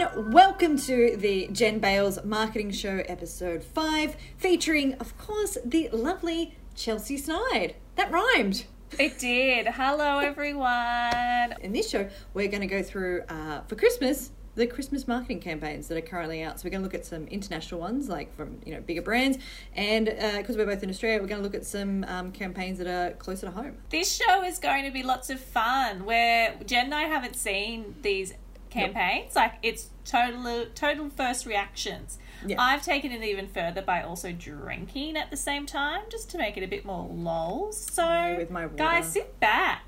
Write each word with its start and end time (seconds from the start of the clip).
everyone. 0.00 0.32
Welcome 0.32 0.76
to 0.78 1.16
the 1.16 1.48
Jen 1.50 1.78
Bales 1.78 2.22
Marketing 2.24 2.70
Show, 2.70 3.02
episode 3.06 3.64
5, 3.64 4.16
featuring, 4.36 4.94
of 4.94 5.16
course, 5.18 5.58
the 5.64 5.88
lovely 5.92 6.56
Chelsea 6.74 7.16
Snide. 7.16 7.74
That 7.96 8.10
rhymed. 8.12 8.66
It 8.98 9.18
did. 9.18 9.66
Hello, 9.66 10.18
everyone. 10.18 11.54
In 11.60 11.72
this 11.72 11.88
show, 11.88 12.08
we're 12.34 12.48
going 12.48 12.60
to 12.60 12.66
go 12.66 12.82
through, 12.82 13.22
uh, 13.28 13.62
for 13.62 13.74
Christmas, 13.76 14.30
the 14.54 14.66
Christmas 14.66 15.06
marketing 15.08 15.40
campaigns 15.40 15.88
that 15.88 15.96
are 15.96 16.02
currently 16.02 16.42
out. 16.42 16.60
So 16.60 16.64
we're 16.66 16.70
going 16.70 16.82
to 16.82 16.86
look 16.86 16.94
at 16.94 17.06
some 17.06 17.26
international 17.28 17.80
ones, 17.80 18.08
like 18.08 18.34
from 18.36 18.60
you 18.66 18.74
know 18.74 18.80
bigger 18.80 19.02
brands, 19.02 19.38
and 19.74 20.06
because 20.06 20.56
uh, 20.56 20.58
we're 20.58 20.66
both 20.66 20.82
in 20.82 20.90
Australia, 20.90 21.20
we're 21.20 21.28
going 21.28 21.40
to 21.40 21.44
look 21.44 21.54
at 21.54 21.64
some 21.64 22.04
um, 22.04 22.32
campaigns 22.32 22.78
that 22.78 22.88
are 22.88 23.14
closer 23.16 23.46
to 23.46 23.52
home. 23.52 23.76
This 23.90 24.16
show 24.16 24.42
is 24.42 24.58
going 24.58 24.84
to 24.84 24.90
be 24.90 25.02
lots 25.02 25.30
of 25.30 25.40
fun. 25.40 26.04
Where 26.04 26.56
Jen 26.66 26.86
and 26.86 26.94
I 26.94 27.02
haven't 27.02 27.36
seen 27.36 27.94
these 28.02 28.34
campaigns, 28.70 29.34
like 29.36 29.54
it's 29.62 29.88
total 30.04 30.66
total 30.74 31.08
first 31.10 31.46
reactions. 31.46 32.18
Yeah. 32.46 32.56
I've 32.60 32.82
taken 32.84 33.10
it 33.10 33.22
even 33.24 33.48
further 33.48 33.82
by 33.82 34.02
also 34.02 34.30
drinking 34.32 35.16
at 35.16 35.30
the 35.30 35.36
same 35.36 35.66
time, 35.66 36.02
just 36.10 36.30
to 36.30 36.38
make 36.38 36.56
it 36.56 36.62
a 36.62 36.68
bit 36.68 36.84
more 36.84 37.08
lol. 37.10 37.72
So, 37.72 38.46
my 38.50 38.68
guys, 38.68 39.12
sit 39.12 39.40
back. 39.40 39.84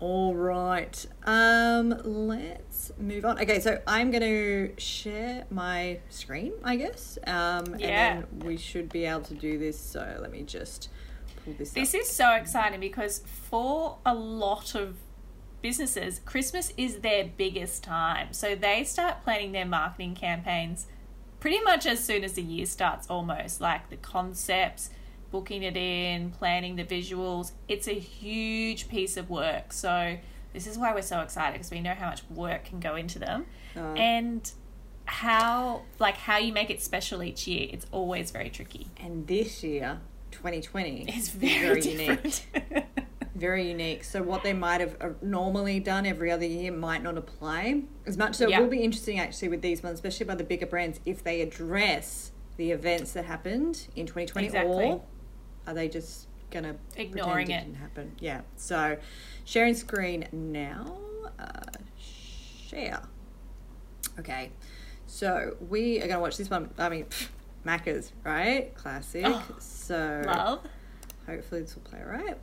All 0.00 0.34
right. 0.34 1.06
Um, 1.24 1.94
let's 2.04 2.92
move 2.98 3.24
on. 3.24 3.40
Okay, 3.40 3.60
so 3.60 3.80
I'm 3.86 4.10
going 4.10 4.22
to 4.22 4.72
share 4.80 5.46
my 5.50 6.00
screen, 6.10 6.52
I 6.64 6.76
guess. 6.76 7.16
Um, 7.26 7.76
Yeah. 7.78 8.16
And 8.16 8.26
then 8.40 8.46
we 8.46 8.56
should 8.56 8.88
be 8.88 9.04
able 9.04 9.20
to 9.22 9.34
do 9.34 9.58
this. 9.58 9.78
So 9.80 10.18
let 10.20 10.30
me 10.32 10.42
just 10.42 10.88
pull 11.44 11.54
this, 11.54 11.70
This 11.70 11.94
up. 11.94 12.00
is 12.00 12.08
so 12.10 12.32
exciting 12.32 12.80
because 12.80 13.22
for 13.48 13.98
a 14.04 14.14
lot 14.14 14.74
of 14.74 14.96
businesses, 15.66 16.20
Christmas 16.24 16.72
is 16.76 16.98
their 16.98 17.24
biggest 17.36 17.82
time. 17.82 18.28
So 18.32 18.54
they 18.54 18.84
start 18.84 19.24
planning 19.24 19.50
their 19.50 19.66
marketing 19.66 20.14
campaigns 20.14 20.86
pretty 21.40 21.60
much 21.60 21.86
as 21.86 21.98
soon 22.02 22.22
as 22.22 22.34
the 22.34 22.42
year 22.42 22.66
starts, 22.66 23.10
almost 23.10 23.60
like 23.60 23.90
the 23.90 23.96
concepts, 23.96 24.90
booking 25.32 25.64
it 25.64 25.76
in, 25.76 26.30
planning 26.30 26.76
the 26.76 26.84
visuals. 26.84 27.50
It's 27.66 27.88
a 27.88 27.98
huge 27.98 28.88
piece 28.88 29.16
of 29.16 29.28
work. 29.28 29.72
So 29.72 30.18
this 30.52 30.68
is 30.68 30.78
why 30.78 30.94
we're 30.94 31.02
so 31.02 31.18
excited 31.20 31.54
because 31.54 31.72
we 31.72 31.80
know 31.80 31.94
how 31.94 32.10
much 32.10 32.22
work 32.30 32.66
can 32.66 32.78
go 32.78 32.94
into 32.94 33.18
them. 33.18 33.46
Uh, 33.76 33.80
and 33.94 34.48
how 35.06 35.82
like 35.98 36.16
how 36.16 36.38
you 36.38 36.52
make 36.52 36.68
it 36.68 36.82
special 36.82 37.22
each 37.22 37.46
year 37.46 37.68
it's 37.72 37.86
always 37.92 38.32
very 38.32 38.50
tricky 38.50 38.88
and 39.00 39.24
this 39.28 39.62
year, 39.62 40.00
2020, 40.32 41.02
it's 41.02 41.16
is 41.16 41.28
very, 41.28 41.80
unique. 41.92 42.46
Very 43.36 43.68
unique. 43.68 44.02
So 44.02 44.22
what 44.22 44.42
they 44.42 44.54
might 44.54 44.80
have 44.80 44.96
uh, 45.00 45.08
normally 45.20 45.78
done 45.78 46.06
every 46.06 46.30
other 46.30 46.46
year 46.46 46.72
might 46.72 47.02
not 47.02 47.18
apply 47.18 47.82
as 48.06 48.16
much. 48.16 48.34
So 48.36 48.48
Yeah. 48.48 48.58
it 48.58 48.62
will 48.62 48.70
be 48.70 48.82
interesting 48.82 49.18
actually 49.20 49.48
with 49.48 49.60
these 49.60 49.82
ones, 49.82 49.94
especially 49.94 50.24
by 50.24 50.34
the 50.36 50.44
bigger 50.44 50.64
brands, 50.66 51.00
if 51.04 51.22
they 51.22 51.42
address 51.42 52.32
the 52.56 52.70
events 52.70 53.12
that 53.12 53.26
happened 53.26 53.88
in 53.94 54.06
2020 54.06 54.46
Exactly. 54.46 54.84
or 54.86 55.02
are 55.66 55.74
they 55.74 55.86
just 55.88 56.28
gonna 56.50 56.76
Ignoring 56.96 57.46
pretend 57.46 57.50
it. 57.50 57.64
didn't 57.72 57.76
happen? 57.82 58.12
Yeah. 58.20 58.40
So 58.56 58.96
sharing 59.44 59.74
screen 59.74 60.26
now. 60.32 60.96
Uh, 61.38 61.60
share. 61.98 63.02
Okay. 64.18 64.50
So 65.06 65.56
we 65.68 66.00
are 66.00 66.08
gonna 66.08 66.20
watch 66.20 66.38
this 66.38 66.48
one. 66.48 66.70
I 66.78 66.88
mean, 66.88 67.04
pff, 67.04 67.28
Macca's, 67.66 68.12
right? 68.24 68.74
Classic. 68.74 69.24
Oh, 69.26 69.44
so 69.58 70.22
love 70.24 70.60
hopefully 71.26 71.60
this 71.62 71.74
will 71.74 71.82
play 71.82 71.98
all 72.00 72.08
right. 72.08 72.38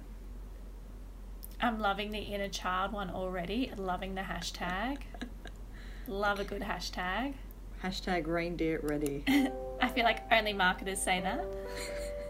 I'm 1.64 1.80
loving 1.80 2.12
the 2.12 2.20
inner 2.20 2.50
child 2.50 2.92
one 2.92 3.10
already 3.10 3.72
loving 3.78 4.16
the 4.16 4.22
hashtag 4.22 4.98
love 6.08 6.40
a 6.40 6.44
good 6.44 6.62
hashtag 6.62 7.34
Hashtag 7.82 8.28
reindeer 8.28 8.80
ready. 8.84 9.24
i 9.82 9.88
feel 9.88 10.04
like 10.04 10.32
only 10.32 10.54
marketers 10.54 11.02
say 11.02 11.22
that 11.22 11.46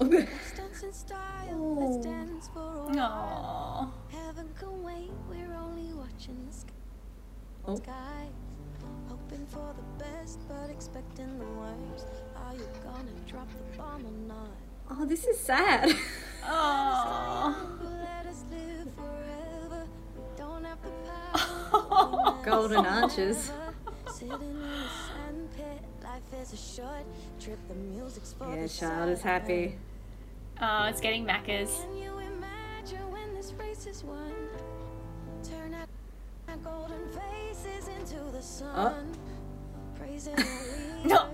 Let's 0.00 0.52
dance 0.52 0.82
in 0.82 0.92
style. 0.94 1.76
Let's 1.78 1.98
oh. 1.98 2.02
dance 2.02 2.48
for 2.54 2.90
a 2.90 3.92
Heaven 4.08 4.48
can 4.58 4.82
wait. 4.82 5.10
We're 5.28 5.52
only 5.52 5.92
watching 5.92 6.42
the 6.46 6.52
sk- 6.52 6.68
Oh. 7.66 7.74
Sky. 12.40 12.48
Hoping 12.48 12.48
for 12.48 12.48
the 12.48 12.48
best, 12.48 12.48
but 12.48 12.48
expecting 12.48 12.48
the 12.48 12.48
worst. 12.48 12.48
Are 12.48 12.54
you 12.54 12.68
gonna 12.84 13.20
drop 13.28 13.48
the 13.48 13.78
bomb 13.78 14.06
or 14.06 14.28
not? 14.28 14.56
Oh, 14.90 15.04
this 15.04 15.24
is 15.26 15.38
sad. 15.38 15.90
Aww. 16.44 17.54
Let 17.82 18.26
us 18.26 18.44
live 18.50 18.88
forever. 18.94 19.86
We 20.16 20.22
don't 20.36 20.64
have 20.64 20.78
the 20.82 20.90
power. 21.06 22.38
Golden 22.44 22.86
arches. 22.86 23.52
Sitting 24.12 24.32
in 24.32 24.56
a 24.56 24.88
sand 24.88 25.48
pit. 25.56 25.80
Life 26.02 26.42
is 26.42 26.52
a 26.52 26.56
short 26.56 27.04
trip. 27.40 27.58
The 27.68 27.74
music's 27.74 28.32
for 28.32 28.54
Yeah, 28.54 28.62
the 28.62 28.68
child 28.68 29.10
is 29.10 29.22
happy. 29.22 29.76
oh 30.60 30.84
it's 30.86 31.00
getting 31.00 31.24
Macca's. 31.24 31.70
Can 31.84 31.96
you 31.96 32.18
imagine 32.18 33.10
when 33.12 33.34
this 33.34 33.52
race 33.58 33.86
is 33.86 34.02
won? 34.02 34.32
Turn 35.44 35.74
our, 35.74 35.86
our 36.48 36.56
golden 36.56 37.06
faces 37.12 37.88
into 37.88 38.16
the 38.32 38.38
oh. 38.38 38.40
sun. 38.40 39.12
Praising 39.98 40.34
the 40.34 40.44
No. 41.04 41.28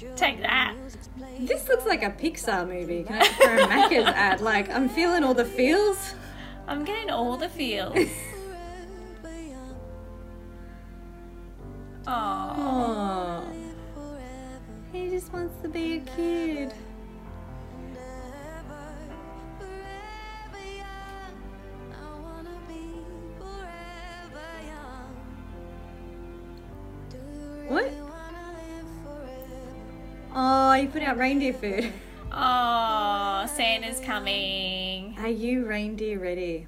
Leaders, 0.00 0.16
we're 0.16 0.16
getting 0.16 0.16
in 0.16 0.16
tune. 0.16 0.16
Take 0.16 0.42
that. 0.42 0.76
This 1.40 1.68
looks 1.68 1.86
like 1.86 2.02
a 2.02 2.10
Pixar 2.10 2.66
movie. 2.66 3.04
Can 3.04 3.20
I 3.20 3.26
throw 3.26 3.56
a 3.58 3.66
Macca's 3.66 4.06
ad? 4.06 4.40
Like, 4.40 4.70
I'm 4.70 4.88
feeling 4.88 5.24
all 5.24 5.34
the 5.34 5.44
feels. 5.44 6.14
i'm 6.66 6.84
getting 6.84 7.10
all 7.10 7.36
the 7.36 7.48
feels. 7.48 7.94
Aww. 12.06 13.44
Oh, 13.96 14.14
he 14.92 15.08
just 15.08 15.32
wants 15.32 15.54
to 15.62 15.68
be 15.68 15.98
a 15.98 16.00
kid. 16.00 16.74
Reindeer 31.22 31.52
food. 31.52 31.92
Oh, 32.32 33.46
Santa's 33.54 34.00
coming. 34.00 35.16
Are 35.20 35.28
you 35.28 35.64
reindeer 35.66 36.18
ready? 36.18 36.66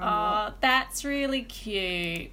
Oh, 0.00 0.52
that's 0.60 1.04
really 1.04 1.42
cute. 1.42 2.30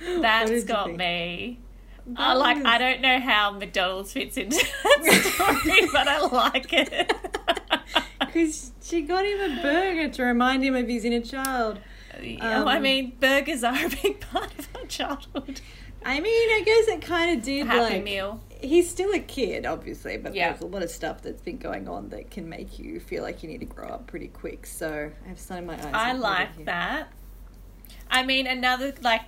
That's 0.22 0.64
got 0.64 0.96
me. 0.96 1.58
That 2.06 2.18
I 2.20 2.32
like. 2.34 2.64
I 2.64 2.78
don't 2.78 3.02
know 3.02 3.20
how 3.20 3.50
McDonald's 3.50 4.14
fits 4.14 4.38
into 4.38 4.56
that 4.56 5.32
story, 5.34 5.88
but 5.92 6.08
I 6.08 6.20
like 6.26 6.72
it. 6.72 7.12
Because 8.20 8.70
she 8.80 9.02
got 9.02 9.24
him 9.26 9.40
a 9.58 9.60
burger 9.60 10.08
to 10.08 10.22
remind 10.22 10.62
him 10.62 10.76
of 10.76 10.86
his 10.86 11.04
inner 11.04 11.20
child. 11.20 11.80
Yeah, 12.22 12.62
I 12.64 12.76
Um, 12.76 12.82
mean, 12.82 13.12
burgers 13.18 13.64
are 13.64 13.74
a 13.74 13.88
big 13.88 14.20
part 14.20 14.56
of 14.56 14.68
our 14.76 14.86
childhood. 14.86 15.60
I 16.04 16.20
mean, 16.20 16.48
I 16.50 16.62
guess 16.64 16.86
it 16.88 17.02
kind 17.02 17.36
of 17.36 17.44
did 17.44 17.66
Happy 17.66 17.94
like. 17.94 18.04
meal. 18.04 18.40
He's 18.62 18.88
still 18.90 19.12
a 19.12 19.18
kid, 19.20 19.66
obviously, 19.66 20.16
but 20.16 20.34
Yeah. 20.34 20.50
there's 20.50 20.62
a 20.62 20.66
lot 20.66 20.82
of 20.82 20.90
stuff 20.90 21.22
that's 21.22 21.42
been 21.42 21.58
going 21.58 21.88
on 21.88 22.08
that 22.10 22.30
can 22.30 22.48
make 22.48 22.78
you 22.78 23.00
feel 23.00 23.22
like 23.22 23.42
you 23.42 23.48
need 23.48 23.60
to 23.60 23.66
grow 23.66 23.88
up 23.88 24.06
pretty 24.06 24.28
quick. 24.28 24.66
So 24.66 25.10
I 25.24 25.28
have 25.28 25.38
sun 25.38 25.58
in 25.58 25.66
my 25.66 25.74
eyes. 25.74 25.90
I 25.92 26.12
like 26.12 26.64
that. 26.66 27.12
I 28.10 28.22
mean, 28.24 28.46
another 28.46 28.92
like 29.02 29.22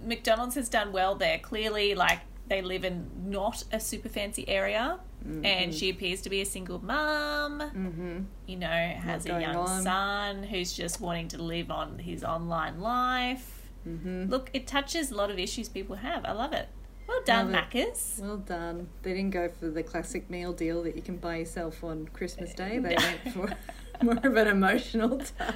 McDonald's 0.00 0.54
has 0.54 0.68
done 0.68 0.92
well 0.92 1.14
there. 1.14 1.38
Clearly, 1.38 1.94
like 1.94 2.20
they 2.48 2.62
live 2.62 2.84
in 2.84 3.10
not 3.26 3.64
a 3.72 3.80
super 3.80 4.08
fancy 4.08 4.48
area, 4.48 4.98
and 5.44 5.74
she 5.74 5.90
appears 5.90 6.22
to 6.22 6.30
be 6.30 6.40
a 6.40 6.46
single 6.46 6.82
mum. 6.84 7.60
Mm-hmm. 7.60 8.18
You 8.46 8.56
know, 8.56 8.66
has 8.68 9.26
a 9.26 9.40
young 9.40 9.56
on. 9.56 9.82
son 9.82 10.42
who's 10.44 10.72
just 10.72 11.00
wanting 11.00 11.28
to 11.28 11.42
live 11.42 11.70
on 11.70 11.98
his 11.98 12.24
online 12.24 12.80
life. 12.80 13.68
Mm-hmm. 13.86 14.30
Look, 14.30 14.50
it 14.52 14.66
touches 14.66 15.10
a 15.10 15.14
lot 15.14 15.30
of 15.30 15.38
issues 15.38 15.68
people 15.68 15.96
have. 15.96 16.24
I 16.24 16.32
love 16.32 16.52
it. 16.52 16.68
Well 17.08 17.22
done, 17.24 17.52
Love 17.52 17.64
it. 17.72 17.88
Macca's. 17.88 18.20
Well 18.22 18.36
done. 18.36 18.88
They 19.02 19.14
didn't 19.14 19.30
go 19.30 19.48
for 19.48 19.68
the 19.68 19.82
classic 19.82 20.28
meal 20.28 20.52
deal 20.52 20.82
that 20.82 20.94
you 20.94 21.02
can 21.02 21.16
buy 21.16 21.36
yourself 21.36 21.82
on 21.82 22.08
Christmas 22.12 22.52
Day. 22.54 22.78
They 22.78 22.96
went 22.96 23.34
for 23.34 23.56
more 24.04 24.18
of 24.22 24.36
an 24.36 24.46
emotional 24.46 25.18
tug. 25.18 25.54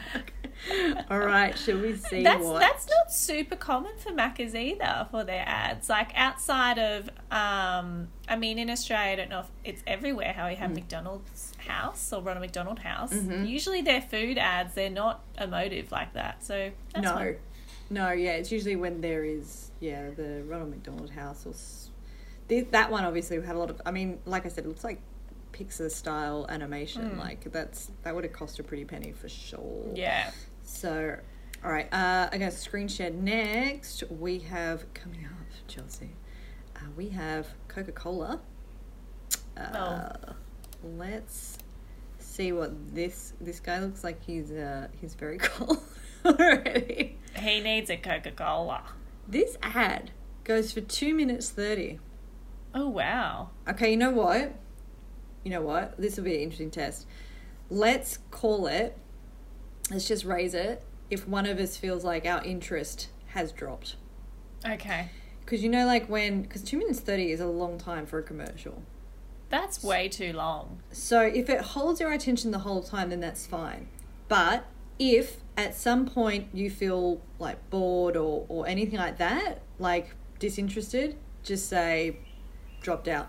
All 1.10 1.18
right, 1.18 1.56
shall 1.58 1.78
we 1.78 1.96
see 1.96 2.22
That's 2.22 2.44
what? 2.44 2.60
that's 2.60 2.86
not 2.88 3.12
super 3.12 3.56
common 3.56 3.92
for 3.98 4.10
Macca's 4.12 4.54
either 4.54 5.06
for 5.10 5.24
their 5.24 5.44
ads. 5.46 5.88
Like 5.88 6.12
outside 6.14 6.78
of, 6.78 7.08
um, 7.30 8.08
I 8.28 8.36
mean, 8.38 8.58
in 8.58 8.70
Australia, 8.70 9.12
I 9.12 9.16
don't 9.16 9.28
know 9.30 9.40
if 9.40 9.46
it's 9.64 9.82
everywhere 9.86 10.32
how 10.32 10.48
we 10.48 10.54
Mm. 10.54 10.58
have 10.58 10.74
McDonald's 10.74 11.52
house 11.66 12.12
or 12.12 12.22
Ronald 12.22 12.42
McDonald 12.42 12.78
house. 12.80 13.12
Mhm. 13.12 13.48
Usually, 13.48 13.82
their 13.82 14.00
food 14.00 14.38
ads 14.38 14.74
they're 14.74 14.90
not 14.90 15.20
emotive 15.38 15.90
like 15.92 16.12
that. 16.14 16.42
So 16.44 16.70
that's 16.94 17.04
no, 17.04 17.12
fun. 17.14 17.36
No, 17.92 18.10
yeah. 18.10 18.32
It's 18.32 18.50
usually 18.50 18.76
when 18.76 19.00
there 19.00 19.24
is, 19.24 19.70
yeah, 19.80 20.10
the 20.10 20.42
Ronald 20.46 20.70
McDonald 20.70 21.10
House 21.10 21.46
or 21.46 21.50
s- 21.50 21.90
that 22.48 22.90
one. 22.90 23.04
Obviously, 23.04 23.38
we 23.38 23.46
had 23.46 23.56
a 23.56 23.58
lot 23.58 23.70
of. 23.70 23.80
I 23.86 23.90
mean, 23.90 24.18
like 24.26 24.44
I 24.46 24.48
said, 24.48 24.64
it 24.64 24.68
looks 24.68 24.84
like 24.84 25.00
Pixar 25.52 25.90
style 25.90 26.46
animation. 26.48 27.18
Like 27.18 27.50
that's 27.52 27.90
that 28.02 28.14
would 28.14 28.24
have 28.24 28.32
cost 28.32 28.58
a 28.58 28.62
pretty 28.62 28.84
penny 28.84 29.12
for 29.12 29.28
sure. 29.28 29.86
Yeah. 29.94 30.30
So, 30.64 31.16
all 31.64 31.70
right, 31.70 31.92
uh, 31.92 32.28
I'm 32.32 32.38
to 32.50 32.56
screen 32.56 32.88
share 32.88 33.10
next. 33.10 34.02
We 34.10 34.38
have 34.40 34.92
coming 34.94 35.24
up, 35.24 35.46
Chelsea. 35.68 36.10
Uh, 36.76 36.80
we 36.96 37.08
have 37.10 37.46
Coca 37.68 37.92
Cola. 37.92 38.40
Uh, 39.56 40.12
Let's 40.84 41.58
see 42.18 42.50
what 42.52 42.72
this 42.94 43.34
this 43.40 43.60
guy 43.60 43.78
looks 43.80 44.02
like. 44.02 44.20
He's 44.24 44.50
uh, 44.50 44.88
he's 45.00 45.14
very 45.14 45.38
cool 45.42 45.82
already. 46.24 47.18
He 47.36 47.60
needs 47.60 47.90
a 47.90 47.96
Coca 47.96 48.30
Cola. 48.30 48.82
This 49.26 49.56
ad 49.62 50.10
goes 50.44 50.72
for 50.72 50.80
two 50.80 51.14
minutes 51.14 51.50
thirty. 51.50 51.98
Oh 52.74 52.88
wow. 52.88 53.50
Okay, 53.68 53.90
you 53.90 53.96
know 53.96 54.10
what? 54.10 54.54
You 55.44 55.50
know 55.50 55.62
what? 55.62 56.00
This 56.00 56.16
will 56.16 56.24
be 56.24 56.34
an 56.36 56.40
interesting 56.40 56.70
test. 56.70 57.06
Let's 57.70 58.18
call 58.30 58.66
it. 58.66 58.96
Let's 59.90 60.06
just 60.06 60.24
raise 60.24 60.54
it 60.54 60.84
if 61.10 61.28
one 61.28 61.46
of 61.46 61.58
us 61.58 61.76
feels 61.76 62.04
like 62.04 62.24
our 62.26 62.42
interest 62.44 63.08
has 63.28 63.52
dropped. 63.52 63.96
Okay. 64.64 65.10
Because 65.44 65.62
you 65.62 65.68
know, 65.68 65.86
like 65.86 66.08
when, 66.08 66.42
because 66.42 66.62
two 66.62 66.78
minutes 66.78 67.00
30 67.00 67.32
is 67.32 67.40
a 67.40 67.46
long 67.46 67.78
time 67.78 68.06
for 68.06 68.18
a 68.18 68.22
commercial. 68.22 68.82
That's 69.48 69.82
way 69.82 70.08
too 70.08 70.32
long. 70.32 70.80
So 70.92 71.20
if 71.20 71.50
it 71.50 71.60
holds 71.60 72.00
your 72.00 72.12
attention 72.12 72.52
the 72.52 72.60
whole 72.60 72.82
time, 72.82 73.10
then 73.10 73.20
that's 73.20 73.46
fine. 73.46 73.88
But 74.28 74.64
if 74.98 75.41
at 75.56 75.74
some 75.74 76.06
point 76.06 76.48
you 76.52 76.70
feel 76.70 77.20
like 77.38 77.70
bored 77.70 78.16
or, 78.16 78.46
or 78.48 78.66
anything 78.66 78.98
like 78.98 79.18
that, 79.18 79.62
like 79.78 80.14
disinterested, 80.38 81.16
just 81.42 81.68
say 81.68 82.16
dropped 82.80 83.08
out. 83.08 83.28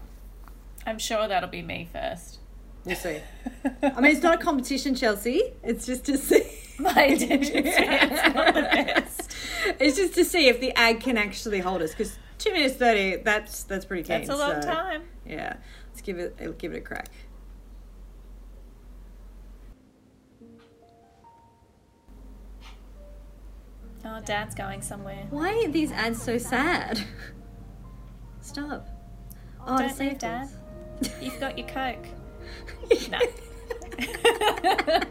I'm 0.86 1.00
sure 1.00 1.28
that'll 1.28 1.50
be 1.50 1.62
me 1.62 1.88
first. 1.92 2.40
We'll 2.86 2.96
see. 2.96 3.22
I 3.81 4.02
mean, 4.02 4.12
it's 4.12 4.24
not 4.24 4.42
a 4.42 4.44
competition, 4.44 4.96
Chelsea. 4.96 5.54
It's 5.64 5.86
just 5.86 6.06
to 6.06 6.18
see. 6.18 6.44
My 6.80 7.04
attention 7.04 7.72
span's 7.72 8.36
not 8.36 8.54
the 8.54 8.62
best. 8.62 9.36
It's 9.80 9.96
just 9.96 10.16
to 10.16 10.25
see 10.25 10.48
if 10.48 10.60
the 10.60 10.75
ad 10.75 11.00
can 11.00 11.18
actually 11.18 11.60
hold 11.60 11.81
us. 11.81 11.92
Because 11.92 12.18
two 12.40 12.52
minutes 12.52 12.75
thirty, 12.75 13.18
that's 13.18 13.64
that's 13.64 13.86
pretty 13.86 14.04
keen. 14.04 14.25
That's 14.25 14.30
a 14.30 14.36
long 14.36 14.62
so, 14.62 14.68
time. 14.68 15.04
Yeah, 15.25 15.58
let's 15.90 16.02
give 16.02 16.18
it 16.18 16.58
give 16.58 16.74
it 16.74 16.78
a 16.78 16.81
crack. 16.81 17.10
Oh, 24.05 24.19
Dad's 24.25 24.53
going 24.55 24.81
somewhere. 24.81 25.25
Why 25.29 25.63
are 25.63 25.69
these 25.69 25.91
ads 25.91 26.21
so 26.21 26.38
sad? 26.38 27.01
Stop. 28.41 28.88
Oh, 29.65 29.77
Don't 29.77 29.97
leave, 30.00 30.17
Dad. 30.19 30.50
You've 31.21 31.39
got 31.39 31.57
your 31.57 31.67
Coke. 31.67 32.05
No. 33.09 33.19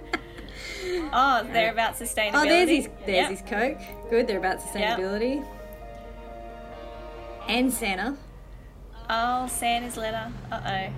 oh, 1.13 1.49
they're 1.53 1.73
about 1.73 1.95
sustainability. 1.97 2.31
Oh, 2.35 2.45
there's 2.45 2.69
his 2.69 2.89
there's 3.07 3.17
Yep. 3.17 3.31
his 3.31 3.43
Coke. 3.43 3.79
Good, 4.11 4.27
they're 4.27 4.39
about 4.39 4.61
sustainability. 4.61 5.45
And 7.49 7.73
Santa. 7.73 8.17
Oh, 9.09 9.47
Santa's 9.47 9.97
letter. 9.97 10.31
Uh 10.51 10.89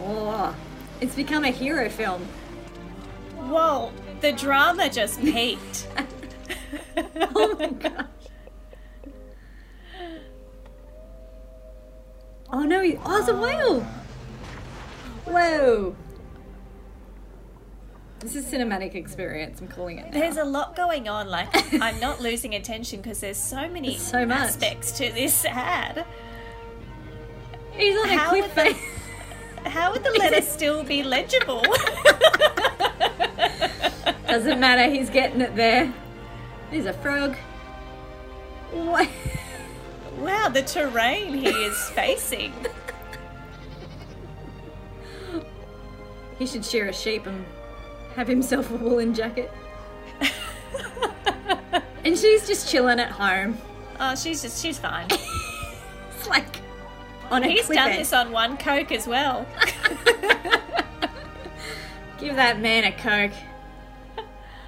oh. 0.00 0.04
Oh, 0.04 0.56
it's 1.00 1.14
become 1.14 1.44
a 1.44 1.50
hero 1.50 1.88
film. 1.88 2.22
Whoa, 3.36 3.92
the 4.22 4.32
drama 4.32 4.88
just 4.88 5.20
peaked. 5.22 5.86
oh 6.96 7.56
my 7.58 7.68
gosh. 7.68 8.06
Oh 12.50 12.62
no, 12.62 12.82
he, 12.82 12.98
oh, 13.04 13.18
it's 13.18 13.28
a 13.28 13.34
uh. 13.34 13.40
whale. 13.40 13.80
Whoa. 15.24 15.96
This 18.20 18.36
is 18.36 18.44
cinematic 18.44 18.94
experience. 18.94 19.60
I'm 19.60 19.66
calling 19.66 19.98
it. 19.98 20.12
Now. 20.12 20.20
There's 20.20 20.36
a 20.36 20.44
lot 20.44 20.76
going 20.76 21.08
on. 21.08 21.28
Like, 21.28 21.48
I'm 21.82 21.98
not 21.98 22.20
losing 22.20 22.54
attention 22.54 23.00
because 23.00 23.20
there's 23.20 23.36
so 23.36 23.68
many 23.68 23.90
There's 23.90 24.02
so 24.02 24.24
much. 24.24 24.38
aspects 24.38 24.92
to 24.92 25.10
this 25.12 25.44
ad. 25.44 26.04
He's 27.72 27.96
on 27.98 28.10
a 28.10 28.28
cliff 28.28 28.52
face. 28.52 28.76
How 29.64 29.92
would 29.92 30.04
the 30.04 30.10
letter 30.10 30.42
still 30.42 30.84
be 30.84 31.02
legible? 31.02 31.64
Doesn't 34.32 34.60
matter. 34.60 34.90
He's 34.90 35.10
getting 35.10 35.42
it 35.42 35.54
there. 35.56 35.92
There's 36.70 36.86
a 36.86 36.94
frog. 36.94 37.36
What? 38.72 39.06
wow, 40.20 40.48
the 40.48 40.62
terrain 40.62 41.34
he 41.34 41.48
is 41.48 41.90
facing. 41.90 42.54
He 46.38 46.46
should 46.46 46.64
shear 46.64 46.88
a 46.88 46.94
sheep 46.94 47.26
and 47.26 47.44
have 48.16 48.26
himself 48.26 48.70
a 48.70 48.76
woolen 48.76 49.12
jacket. 49.12 49.52
And 52.02 52.16
she's 52.16 52.46
just 52.46 52.70
chilling 52.70 53.00
at 53.00 53.10
home. 53.10 53.58
Oh, 54.00 54.14
she's 54.14 54.40
just, 54.40 54.62
she's 54.62 54.78
fine. 54.78 55.08
It's 55.10 56.26
like 56.26 56.62
on 57.30 57.44
a 57.44 57.48
He's 57.48 57.68
done 57.68 57.90
edge. 57.90 57.98
this 57.98 58.14
on 58.14 58.32
one 58.32 58.56
Coke 58.56 58.92
as 58.92 59.06
well. 59.06 59.46
Give 62.18 62.34
that 62.36 62.60
man 62.60 62.84
a 62.84 62.92
coke. 62.92 63.32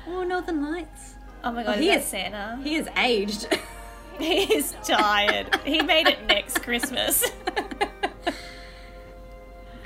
Oh, 0.07 0.23
Northern 0.23 0.71
Lights. 0.71 1.15
Oh 1.43 1.53
my 1.53 1.63
oh, 1.63 1.67
god, 1.67 1.79
he 1.79 1.91
is 1.91 2.03
is- 2.03 2.09
Santa? 2.09 2.59
He 2.63 2.77
is 2.77 2.89
aged. 2.97 3.47
He 4.17 4.45
is 4.55 4.77
tired. 4.85 5.59
he 5.65 5.83
made 5.83 6.07
it 6.07 6.25
next 6.29 6.63
Christmas. 6.63 7.33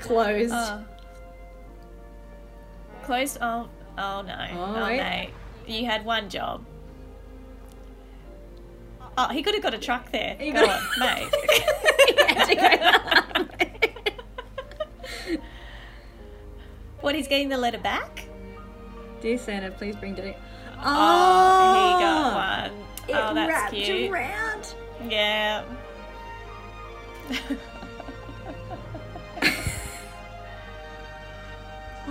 Closed. 0.01 0.53
oh. 0.55 0.85
Close. 3.05 3.39
Oh, 3.41 3.67
oh 3.97 4.21
no. 4.21 4.47
Oh, 4.51 4.75
Oh, 4.77 4.85
mate. 4.87 5.31
You 5.65 5.87
had 5.87 6.05
one 6.05 6.29
job. 6.29 6.63
Oh, 9.17 9.29
he 9.29 9.41
could 9.41 9.55
have 9.55 9.63
got 9.63 9.73
a 9.73 9.79
truck 9.79 10.11
there. 10.11 10.35
He 10.39 10.51
Go 10.51 10.63
got- 10.63 10.79
on, 10.79 10.87
mate. 10.99 11.33
He 12.47 12.55
to 12.55 13.47
go. 15.27 15.37
what, 17.01 17.15
he's 17.15 17.27
getting 17.27 17.49
the 17.49 17.57
letter 17.57 17.79
back? 17.79 18.25
Dear 19.21 19.37
Santa, 19.37 19.71
please 19.71 19.95
bring 19.95 20.15
Daddy. 20.15 20.35
Oh, 20.81 21.97
he 21.97 22.03
got 22.03 22.69
one. 22.69 22.79
It 23.07 23.13
oh, 23.15 23.33
that's 23.33 23.49
wrapped 23.49 23.73
cute. 23.73 24.11
around. 24.11 24.73
Yeah. 25.09 25.63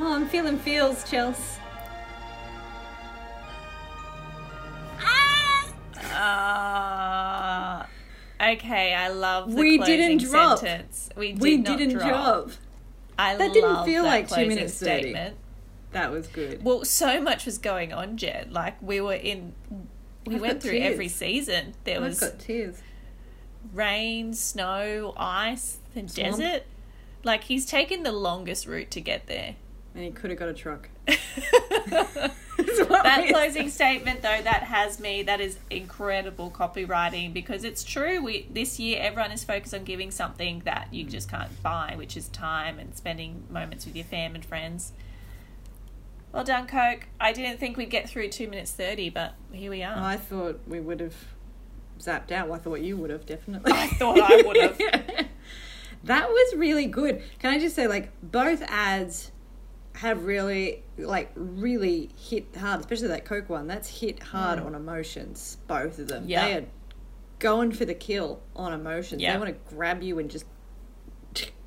Oh, 0.01 0.15
I'm 0.15 0.29
feeling 0.29 0.59
feels, 0.59 1.03
Chels. 1.05 1.59
Ah! 5.01 5.73
Ah. 6.13 7.87
okay, 8.53 8.95
I 8.95 9.09
love 9.09 9.51
the 9.51 9.57
We 9.61 9.79
closing 9.79 9.97
didn't 9.97 10.31
drop. 10.31 10.59
sentence. 10.61 11.11
We 11.17 11.33
did 11.33 11.43
We 11.43 11.57
didn't 11.57 11.95
drop. 11.95 12.09
drop. 12.09 12.51
I 13.19 13.35
That 13.37 13.53
didn't 13.53 13.85
feel 13.85 14.05
like 14.05 14.29
two 14.29 14.47
minutes 14.47 14.79
30. 14.79 15.17
That 15.99 16.13
was 16.13 16.29
good. 16.29 16.65
Well, 16.65 16.85
so 16.85 17.21
much 17.21 17.45
was 17.45 17.59
going 17.59 17.93
on, 17.93 18.17
Jen. 18.17 18.53
Like 18.53 18.81
we 18.81 19.01
were 19.01 19.15
in, 19.15 19.53
we 20.25 20.37
I've 20.37 20.41
went 20.41 20.63
through 20.63 20.73
tears. 20.73 20.93
every 20.93 21.09
season. 21.09 21.75
There 21.85 21.97
I've 21.97 22.05
was 22.05 22.21
got 22.21 22.39
tears. 22.39 22.81
rain, 23.75 24.33
snow, 24.33 25.13
ice, 25.17 25.79
the 25.95 26.09
Swamp. 26.09 26.15
desert. 26.15 26.63
Like 27.25 27.45
he's 27.45 27.67
taken 27.67 28.05
the 28.05 28.13
longest 28.13 28.67
route 28.67 28.93
to 28.93 29.01
get 29.01 29.27
there. 29.27 29.57
And 29.95 30.05
he 30.05 30.11
could 30.13 30.31
have 30.31 30.39
got 30.39 30.49
a 30.49 30.55
truck. 30.55 30.89
that 31.07 32.33
that 33.03 33.29
closing 33.29 33.69
statement 33.71 34.23
though 34.23 34.41
that 34.43 34.63
has 34.65 35.01
me 35.01 35.23
that 35.23 35.41
is 35.41 35.59
incredible 35.71 36.51
copywriting 36.51 37.33
because 37.33 37.65
it's 37.65 37.85
true 37.85 38.21
we 38.21 38.47
this 38.51 38.79
year 38.79 38.99
everyone 39.01 39.33
is 39.33 39.45
focused 39.45 39.75
on 39.75 39.85
giving 39.85 40.11
something 40.11 40.61
that 40.65 40.89
you 40.93 41.05
mm. 41.05 41.11
just 41.11 41.31
can't 41.31 41.63
buy 41.63 41.95
which 41.97 42.17
is 42.17 42.29
time 42.29 42.79
and 42.79 42.95
spending 42.97 43.45
moments 43.49 43.87
with 43.87 43.95
your 43.95 44.05
fam 44.05 44.35
and 44.35 44.45
friends 44.45 44.93
well 46.33 46.45
done 46.45 46.67
coke 46.67 47.07
i 47.21 47.33
didn't 47.33 47.59
think 47.59 47.77
we'd 47.77 47.91
get 47.91 48.09
through 48.09 48.29
2 48.29 48.49
minutes 48.49 48.73
30 48.73 49.11
but 49.11 49.35
here 49.53 49.71
we 49.71 49.83
are 49.83 49.97
I 49.97 50.17
thought 50.17 50.61
we 50.67 50.81
would 50.81 51.01
have 51.01 51.15
zapped 51.99 52.33
out. 52.33 52.49
Well, 52.49 52.59
I 52.59 52.63
thought 52.63 52.81
you 52.81 52.97
would 52.97 53.11
have 53.11 53.27
definitely. 53.27 53.73
I 53.73 53.89
thought 53.89 54.19
I 54.21 54.43
would 54.43 54.57
have. 54.57 54.79
that 56.05 56.29
was 56.29 56.55
really 56.57 56.87
good. 56.87 57.23
Can 57.39 57.53
I 57.53 57.59
just 57.59 57.77
say, 57.77 57.87
like, 57.87 58.11
both 58.23 58.63
ads 58.69 59.33
have 59.97 60.25
really, 60.25 60.85
like, 60.97 61.31
really 61.35 62.11
hit 62.17 62.55
hard, 62.57 62.81
especially 62.81 63.09
that 63.09 63.25
Coke 63.25 63.49
one. 63.49 63.67
That's 63.67 64.01
hit 64.01 64.23
hard 64.23 64.61
mm. 64.61 64.67
on 64.67 64.75
emotions, 64.75 65.59
both 65.67 65.99
of 65.99 66.09
them. 66.09 66.25
Yeah. 66.27 66.47
They 66.47 66.55
are 66.55 66.65
going 67.39 67.73
for 67.73 67.85
the 67.85 67.95
kill 67.95 68.41
on 68.55 68.73
emotions. 68.73 69.21
Yeah. 69.21 69.33
They 69.33 69.39
want 69.39 69.51
to 69.51 69.75
grab 69.75 70.03
you 70.03 70.19
and 70.19 70.31
just. 70.31 70.47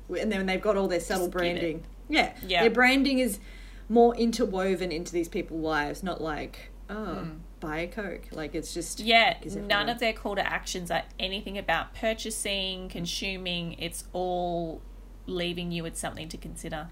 And 0.08 0.30
then 0.30 0.44
they've 0.44 0.60
got 0.60 0.76
all 0.76 0.88
their 0.88 1.00
subtle 1.00 1.26
Just 1.26 1.32
branding. 1.32 1.84
Yeah. 2.08 2.34
Yeah. 2.46 2.62
Their 2.62 2.70
branding 2.70 3.18
is 3.20 3.38
more 3.92 4.16
interwoven 4.16 4.90
into 4.90 5.12
these 5.12 5.28
people's 5.28 5.62
lives, 5.62 6.02
not 6.02 6.20
like, 6.20 6.70
oh, 6.88 7.26
buy 7.60 7.80
a 7.80 7.86
Coke. 7.86 8.28
Like, 8.32 8.54
it's 8.54 8.72
just. 8.72 9.00
Yeah, 9.00 9.36
none 9.44 9.88
of 9.88 9.98
their 9.98 10.14
call 10.14 10.34
to 10.36 10.46
actions 10.46 10.90
are 10.90 11.02
anything 11.18 11.58
about 11.58 11.94
purchasing, 11.94 12.88
consuming. 12.88 13.74
It's 13.74 14.04
all 14.12 14.80
leaving 15.26 15.70
you 15.70 15.82
with 15.82 15.96
something 15.96 16.28
to 16.30 16.38
consider. 16.38 16.88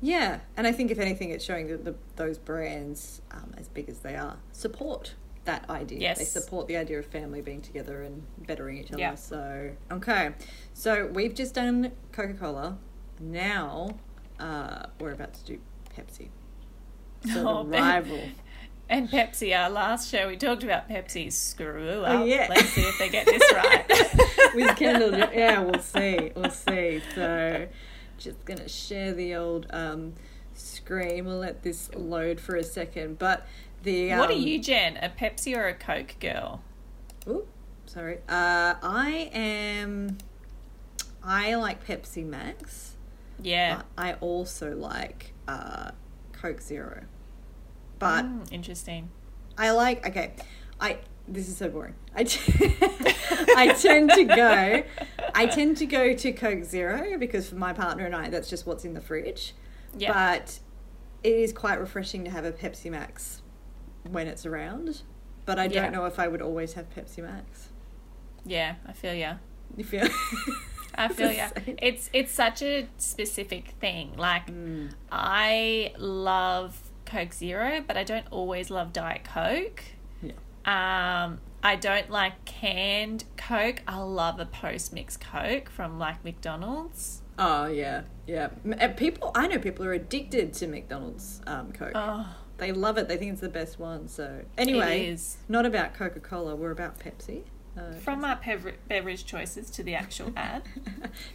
Yeah, 0.00 0.40
and 0.56 0.66
I 0.66 0.72
think 0.72 0.90
if 0.90 0.98
anything, 0.98 1.28
it's 1.28 1.44
showing 1.44 1.68
that 1.68 1.84
the, 1.84 1.94
those 2.16 2.38
brands, 2.38 3.20
um, 3.30 3.52
as 3.58 3.68
big 3.68 3.90
as 3.90 3.98
they 3.98 4.16
are, 4.16 4.38
support 4.50 5.14
that 5.44 5.68
idea. 5.68 6.14
They 6.16 6.24
support 6.24 6.68
the 6.68 6.76
idea 6.78 6.98
of 6.98 7.06
family 7.06 7.42
being 7.42 7.60
together 7.60 8.02
and 8.02 8.22
bettering 8.46 8.78
each 8.78 8.92
other. 8.92 9.00
Yeah. 9.00 9.14
So 9.14 9.72
okay, 9.90 10.32
so 10.72 11.06
we've 11.06 11.34
just 11.34 11.54
done 11.54 11.92
Coca 12.12 12.34
Cola. 12.34 12.78
Now 13.20 13.96
uh, 14.38 14.86
we're 14.98 15.12
about 15.12 15.34
to 15.34 15.44
do 15.44 15.58
Pepsi. 15.96 16.28
So 17.34 17.46
Oh, 17.46 17.64
the 17.64 17.70
rival. 17.78 18.20
And 18.88 19.08
Pepsi, 19.08 19.56
our 19.56 19.68
last 19.70 20.10
show, 20.10 20.26
we 20.26 20.36
talked 20.36 20.64
about 20.64 20.88
Pepsi's 20.88 21.36
screw 21.36 22.02
up. 22.02 22.20
Oh, 22.20 22.24
yeah. 22.24 22.46
Let's 22.48 22.70
see 22.70 22.80
if 22.80 22.98
they 22.98 23.08
get 23.08 23.26
this 23.26 23.42
right. 23.52 23.86
with 24.54 24.76
Kendall. 24.76 25.16
Yeah, 25.16 25.60
we'll 25.60 25.80
see. 25.82 26.32
We'll 26.34 26.50
see. 26.50 27.00
So, 27.14 27.68
just 28.18 28.44
gonna 28.46 28.68
share 28.68 29.12
the 29.12 29.34
old 29.36 29.66
um, 29.70 30.14
screen. 30.54 31.26
We'll 31.26 31.38
let 31.38 31.62
this 31.62 31.90
load 31.94 32.40
for 32.40 32.56
a 32.56 32.64
second. 32.64 33.18
But 33.18 33.46
the 33.82 34.12
um, 34.12 34.18
what 34.18 34.30
are 34.30 34.32
you, 34.32 34.58
Jen? 34.58 34.96
A 34.96 35.08
Pepsi 35.08 35.56
or 35.56 35.68
a 35.68 35.74
Coke 35.74 36.16
girl? 36.18 36.62
Ooh, 37.28 37.46
sorry. 37.86 38.16
Uh, 38.28 38.74
I 38.82 39.30
am. 39.32 40.18
I 41.22 41.54
like 41.54 41.86
Pepsi 41.86 42.24
Max. 42.24 42.96
Yeah. 43.42 43.76
But 43.76 43.86
I 43.98 44.12
also 44.14 44.74
like 44.76 45.32
uh, 45.48 45.90
Coke 46.32 46.60
Zero. 46.60 47.04
But 47.98 48.24
Mm, 48.24 48.52
interesting. 48.52 49.10
I 49.58 49.70
like 49.72 50.06
okay. 50.08 50.32
I 50.80 50.98
this 51.28 51.48
is 51.48 51.56
so 51.58 51.68
boring. 51.68 51.94
I, 52.14 52.24
t- 52.24 52.76
I 53.56 53.74
tend 53.78 54.10
to 54.10 54.24
go 54.24 54.82
I 55.34 55.46
tend 55.46 55.76
to 55.78 55.86
go 55.86 56.14
to 56.14 56.32
Coke 56.32 56.64
Zero 56.64 57.18
because 57.18 57.48
for 57.48 57.56
my 57.56 57.72
partner 57.72 58.06
and 58.06 58.16
I 58.16 58.30
that's 58.30 58.48
just 58.50 58.66
what's 58.66 58.84
in 58.84 58.94
the 58.94 59.00
fridge. 59.00 59.54
Yeah. 59.96 60.12
But 60.12 60.58
it 61.22 61.34
is 61.34 61.52
quite 61.52 61.78
refreshing 61.78 62.24
to 62.24 62.30
have 62.30 62.44
a 62.44 62.52
Pepsi 62.52 62.90
Max 62.90 63.42
when 64.10 64.26
it's 64.26 64.46
around. 64.46 65.02
But 65.44 65.58
I 65.58 65.66
don't 65.68 65.84
Yeah. 65.84 65.90
know 65.90 66.06
if 66.06 66.18
I 66.18 66.26
would 66.28 66.40
always 66.42 66.72
have 66.74 66.88
Pepsi 66.94 67.18
Max. 67.22 67.68
Yeah, 68.44 68.76
I 68.86 68.92
feel 68.92 69.12
yeah. 69.14 69.36
You 69.76 69.84
feel 69.84 70.08
I 70.94 71.08
feel 71.12 71.28
It's 71.28 71.38
ya. 71.38 71.48
the 71.54 71.60
same. 71.64 71.76
It's 71.82 72.10
it's 72.12 72.32
such 72.32 72.62
a 72.62 72.88
specific 72.98 73.74
thing. 73.80 74.12
Like 74.16 74.46
Mm. 74.50 74.92
I 75.10 75.92
love 75.98 76.78
Coke 77.06 77.32
Zero, 77.32 77.82
but 77.86 77.96
I 77.96 78.04
don't 78.04 78.26
always 78.30 78.70
love 78.70 78.92
Diet 78.92 79.24
Coke. 79.24 79.82
Yeah. 80.22 80.32
Um, 81.24 81.40
I 81.62 81.76
don't 81.76 82.10
like 82.10 82.44
canned 82.44 83.24
Coke. 83.36 83.82
I 83.86 83.98
love 83.98 84.38
a 84.40 84.46
post 84.46 84.92
mix 84.92 85.16
Coke 85.16 85.68
from 85.70 85.98
like 85.98 86.24
McDonald's. 86.24 87.22
Oh 87.38 87.66
yeah, 87.66 88.02
yeah. 88.26 88.48
People, 88.96 89.30
I 89.34 89.46
know 89.46 89.58
people 89.58 89.84
are 89.86 89.92
addicted 89.94 90.52
to 90.54 90.66
McDonald's 90.66 91.40
um, 91.46 91.72
Coke. 91.72 91.92
Oh, 91.94 92.26
They 92.58 92.72
love 92.72 92.98
it. 92.98 93.08
They 93.08 93.16
think 93.16 93.32
it's 93.32 93.40
the 93.40 93.48
best 93.48 93.78
one. 93.78 94.08
So 94.08 94.42
anyway, 94.58 95.06
it 95.06 95.12
is. 95.14 95.38
not 95.48 95.64
about 95.64 95.94
Coca 95.94 96.20
Cola. 96.20 96.54
We're 96.54 96.70
about 96.70 96.98
Pepsi. 96.98 97.44
Uh, 97.80 97.92
From 97.94 98.24
our 98.24 98.36
pev- 98.36 98.74
beverage 98.88 99.24
choices 99.24 99.70
to 99.70 99.82
the 99.82 99.94
actual 99.94 100.32
ad. 100.36 100.62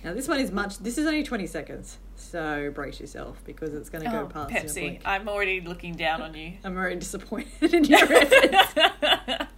now 0.04 0.14
this 0.14 0.28
one 0.28 0.40
is 0.40 0.52
much. 0.52 0.78
This 0.80 0.98
is 0.98 1.08
only 1.08 1.24
twenty 1.24 1.48
seconds, 1.48 1.98
so 2.16 2.72
brace 2.74 3.00
yourself 3.00 3.42
because 3.46 3.74
it's 3.74 3.90
going 3.90 4.04
to 4.04 4.10
go 4.12 4.22
Oh, 4.22 4.26
past. 4.28 4.54
Pepsi. 4.54 5.00
I'm 5.06 5.28
already 5.28 5.62
looking 5.62 5.96
down 5.96 6.22
on 6.22 6.34
you. 6.36 6.54
I'm 6.64 6.78
already 6.78 6.98
disappointed 6.98 7.74
in 7.74 7.84
your 7.86 8.00
efforts. 8.14 8.76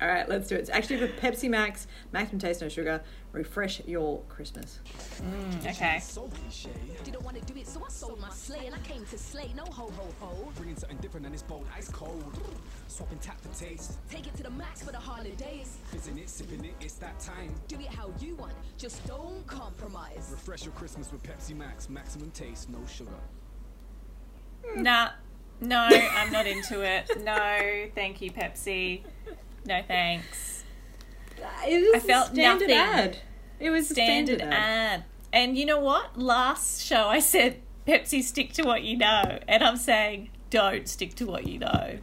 All 0.00 0.08
right, 0.08 0.26
let's 0.28 0.48
do 0.48 0.54
it. 0.54 0.60
It's 0.60 0.70
actually 0.70 0.96
for 0.98 1.08
Pepsi 1.08 1.50
Max, 1.50 1.86
maximum 2.12 2.38
taste, 2.40 2.62
no 2.62 2.68
sugar. 2.70 3.02
Refresh 3.32 3.82
your 3.86 4.22
Christmas. 4.28 4.80
okay. 5.66 5.98
So 6.00 6.22
cliche. 6.28 6.70
Didn't 7.04 7.22
want 7.22 7.36
to 7.38 7.52
do 7.52 7.58
it, 7.60 7.66
so 7.68 7.84
I 7.84 7.88
sold 7.90 8.18
my 8.20 8.30
sleigh 8.30 8.66
and 8.66 8.74
I 8.74 8.78
came 8.78 9.04
to 9.06 9.18
slay. 9.18 9.50
No 9.56 9.64
ho 9.64 9.92
ho 9.96 10.06
ho. 10.20 10.48
Bringing 10.56 10.76
something 10.76 10.96
different 10.98 11.26
and 11.26 11.34
it's 11.34 11.42
bold, 11.42 11.66
ice 11.76 11.90
cold. 11.90 12.38
Swapping 12.90 13.18
tap 13.18 13.40
for 13.40 13.48
taste. 13.56 13.98
Take 14.10 14.26
it 14.26 14.34
to 14.36 14.42
the 14.42 14.50
max 14.50 14.82
for 14.82 14.90
the 14.90 14.98
holidays. 14.98 15.76
Fizzing 15.92 16.18
it, 16.18 16.28
sipping 16.28 16.64
it, 16.64 16.74
it's 16.80 16.94
that 16.94 17.20
time. 17.20 17.54
Do 17.68 17.76
it 17.78 17.86
how 17.86 18.10
you 18.18 18.34
want, 18.34 18.52
just 18.78 19.06
don't 19.06 19.46
compromise. 19.46 20.28
Refresh 20.32 20.64
your 20.64 20.72
Christmas 20.74 21.12
with 21.12 21.22
Pepsi 21.22 21.56
Max. 21.56 21.88
Maximum 21.88 22.32
taste, 22.32 22.68
no 22.68 22.78
sugar. 22.92 23.12
Nah. 24.74 25.10
No, 25.60 25.78
I'm 25.88 26.32
not 26.32 26.46
into 26.48 26.80
it. 26.82 27.22
No, 27.22 27.86
thank 27.94 28.20
you, 28.20 28.32
Pepsi. 28.32 29.02
No 29.66 29.82
thanks. 29.86 30.64
It 31.66 31.72
is 31.72 31.94
I 31.94 31.98
felt 32.00 32.30
a 32.30 32.34
standard 32.34 32.68
nothing. 32.70 32.76
ad. 33.04 33.18
It 33.60 33.70
was 33.70 33.88
Standard 33.88 34.38
standard, 34.38 34.54
ad. 34.54 35.00
ad. 35.00 35.04
And 35.32 35.56
you 35.56 35.64
know 35.64 35.78
what? 35.78 36.18
Last 36.18 36.82
show 36.82 37.06
I 37.06 37.20
said 37.20 37.60
Pepsi 37.86 38.22
stick 38.22 38.52
to 38.54 38.62
what 38.64 38.82
you 38.82 38.96
know, 38.96 39.38
and 39.46 39.62
I'm 39.62 39.76
saying 39.76 40.30
don't 40.48 40.88
stick 40.88 41.14
to 41.16 41.26
what 41.26 41.46
you 41.46 41.58
know. 41.60 41.98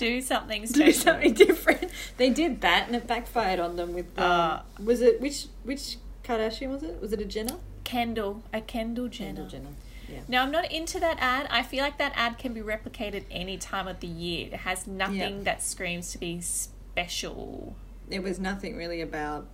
Do 0.00 0.20
something 0.22 0.66
special. 0.66 0.86
do 0.86 0.92
something 0.92 1.34
different. 1.34 1.90
They 2.16 2.30
did 2.30 2.60
that, 2.62 2.86
and 2.86 2.96
it 2.96 3.06
backfired 3.06 3.60
on 3.60 3.76
them. 3.76 3.92
With 3.92 4.18
um, 4.18 4.30
Uh, 4.30 4.60
was 4.82 5.00
it 5.02 5.20
which 5.20 5.46
which 5.62 5.98
Kardashian 6.24 6.70
was 6.70 6.82
it? 6.82 7.00
Was 7.00 7.12
it 7.12 7.20
a 7.20 7.24
Jenner? 7.24 7.56
Kendall, 7.84 8.42
a 8.52 8.60
Kendall 8.60 9.08
Jenner. 9.08 9.42
Kendall 9.42 9.46
Jenner. 9.50 9.74
Yeah. 10.08 10.20
No, 10.26 10.42
I'm 10.42 10.50
not 10.50 10.70
into 10.72 10.98
that 11.00 11.18
ad. 11.20 11.46
I 11.50 11.62
feel 11.62 11.82
like 11.84 11.98
that 11.98 12.12
ad 12.16 12.38
can 12.38 12.52
be 12.52 12.60
replicated 12.60 13.24
any 13.30 13.56
time 13.58 13.86
of 13.86 14.00
the 14.00 14.06
year. 14.08 14.46
It 14.52 14.60
has 14.60 14.86
nothing 14.86 15.38
Yeah. 15.38 15.42
that 15.44 15.62
screams 15.62 16.10
to 16.12 16.18
be 16.18 16.40
special. 16.40 17.76
It 18.08 18.22
was 18.22 18.40
nothing 18.40 18.76
really 18.76 19.00
about 19.02 19.46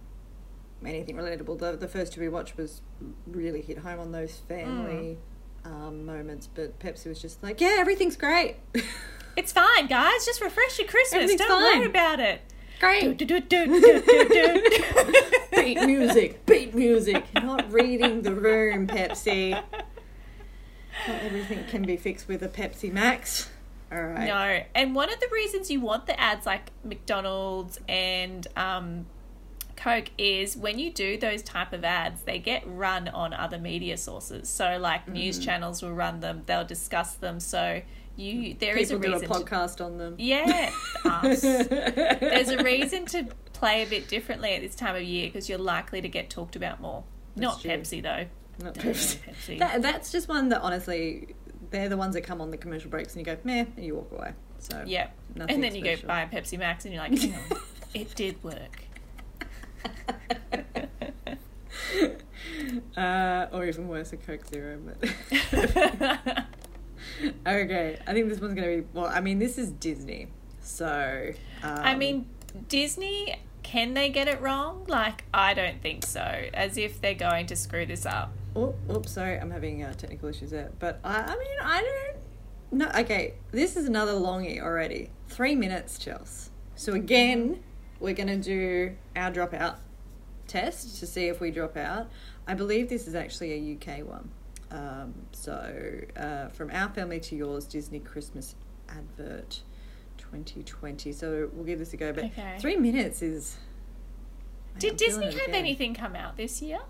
anything 0.85 1.17
relatable. 1.17 1.59
The 1.59 1.73
the 1.77 1.89
first 1.89 2.13
two 2.13 2.21
we 2.21 2.29
watched 2.29 2.57
was 2.57 2.81
really 3.27 3.63
hit 3.63 3.79
home 3.79 3.99
on 4.01 4.13
those 4.13 4.37
family 4.49 5.19
Hmm. 5.65 5.73
um, 5.73 6.07
moments, 6.07 6.47
but 6.55 6.79
Pepsi 6.79 7.07
was 7.09 7.21
just 7.21 7.43
like, 7.43 7.61
yeah, 7.61 7.77
everything's 7.79 8.17
great. 8.17 8.57
It's 9.37 9.53
fine, 9.53 9.87
guys. 9.87 10.25
Just 10.25 10.41
refresh 10.41 10.79
your 10.79 10.89
Christmas. 10.89 11.35
Don't 11.37 11.79
worry 11.79 11.87
about 11.87 12.21
it. 12.21 12.41
Great. 12.81 13.17
do, 13.17 13.25
do, 13.25 13.41
do, 13.41 13.67
beat 15.57 15.81
music, 15.83 16.45
beat 16.45 16.75
music. 16.75 17.25
Not 17.35 17.71
reading 17.73 18.23
the 18.23 18.35
room, 18.35 18.87
Pepsi. 18.87 19.53
Not 19.53 21.23
everything 21.23 21.65
can 21.71 21.83
be 21.83 21.97
fixed 21.97 22.29
with 22.29 22.43
a 22.43 22.49
Pepsi 22.49 22.93
Max. 22.93 23.49
All 23.91 24.03
right. 24.03 24.27
No, 24.27 24.61
and 24.75 24.95
one 24.95 25.13
of 25.13 25.21
the 25.21 25.29
reasons 25.33 25.71
you 25.71 25.81
want 25.81 26.07
the 26.07 26.19
ads 26.21 26.45
like 26.45 26.71
McDonald's 26.85 27.79
and 27.89 28.47
um, 28.57 29.07
Coke 29.77 30.11
is 30.19 30.57
when 30.57 30.79
you 30.79 30.91
do 30.91 31.17
those 31.17 31.43
type 31.43 31.73
of 31.73 31.85
ads, 31.85 32.23
they 32.23 32.39
get 32.39 32.63
run 32.67 33.09
on 33.09 33.33
other 33.33 33.59
media 33.59 33.97
sources. 33.97 34.49
So, 34.49 34.79
like 34.79 35.07
news 35.07 35.39
channels 35.39 35.83
will 35.83 35.93
run 35.93 36.21
them; 36.21 36.43
they'll 36.47 36.65
discuss 36.65 37.15
them. 37.15 37.39
So, 37.39 37.83
you 38.17 38.55
there 38.55 38.77
is 38.77 38.91
a 38.91 38.99
do 38.99 39.09
a 39.09 39.13
reason. 39.13 39.29
to, 39.29 39.35
podcast 39.35 39.85
on 39.85 39.99
them. 39.99 40.15
yeah, 40.19 40.71
us. 41.05 41.41
There's 41.43 42.49
a 42.49 42.63
reason 42.63 43.07
to 43.07 43.29
play 43.53 43.83
a 43.83 43.87
bit 43.87 44.09
differently 44.09 44.55
at 44.55 44.63
this 44.63 44.75
time 44.75 44.97
of 44.97 45.03
year 45.03 45.29
because 45.29 45.49
you're 45.49 45.59
likely 45.59 46.01
to 46.01 46.09
get 46.09 46.31
talked 46.31 46.57
about 46.57 46.81
more. 46.81 47.05
Not 47.37 47.61
true. 47.61 47.71
Pepsi 47.71 48.03
though. 48.03 48.27
Not 48.65 48.75
Pepsi. 48.75 49.19
Pepsi. 49.19 49.59
That, 49.59 49.83
that's 49.83 50.11
just 50.11 50.29
one 50.29 50.49
that 50.49 50.63
honestly, 50.63 51.35
they're 51.71 51.89
the 51.89 51.97
ones 51.97 52.15
that 52.15 52.23
come 52.23 52.41
on 52.41 52.51
the 52.51 52.57
commercial 52.57 52.91
breaks 52.91 53.15
and 53.15 53.27
you 53.27 53.35
go, 53.35 53.39
meh, 53.45 53.67
and 53.77 53.85
you 53.85 53.95
walk 53.97 54.11
away. 54.13 54.33
So 54.59 54.83
Yeah. 54.87 55.09
nothing 55.35 55.55
And 55.55 55.65
then 55.65 55.75
you 55.75 55.85
go 55.85 55.97
buy 56.07 56.23
a 56.23 56.29
Pepsi 56.29 56.59
Max 56.59 56.85
and 56.87 56.95
you're 56.95 57.03
like, 57.03 57.13
it 57.95 58.15
did 58.15 58.43
work. 58.43 58.83
uh, 62.97 63.47
or 63.53 63.67
even 63.67 63.89
worse, 63.89 64.13
a 64.13 64.17
Coke 64.17 64.47
Zero. 64.47 64.79
But 64.85 66.45
okay, 67.47 67.99
I 68.07 68.13
think 68.13 68.29
this 68.29 68.41
one's 68.41 68.55
gonna 68.55 68.79
be. 68.79 68.87
Well, 68.93 69.07
I 69.07 69.21
mean, 69.21 69.39
this 69.39 69.59
is 69.59 69.71
Disney, 69.71 70.29
so. 70.61 71.33
Um, 71.63 71.79
I 71.79 71.95
mean, 71.95 72.27
Disney, 72.69 73.37
can 73.63 73.95
they 73.95 74.09
get 74.11 74.29
it 74.29 74.41
wrong? 74.41 74.85
Like, 74.87 75.25
I 75.35 75.55
don't 75.55 75.83
think 75.83 76.07
so. 76.07 76.21
As 76.55 76.77
if 76.77 77.01
they're 77.01 77.15
going 77.15 77.47
to 77.47 77.57
screw 77.57 77.87
this 77.87 78.07
up. 78.07 78.33
Oh, 78.55 78.75
oops, 78.91 79.13
sorry, 79.13 79.39
I'm 79.39 79.51
having 79.51 79.83
uh, 79.83 79.93
technical 79.95 80.29
issues 80.29 80.51
there. 80.51 80.71
But 80.79 81.01
I, 81.05 81.23
I 81.23 81.37
mean, 81.37 81.59
I 81.61 81.83
don't. 81.83 82.79
No, 82.79 82.91
okay, 83.01 83.35
this 83.51 83.77
is 83.77 83.87
another 83.87 84.13
longie 84.13 84.61
already. 84.61 85.11
Three 85.29 85.55
minutes, 85.55 85.99
Chels. 85.99 86.51
So 86.75 86.93
again, 86.93 87.63
we're 88.01 88.15
gonna 88.15 88.37
do 88.37 88.97
our 89.15 89.31
dropout 89.31 89.77
test 90.47 90.99
to 91.01 91.07
see 91.07 91.27
if 91.27 91.41
we 91.41 91.51
drop 91.51 91.77
out. 91.77 92.09
I 92.47 92.55
believe 92.55 92.89
this 92.89 93.09
is 93.09 93.15
actually 93.15 93.53
a 93.53 93.77
UK 93.77 94.07
one. 94.07 94.31
Um, 94.77 95.15
so 95.33 96.01
uh, 96.17 96.49
from 96.49 96.71
our 96.71 96.91
family 96.91 97.19
to 97.21 97.35
yours, 97.37 97.65
Disney 97.65 97.99
Christmas 97.99 98.55
advert, 98.89 99.63
2020. 100.19 101.13
So 101.13 101.49
we'll 101.53 101.65
give 101.65 101.79
this 101.79 101.95
a 101.95 101.97
go. 101.97 102.13
But 102.13 102.25
Okay. 102.27 102.57
three 102.59 102.77
minutes 102.77 103.23
is. 103.23 103.57
Did 104.79 104.93
I'm 104.93 104.97
Disney 104.99 105.33
have 105.33 105.49
anything 105.55 105.95
come 105.95 106.15
out 106.15 106.37
this 106.37 106.61
year? 106.61 106.81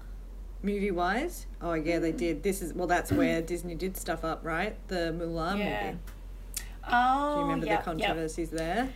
Movie 0.63 0.91
wise, 0.91 1.47
oh 1.61 1.75
yeah, 1.75 2.01
they 2.01 2.11
did. 2.11 2.43
This 2.43 2.61
is 2.61 2.73
well, 2.73 2.89
that's 2.89 3.13
where 3.13 3.41
Disney 3.41 3.77
did 3.77 3.97
stuff 3.97 4.25
up, 4.25 4.45
right? 4.45 4.77
The 4.89 5.15
Mulan 5.17 5.59
Yeah. 5.59 5.85
movie. 5.85 5.99
Oh, 6.89 7.33
Do 7.35 7.39
you 7.41 7.45
remember 7.45 7.67
yep, 7.67 7.85
the 7.85 7.91
yep. 7.91 7.99
controversies 7.99 8.51
there? 8.51 8.89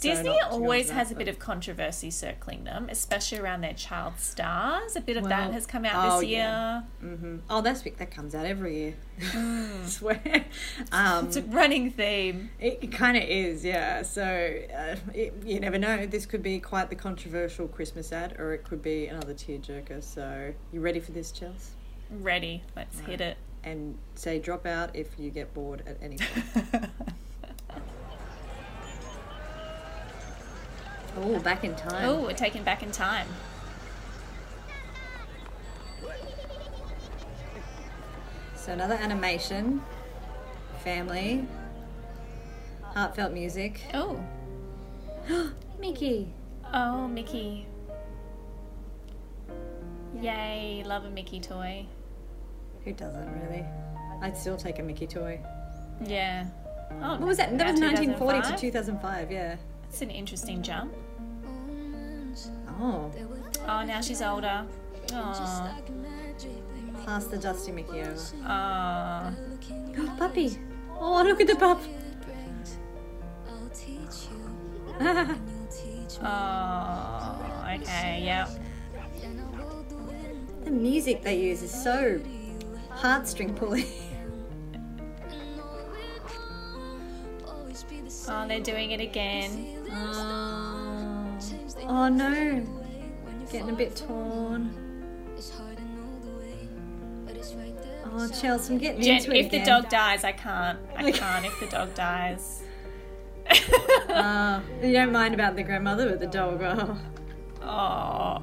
Disney 0.00 0.38
always 0.50 0.90
has 0.90 1.10
a 1.10 1.14
bit 1.14 1.28
of 1.28 1.38
controversy 1.38 2.10
circling 2.10 2.64
them, 2.64 2.88
especially 2.90 3.38
around 3.38 3.62
their 3.62 3.72
child 3.72 4.14
stars. 4.18 4.94
A 4.96 5.00
bit 5.00 5.16
of 5.16 5.22
Well, 5.22 5.30
that 5.30 5.52
has 5.52 5.66
come 5.66 5.84
out 5.84 5.92
oh, 6.12 6.20
this 6.20 6.28
year. 6.28 6.38
yeah. 6.38 6.82
Mhm. 7.02 7.40
Oh, 7.48 7.60
that's 7.62 7.82
that 7.82 8.10
comes 8.10 8.34
out 8.34 8.44
every 8.46 8.76
year. 8.76 8.94
I 9.34 9.70
swear. 9.86 10.44
Um, 10.92 11.26
It's 11.26 11.36
a 11.36 11.42
running 11.42 11.90
theme. 11.90 12.50
it 12.60 12.78
it 12.82 12.92
kind 12.92 13.16
of 13.16 13.22
is, 13.22 13.64
yeah. 13.64 14.02
So 14.02 14.22
uh, 14.22 14.96
it, 15.14 15.34
you 15.44 15.60
never 15.60 15.78
know. 15.78 16.06
This 16.06 16.26
could 16.26 16.42
be 16.42 16.58
quite 16.60 16.90
the 16.90 16.96
controversial 16.96 17.66
Christmas 17.68 18.12
ad, 18.12 18.36
or 18.38 18.52
it 18.52 18.64
could 18.64 18.82
be 18.82 19.06
another 19.06 19.34
tearjerker. 19.34 20.02
So 20.02 20.52
you 20.72 20.80
ready 20.80 21.00
for 21.00 21.12
this, 21.12 21.32
Chels? 21.32 21.70
Ready. 22.10 22.62
Let's 22.76 23.00
hit 23.00 23.20
it. 23.20 23.36
And 23.64 23.98
say 24.14 24.38
drop 24.38 24.64
out 24.66 24.94
if 24.94 25.18
you 25.18 25.30
get 25.30 25.52
bored 25.54 25.82
at 25.86 25.96
any 26.00 26.18
point. 26.18 26.86
oh, 31.16 31.38
back 31.40 31.64
in 31.64 31.74
time. 31.74 32.04
Oh, 32.08 32.22
we're 32.22 32.32
taken 32.32 32.62
back 32.62 32.82
in 32.82 32.90
time. 32.92 33.26
So 38.54 38.72
another 38.72 38.94
animation, 38.94 39.82
family, 40.82 41.46
heartfelt 42.82 43.32
music. 43.32 43.80
Oh. 43.94 44.20
Mickey. 45.78 46.32
Oh, 46.72 47.06
Mickey. 47.06 47.66
Yay, 50.20 50.82
love 50.86 51.04
a 51.04 51.10
Mickey 51.10 51.40
toy. 51.40 51.86
Who 52.84 52.92
doesn't 52.92 53.28
really? 53.42 53.64
I'd 54.22 54.36
still 54.36 54.56
take 54.56 54.78
a 54.78 54.82
Mickey 54.82 55.06
toy. 55.06 55.40
Yeah. 56.04 56.46
Oh, 57.02 57.10
What 57.16 57.20
was 57.20 57.36
that? 57.36 57.56
That 57.58 57.72
was 57.72 57.80
1940 57.80 58.40
to 58.52 58.56
2005? 58.58 58.60
2005. 58.60 59.32
Yeah. 59.32 59.56
That's 59.82 60.02
an 60.02 60.10
interesting 60.10 60.62
jump. 60.62 60.92
Oh, 62.78 63.10
Oh, 63.68 63.84
now 63.84 64.00
she's 64.00 64.22
older. 64.22 64.64
Oh, 65.12 65.70
pass 67.04 67.24
the 67.26 67.36
dusty 67.38 67.72
Mickey 67.72 68.00
over. 68.02 68.16
oh. 68.46 69.32
Puppy. 70.18 70.58
Oh, 70.98 71.22
look 71.22 71.40
at 71.40 71.46
the 71.46 71.56
pup. 71.56 71.80
Oh, 76.22 77.64
okay, 77.74 78.22
yeah. 78.24 78.48
the 80.64 80.70
music 80.70 81.22
they 81.22 81.38
use 81.38 81.62
is 81.62 81.70
so 81.70 82.18
heartstring 82.90 83.54
pulling. 83.54 83.84
Oh, 88.28 88.48
they're 88.48 88.60
doing 88.60 88.90
it 88.92 89.00
again. 89.00 89.76
Oh, 89.92 90.65
oh 91.86 92.08
no. 92.08 92.66
Getting 93.50 93.70
a 93.70 93.74
bit 93.74 93.96
torn. 93.96 94.86
Oh, 98.18 98.28
Chelsea, 98.28 98.72
I'm 98.72 98.78
getting 98.78 99.02
Jen, 99.02 99.16
into 99.16 99.34
it 99.34 99.44
if 99.44 99.50
the 99.50 99.62
dog 99.62 99.90
dies, 99.90 100.24
I 100.24 100.32
can't. 100.32 100.78
I 100.96 101.12
can't 101.12 101.44
if 101.44 101.60
the 101.60 101.66
dog 101.66 101.94
dies. 101.94 102.62
Ah, 104.08 104.62
you 104.82 104.92
don't 104.92 105.12
mind 105.12 105.34
about 105.34 105.54
the 105.54 105.62
grandmother, 105.62 106.08
but 106.08 106.20
the 106.20 106.26
dog. 106.26 106.62
Oh. 106.62 106.98
Oh. 107.62 108.42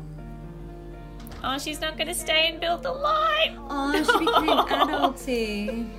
Oh, 1.43 1.57
she's 1.57 1.81
not 1.81 1.97
going 1.97 2.07
to 2.07 2.13
stay 2.13 2.49
and 2.49 2.61
build 2.61 2.83
the 2.83 2.91
light. 2.91 3.57
Oh, 3.67 3.91
she 3.93 4.19
became 4.19 4.57
adulty. 4.59 5.89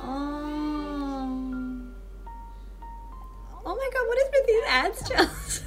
Oh. 0.00 0.54
Oh 3.66 3.74
my 3.74 3.90
god, 3.92 4.06
what 4.06 4.18
is 4.18 4.28
with 4.32 4.46
these 4.46 4.64
ads, 4.68 5.08
Charles? 5.08 5.62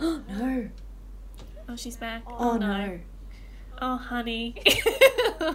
oh 0.00 0.22
no. 0.28 0.68
Oh, 1.67 1.67
she's 1.78 1.96
back. 1.96 2.22
Oh, 2.26 2.36
oh 2.52 2.56
no. 2.56 2.98
Oh, 3.80 3.96
honey. 3.96 4.54
I 5.40 5.54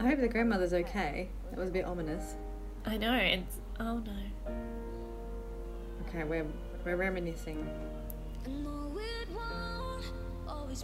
hope 0.00 0.20
the 0.20 0.28
grandmother's 0.28 0.72
okay. 0.72 1.28
That 1.50 1.58
was 1.58 1.68
a 1.70 1.72
bit 1.72 1.84
ominous. 1.84 2.34
I 2.84 2.96
know. 2.96 3.14
It's 3.16 3.56
oh 3.80 3.98
no. 3.98 4.12
Okay, 6.08 6.24
we're 6.24 6.46
we're 6.84 6.96
reminiscing. 6.96 7.68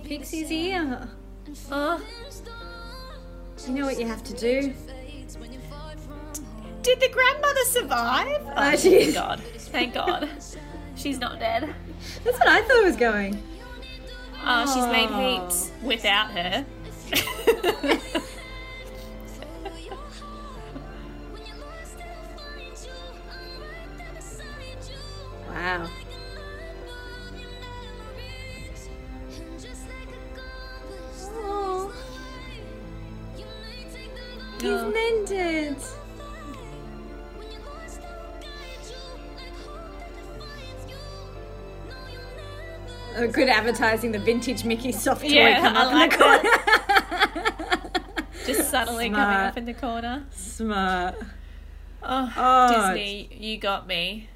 Pixie's 0.05 0.49
here. 0.49 1.09
Oh, 1.71 2.01
You 3.67 3.73
know 3.75 3.85
what 3.85 4.01
you 4.01 4.07
have 4.07 4.25
to 4.25 4.33
do? 4.35 4.73
did 6.83 6.99
the 6.99 7.09
grandmother 7.11 7.61
survive? 7.67 8.43
Oh, 8.45 8.53
Oh, 8.57 8.77
she- 8.77 9.05
thank 9.05 9.15
God. 9.15 9.41
Thank 9.41 9.95
God. 9.95 10.29
She's 10.97 11.19
not 11.19 11.39
dead. 11.39 11.73
That's 12.25 12.39
what 12.39 12.49
I 12.49 12.61
thought 12.63 12.79
it 12.79 12.85
was 12.85 12.97
going. 12.97 13.41
Oh, 14.45 14.67
she's 14.75 14.87
made 14.89 15.11
heaps 15.11 15.71
without 15.83 16.31
her. 16.31 16.67
advertising 43.73 44.13
the 44.13 44.19
vintage 44.19 44.65
Mickey 44.65 44.93
soft 44.93 45.23
toy 45.23 45.29
Yeah, 45.29 45.61
come 45.61 45.77
up 45.77 45.93
like 45.93 46.13
in 46.13 46.19
the 46.19 46.25
corner. 46.25 46.51
Just 48.47 48.71
subtly 48.71 49.09
coming 49.09 49.37
up 49.37 49.57
in 49.57 49.65
the 49.65 49.75
corner. 49.75 50.25
Smart. 50.31 51.15
Oh, 52.03 52.33
Oh, 52.37 52.93
Disney, 52.95 53.31
you 53.39 53.57
got 53.59 53.87
me. 53.87 54.29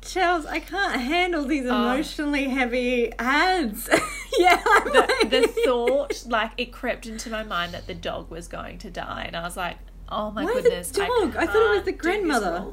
Charles, 0.00 0.46
I 0.46 0.58
can't 0.58 1.00
handle 1.00 1.44
these 1.44 1.66
Oh. 1.66 1.84
emotionally 1.92 2.48
heavy 2.48 3.12
ads. 3.18 3.88
yeah, 4.38 4.56
The, 4.84 5.06
like, 5.20 5.30
the 5.30 5.42
thought, 5.64 6.24
like, 6.26 6.50
it 6.56 6.72
crept 6.72 7.06
into 7.06 7.30
my 7.30 7.44
mind 7.44 7.72
that 7.74 7.86
the 7.86 7.94
dog 7.94 8.30
was 8.30 8.48
going 8.48 8.78
to 8.78 8.90
die, 8.90 9.24
and 9.28 9.36
I 9.36 9.42
was 9.42 9.56
like, 9.56 9.76
oh 10.08 10.30
my 10.32 10.44
Why 10.44 10.54
the 10.56 10.62
goodness. 10.62 10.90
dog? 10.90 11.36
I 11.36 11.46
thought 11.46 11.72
it 11.72 11.76
was 11.76 11.84
the 11.84 11.92
grandmother. 11.92 12.64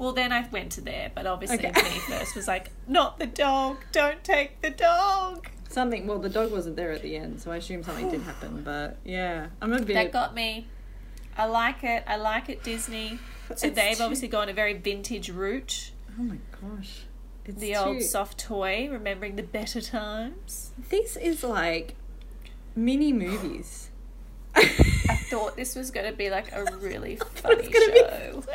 Well, 0.00 0.12
then 0.12 0.32
I 0.32 0.48
went 0.50 0.72
to 0.72 0.80
there, 0.80 1.12
but 1.14 1.26
obviously 1.26 1.58
Okay. 1.58 1.82
me 1.82 1.98
first 2.08 2.34
was 2.34 2.48
like, 2.48 2.70
not 2.88 3.18
the 3.18 3.26
dog, 3.26 3.76
don't 3.92 4.24
take 4.24 4.60
the 4.62 4.70
dog. 4.70 5.46
something. 5.68 6.06
Well, 6.06 6.18
the 6.18 6.30
dog 6.30 6.50
wasn't 6.50 6.74
there 6.76 6.90
at 6.90 7.02
the 7.02 7.14
end, 7.16 7.40
so 7.40 7.52
I 7.52 7.56
assume 7.58 7.82
something 7.84 8.08
did 8.10 8.22
happen. 8.22 8.62
But 8.64 8.96
yeah, 9.04 9.48
I'm 9.60 9.72
a 9.74 9.78
bit. 9.80 9.94
That 9.94 10.10
got 10.10 10.34
me. 10.34 10.66
I 11.36 11.44
like 11.44 11.84
it. 11.84 12.02
I 12.06 12.16
like 12.16 12.48
it, 12.48 12.62
Disney. 12.64 13.18
So 13.54 13.66
It's 13.68 13.76
they've 13.76 13.96
too- 13.98 14.02
obviously 14.02 14.28
gone 14.28 14.48
a 14.48 14.52
very 14.54 14.72
vintage 14.72 15.28
route. 15.30 15.92
oh 16.18 16.22
my 16.22 16.38
gosh, 16.60 17.02
it's 17.44 17.60
The 17.60 17.72
too, 17.74 17.78
old 17.78 18.02
soft 18.02 18.38
toy, 18.38 18.88
remembering 18.90 19.36
the 19.36 19.42
better 19.42 19.80
times. 19.82 20.70
This 20.88 21.16
is 21.16 21.44
like 21.44 21.94
mini 22.74 23.12
movies. 23.12 23.89
I 24.60 25.16
thought 25.30 25.56
this 25.56 25.74
was 25.74 25.90
going 25.90 26.10
to 26.10 26.16
be 26.16 26.30
like 26.30 26.52
a 26.52 26.64
really 26.76 27.16
funny 27.34 27.70
show. 27.70 28.44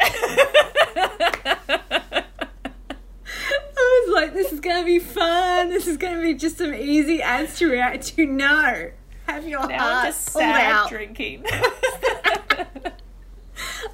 I 3.77 4.03
was 4.07 4.13
like, 4.13 4.33
this 4.33 4.51
is 4.51 4.59
gonna 4.59 4.85
be 4.85 4.99
fun. 4.99 5.69
This 5.69 5.87
is 5.87 5.97
gonna 5.97 6.21
be 6.21 6.33
just 6.33 6.57
some 6.57 6.73
easy 6.73 7.21
ads 7.21 7.57
to 7.59 7.69
react 7.69 8.07
to. 8.15 8.25
No, 8.25 8.89
have 9.27 9.47
your 9.47 9.67
now 9.67 9.79
heart 9.79 10.05
I'm 10.05 10.07
just 10.07 10.29
sad 10.29 10.71
out. 10.71 10.89
drinking. 10.89 11.45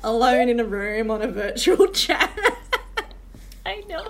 alone 0.03 0.49
in 0.49 0.59
a 0.59 0.63
room 0.65 1.11
on 1.11 1.21
a 1.21 1.27
virtual 1.27 1.87
chat. 1.89 2.31
I 3.65 3.83
know. 3.87 4.03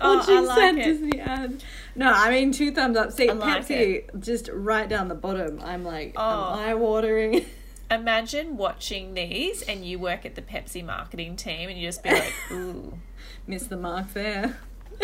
Oh, 0.00 0.16
Watching 0.18 0.36
I 0.36 0.40
like 0.40 0.58
sad 0.58 0.78
it. 0.78 0.84
Disney 0.84 1.20
ad. 1.20 1.62
No, 1.94 2.10
I 2.10 2.30
mean 2.30 2.52
two 2.52 2.72
thumbs 2.72 2.96
up. 2.96 3.12
See, 3.12 3.28
I 3.28 3.32
like 3.34 3.66
Pepsi 3.66 4.20
just 4.20 4.48
right 4.52 4.88
down 4.88 5.08
the 5.08 5.14
bottom. 5.14 5.60
I'm 5.62 5.84
like, 5.84 6.14
Oh. 6.16 6.22
I'm 6.54 6.58
eye 6.58 6.74
watering. 6.74 7.44
Imagine 7.90 8.56
watching 8.56 9.12
these 9.14 9.60
and 9.62 9.84
you 9.84 9.98
work 9.98 10.24
at 10.24 10.34
the 10.34 10.40
Pepsi 10.42 10.82
marketing 10.84 11.36
team 11.36 11.68
and 11.68 11.78
you 11.78 11.86
just 11.88 12.02
be 12.02 12.10
like, 12.10 12.32
ooh, 12.50 12.98
miss 13.46 13.64
the 13.66 13.76
mark 13.76 14.14
there. 14.14 14.56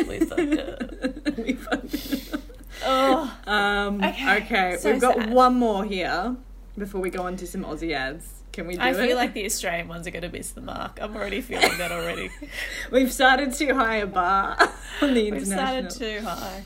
We 0.07 0.21
fucked 0.25 0.59
up. 0.59 1.37
We 1.39 1.53
fucked 1.55 2.33
up. 2.35 2.41
oh. 2.87 3.37
Um, 3.47 4.03
Okay, 4.03 4.37
okay, 4.43 4.77
so 4.79 4.91
we've 4.93 5.01
got 5.01 5.17
sad. 5.17 5.31
one 5.33 5.55
more 5.57 5.85
here 5.85 6.37
before 6.79 7.01
we 7.03 7.11
go 7.11 7.25
on 7.25 7.37
to 7.37 7.47
some 7.47 7.65
Aussie 7.65 7.93
ads. 7.93 8.27
Can 8.53 8.67
we 8.67 8.77
do 8.77 8.81
I 8.81 8.91
it? 8.91 8.95
feel 8.97 9.17
like 9.17 9.35
the 9.35 9.45
Australian 9.45 9.89
ones 9.89 10.07
are 10.07 10.11
going 10.11 10.23
to 10.23 10.31
miss 10.31 10.51
the 10.53 10.61
mark. 10.63 10.99
I'm 11.03 11.15
already 11.15 11.41
feeling 11.43 11.77
that 11.79 11.93
already. 11.93 12.31
We've 12.91 13.13
started 13.13 13.53
too 13.53 13.75
high 13.75 13.97
a 13.97 14.07
bar 14.07 14.57
on 15.03 15.13
the 15.15 15.31
We've 15.31 15.47
started 15.47 15.91
too 15.91 16.21
high. 16.23 16.65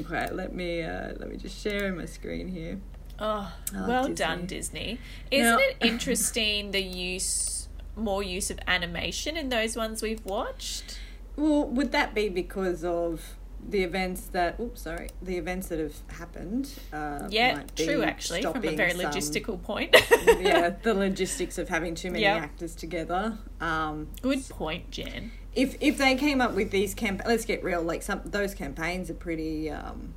Okay, 0.00 0.28
let 0.32 0.54
me 0.54 0.82
uh, 0.82 1.12
let 1.18 1.30
me 1.30 1.36
just 1.36 1.60
share 1.62 1.92
my 1.92 2.06
screen 2.06 2.48
here. 2.48 2.78
Oh, 3.18 3.52
Oh, 3.74 3.88
well 3.88 4.02
Disney. 4.08 4.14
done, 4.14 4.46
Disney. 4.46 4.98
Isn't 5.30 5.46
Now- 5.46 5.58
it 5.58 5.76
interesting 5.80 6.72
the 6.72 6.82
use, 6.82 7.68
more 7.96 8.22
use 8.24 8.50
of 8.50 8.58
animation 8.66 9.36
in 9.36 9.50
those 9.50 9.76
ones 9.76 10.02
we've 10.02 10.24
watched? 10.24 10.98
Well, 11.36 11.64
would 11.66 11.92
that 11.92 12.14
be 12.14 12.28
because 12.28 12.84
of 12.84 13.36
the 13.68 13.82
events 13.84 14.22
that? 14.32 14.58
Oops, 14.58 14.80
sorry, 14.80 15.08
the 15.22 15.36
events 15.36 15.68
that 15.68 15.78
have 15.78 15.94
happened. 16.18 16.70
Uh, 16.92 17.28
Yeah, 17.30 17.54
might 17.56 17.74
be 17.76 17.86
true, 17.86 18.02
actually, 18.02 18.42
from 18.42 18.64
a 18.64 18.74
very 18.74 18.92
some- 18.92 19.00
logistical 19.12 19.62
point. 19.62 19.94
yeah, 20.40 20.70
the 20.82 20.92
logistics 20.94 21.56
of 21.56 21.68
having 21.68 21.94
too 21.94 22.10
many 22.10 22.22
Yeah. 22.24 22.34
actors 22.36 22.74
together. 22.74 23.38
Um, 23.60 24.08
Good 24.22 24.48
point, 24.48 24.90
Jen. 24.90 25.30
If 25.54 25.76
if 25.80 25.98
they 25.98 26.14
came 26.16 26.40
up 26.40 26.54
with 26.54 26.70
these 26.70 26.94
camp, 26.94 27.22
let's 27.26 27.44
get 27.44 27.62
real. 27.64 27.82
Like 27.82 28.02
some 28.02 28.20
those 28.24 28.54
campaigns 28.54 29.10
are 29.10 29.14
pretty 29.14 29.70
um, 29.70 30.14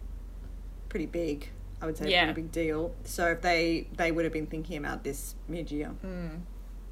pretty 0.89 1.05
big. 1.05 1.49
I 1.81 1.85
would 1.85 1.97
say 1.97 2.09
Yeah. 2.09 2.23
a 2.23 2.25
pretty 2.33 2.41
big 2.43 2.51
deal. 2.51 2.95
So 3.03 3.27
if 3.31 3.41
they 3.41 3.87
they 3.95 4.11
would 4.11 4.23
have 4.25 4.33
been 4.33 4.47
thinking 4.47 4.77
about 4.77 5.03
this 5.03 5.35
mid 5.47 5.71
year, 5.71 5.91
Mm. 6.03 6.41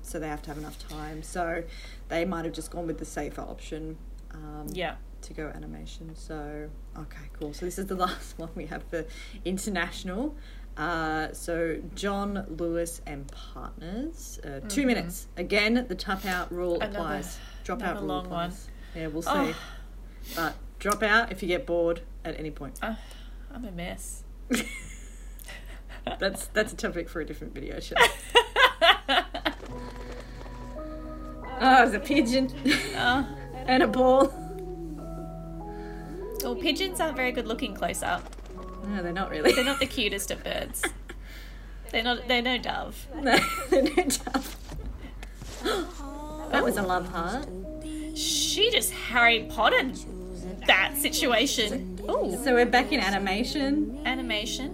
so 0.01 0.19
they 0.19 0.27
have 0.27 0.41
to 0.43 0.49
have 0.49 0.57
enough 0.57 0.77
time. 0.87 1.23
So 1.23 1.63
they 2.09 2.23
might 2.25 2.45
have 2.45 2.53
just 2.53 2.69
gone 2.71 2.85
with 2.87 2.99
the 2.99 3.05
safer 3.05 3.41
option. 3.41 3.97
Um, 4.31 4.67
Yeah. 4.71 4.95
to 5.21 5.33
go 5.33 5.47
animation. 5.47 6.15
So 6.15 6.69
okay, 6.97 7.25
cool. 7.39 7.53
So 7.53 7.65
this 7.65 7.79
is 7.79 7.87
the 7.87 7.95
last 8.07 8.37
one 8.37 8.49
we 8.55 8.67
have 8.67 8.83
for 8.83 9.05
international. 9.43 10.35
Uh, 10.77 11.31
so 11.31 11.77
John 11.95 12.45
Lewis 12.59 13.01
and 13.07 13.25
Partners, 13.31 14.39
uh, 14.43 14.59
2 14.67 14.85
minutes. 14.85 15.27
Again, 15.37 15.85
the 15.87 15.95
tap 15.95 16.25
out 16.25 16.51
rule 16.51 16.73
Mm-hmm. 16.73 16.83
Another- 16.83 16.97
applies. 16.99 17.37
Drop 17.65 17.83
out 17.83 17.97
rule 17.97 18.05
long 18.05 18.29
one. 18.29 18.53
Yeah, 18.95 19.07
we'll 19.07 19.21
see. 19.21 19.29
Oh. 19.31 19.55
But 20.35 20.55
drop 20.79 21.03
out 21.03 21.31
if 21.31 21.41
you 21.41 21.49
get 21.49 21.65
bored 21.65 22.01
at 22.23 22.39
any 22.39 22.51
point. 22.51 22.79
Uh, 22.81 22.95
I'm 23.53 23.65
a 23.65 23.71
mess. 23.71 24.23
That's 26.19 26.45
that's 26.47 26.71
a 26.71 26.75
topic 26.75 27.09
for 27.09 27.19
a 27.19 27.25
different 27.25 27.55
video 27.55 27.79
show. 27.79 27.95
Oh, 31.57 31.83
it's 31.83 31.95
a 31.95 31.99
pigeon 31.99 32.53
oh. 32.95 33.27
and 33.67 33.81
a 33.81 33.87
ball. 33.87 34.27
Well, 36.43 36.55
pigeons 36.55 36.99
aren't 36.99 37.15
very 37.15 37.31
good 37.31 37.47
looking 37.47 37.73
close 37.73 38.03
up. 38.03 38.23
No, 38.87 39.01
they're 39.01 39.13
not 39.13 39.29
really. 39.31 39.53
They're 39.53 39.63
not 39.63 39.79
the 39.79 39.85
cutest 39.85 40.31
of 40.31 40.43
birds. 40.43 40.83
They're 41.91 42.03
not. 42.03 42.27
They're 42.27 42.41
no 42.41 42.57
dove. 42.57 43.07
No, 43.15 43.37
they're 43.69 43.83
not 43.83 44.09
tough. 44.11 44.57
That 46.51 46.63
was 46.63 46.77
a 46.77 46.83
love 46.83 47.09
heart. 47.09 47.47
She 48.55 48.71
just 48.71 48.93
Harry 48.93 49.47
Potter 49.49 49.91
that 50.65 50.95
situation. 50.97 51.99
Oh, 52.07 52.33
So 52.41 52.53
we're 52.53 52.65
back 52.65 52.93
in 52.93 53.01
animation. 53.01 53.99
animation. 54.05 54.71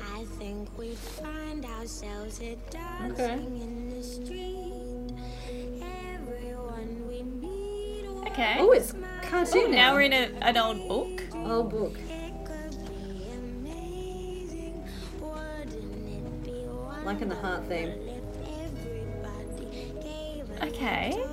I 0.00 0.22
think 0.38 0.68
we 0.78 0.92
find 0.94 1.64
ourselves 1.64 2.40
at 2.40 2.70
dancing 2.70 3.12
Okay. 3.12 3.32
in 3.34 3.90
the 3.90 4.02
street. 4.04 5.82
Everyone 6.14 7.08
we 7.08 7.22
meet 7.24 8.04
Okay. 8.30 8.58
Oh, 8.60 8.70
it's 8.70 8.94
cartoon 9.28 9.72
now 9.72 9.94
we're 9.94 10.02
in 10.02 10.12
a, 10.12 10.30
an 10.42 10.56
old 10.56 10.86
book. 10.86 11.22
old 11.34 11.70
book. 11.70 11.96
Like 12.08 12.44
could 12.46 12.70
be 12.86 13.26
amazing. 13.36 14.84
Wouldn't 15.20 15.74
it 15.74 16.44
be 16.44 17.04
Liking 17.04 17.30
the 17.30 17.34
heart 17.34 17.64
theme. 17.66 17.88
wonderful 17.88 18.22
if 18.46 18.76
everybody 18.76 19.92
gave 20.04 20.62
a 20.62 20.66
Okay. 20.68 21.24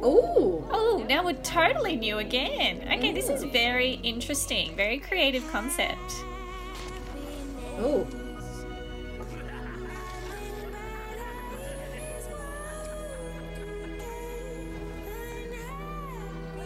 Oh, 0.00 0.64
Oh, 0.70 1.04
now 1.08 1.24
we're 1.24 1.32
totally 1.34 1.96
new 1.96 2.18
again. 2.18 2.82
Okay, 2.92 3.12
this 3.12 3.28
is 3.28 3.44
very 3.44 3.94
interesting. 4.02 4.74
Very 4.76 4.98
creative 4.98 5.48
concept. 5.50 6.12
oh. 7.78 8.06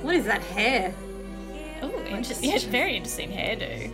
What 0.02 0.16
is 0.16 0.24
that 0.24 0.42
hair? 0.42 0.92
Oh, 1.80 1.90
interesting. 2.06 2.50
Yeah, 2.50 2.58
very 2.58 2.96
interesting 2.96 3.30
hairdo. 3.30 3.92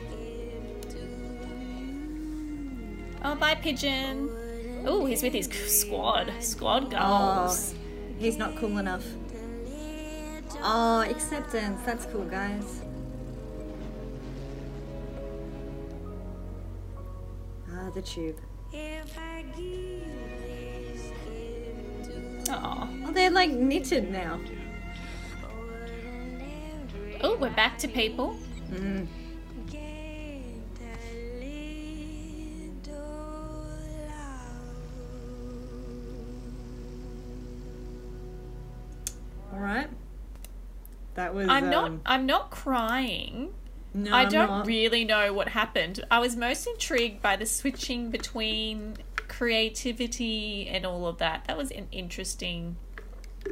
Oh, 3.23 3.35
bye, 3.35 3.55
pigeon. 3.57 4.31
Oh, 4.87 5.05
he's 5.05 5.23
with 5.23 5.35
his 5.35 5.49
squad. 5.67 6.33
Squad 6.41 6.95
oh, 6.97 7.41
goals. 7.41 7.75
He's 8.19 8.39
not 8.39 8.57
cool 8.57 8.79
enough. 8.79 9.05
Oh, 10.63 11.05
acceptance. 11.09 11.81
That's 11.85 12.07
cool, 12.07 12.25
guys. 12.25 12.83
Ah, 17.71 17.91
the 17.95 18.03
tube. 18.03 18.37
If 18.73 19.19
I 19.19 19.45
give 19.57 20.05
this 20.43 21.13
gift 21.25 22.51
Aw. 22.51 22.89
Oh, 23.07 23.13
they're 23.13 23.31
like 23.31 23.51
knitted 23.51 24.11
now. 24.11 24.41
Oh, 27.21 27.37
we're 27.37 27.51
back 27.51 27.79
to 27.79 27.89
people. 27.89 28.37
Mm. 28.71 29.07
That 41.19 41.35
was. 41.35 41.49
I'm 41.49 41.69
not. 41.69 41.85
um, 41.87 42.01
I'm 42.07 42.27
not 42.27 42.51
crying. 42.53 43.53
No, 43.93 44.13
I 44.15 44.23
I'm 44.23 44.29
don't 44.29 44.49
not. 44.49 44.67
really 44.67 45.05
know 45.05 45.33
what 45.33 45.49
happened. 45.49 46.05
I 46.13 46.21
was 46.21 46.37
most 46.37 46.67
intrigued 46.69 47.21
by 47.21 47.35
the 47.35 47.45
switching 47.45 48.11
between 48.11 48.97
creativity 49.27 50.69
and 50.69 50.87
all 50.87 51.07
of 51.09 51.19
that. 51.19 51.45
That 51.49 51.57
was 51.57 51.71
an 51.73 51.89
interesting 51.91 52.77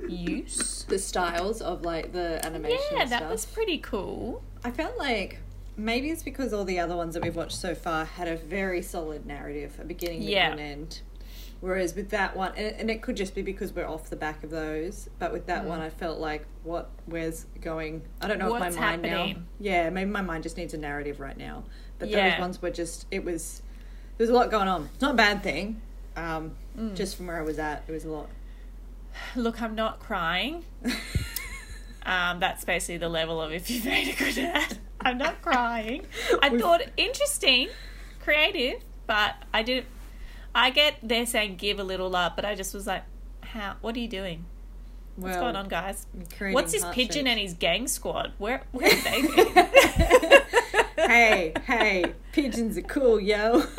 use. 0.08 0.84
the 0.84 0.98
styles 0.98 1.60
of 1.60 1.82
like 1.82 2.12
the 2.12 2.44
animation. 2.46 2.78
Yeah, 2.92 3.02
and 3.02 3.10
that 3.10 3.18
stuff. 3.20 3.30
was 3.32 3.46
pretty 3.46 3.78
cool. 3.78 4.42
I 4.62 4.70
felt 4.70 4.96
like 4.98 5.38
maybe 5.76 6.10
it's 6.10 6.22
because 6.22 6.52
all 6.52 6.64
the 6.64 6.78
other 6.78 6.96
ones 6.96 7.14
that 7.14 7.22
we've 7.22 7.34
watched 7.36 7.58
so 7.58 7.74
far 7.74 8.04
had 8.04 8.28
a 8.28 8.36
very 8.36 8.82
solid 8.82 9.26
narrative, 9.26 9.78
a 9.80 9.84
beginning, 9.84 10.20
middle, 10.20 10.32
Yeah. 10.34 10.50
and 10.52 10.60
end. 10.60 11.00
Whereas 11.66 11.96
with 11.96 12.10
that 12.10 12.36
one, 12.36 12.52
and, 12.56 12.76
and 12.76 12.90
it 12.90 13.02
could 13.02 13.16
just 13.16 13.34
be 13.34 13.42
because 13.42 13.72
we're 13.74 13.88
off 13.88 14.08
the 14.08 14.14
back 14.14 14.44
of 14.44 14.50
those, 14.50 15.08
but 15.18 15.32
with 15.32 15.46
that 15.46 15.64
one, 15.64 15.80
I 15.80 15.90
felt 15.90 16.20
like, 16.20 16.46
what, 16.62 16.90
where's 17.06 17.44
going? 17.60 18.02
I 18.20 18.28
don't 18.28 18.38
know 18.38 18.54
if 18.54 18.60
Mm. 18.60 18.60
What's 18.60 18.76
my 18.76 18.82
mind 18.82 19.02
now. 19.02 19.08
happening? 19.08 19.46
Yeah, 19.58 19.90
maybe 19.90 20.08
my 20.10 20.22
mind 20.22 20.44
just 20.44 20.56
needs 20.56 20.74
a 20.74 20.78
narrative 20.78 21.18
right 21.18 21.36
now. 21.36 21.64
But 21.98 22.08
Yeah. 22.08 22.30
those 22.30 22.40
ones 22.40 22.62
were 22.62 22.70
just, 22.70 23.06
it 23.10 23.24
was, 23.24 23.62
there's 24.16 24.30
a 24.30 24.32
lot 24.32 24.48
going 24.50 24.68
on. 24.68 24.90
It's 24.92 25.00
not 25.02 25.12
a 25.14 25.16
bad 25.16 25.42
thing. 25.42 25.80
Um, 26.16 26.52
Mm. 26.78 26.94
Just 26.94 27.16
from 27.16 27.26
where 27.26 27.38
I 27.38 27.42
was 27.42 27.58
at, 27.58 27.82
it 27.88 27.92
was 27.92 28.04
a 28.04 28.10
lot. 28.10 28.28
Look, 29.34 29.60
I'm 29.60 29.74
not 29.74 29.98
crying. 29.98 30.64
Um, 32.04 32.38
that's 32.38 32.64
basically 32.64 32.98
the 32.98 33.08
level 33.08 33.42
of 33.42 33.50
if 33.52 33.68
you 33.68 33.82
made 33.82 34.06
a 34.08 34.16
good 34.16 34.38
ad. 34.38 34.78
I'm 35.00 35.18
not 35.18 35.42
crying. 35.42 36.06
I 36.42 36.50
We've- 36.50 36.62
thought 36.62 36.80
interesting, 36.96 37.68
creative, 38.20 38.80
but 39.08 39.34
I 39.52 39.64
didn't. 39.64 39.86
I 40.56 40.70
get 40.70 40.96
they're 41.02 41.26
saying 41.26 41.56
give 41.56 41.78
a 41.78 41.84
little 41.84 42.08
love, 42.08 42.32
but 42.34 42.46
I 42.46 42.54
just 42.54 42.72
was 42.72 42.86
like, 42.86 43.04
how? 43.42 43.76
What 43.82 43.94
are 43.94 43.98
you 43.98 44.08
doing? 44.08 44.46
What's 45.16 45.34
Well, 45.34 45.44
going 45.44 45.56
on, 45.56 45.68
guys? 45.68 46.06
What's 46.40 46.72
this 46.72 46.84
pigeon 46.92 47.26
shapes. 47.26 47.28
and 47.28 47.40
his 47.40 47.54
gang 47.54 47.86
squad? 47.88 48.32
Where 48.38 48.62
where 48.72 48.90
have 48.90 49.04
they 49.04 49.22
been? 49.22 50.40
hey, 51.10 51.52
hey, 51.66 52.04
pigeons 52.32 52.78
are 52.78 52.82
cool, 52.82 53.20
yo. 53.20 53.64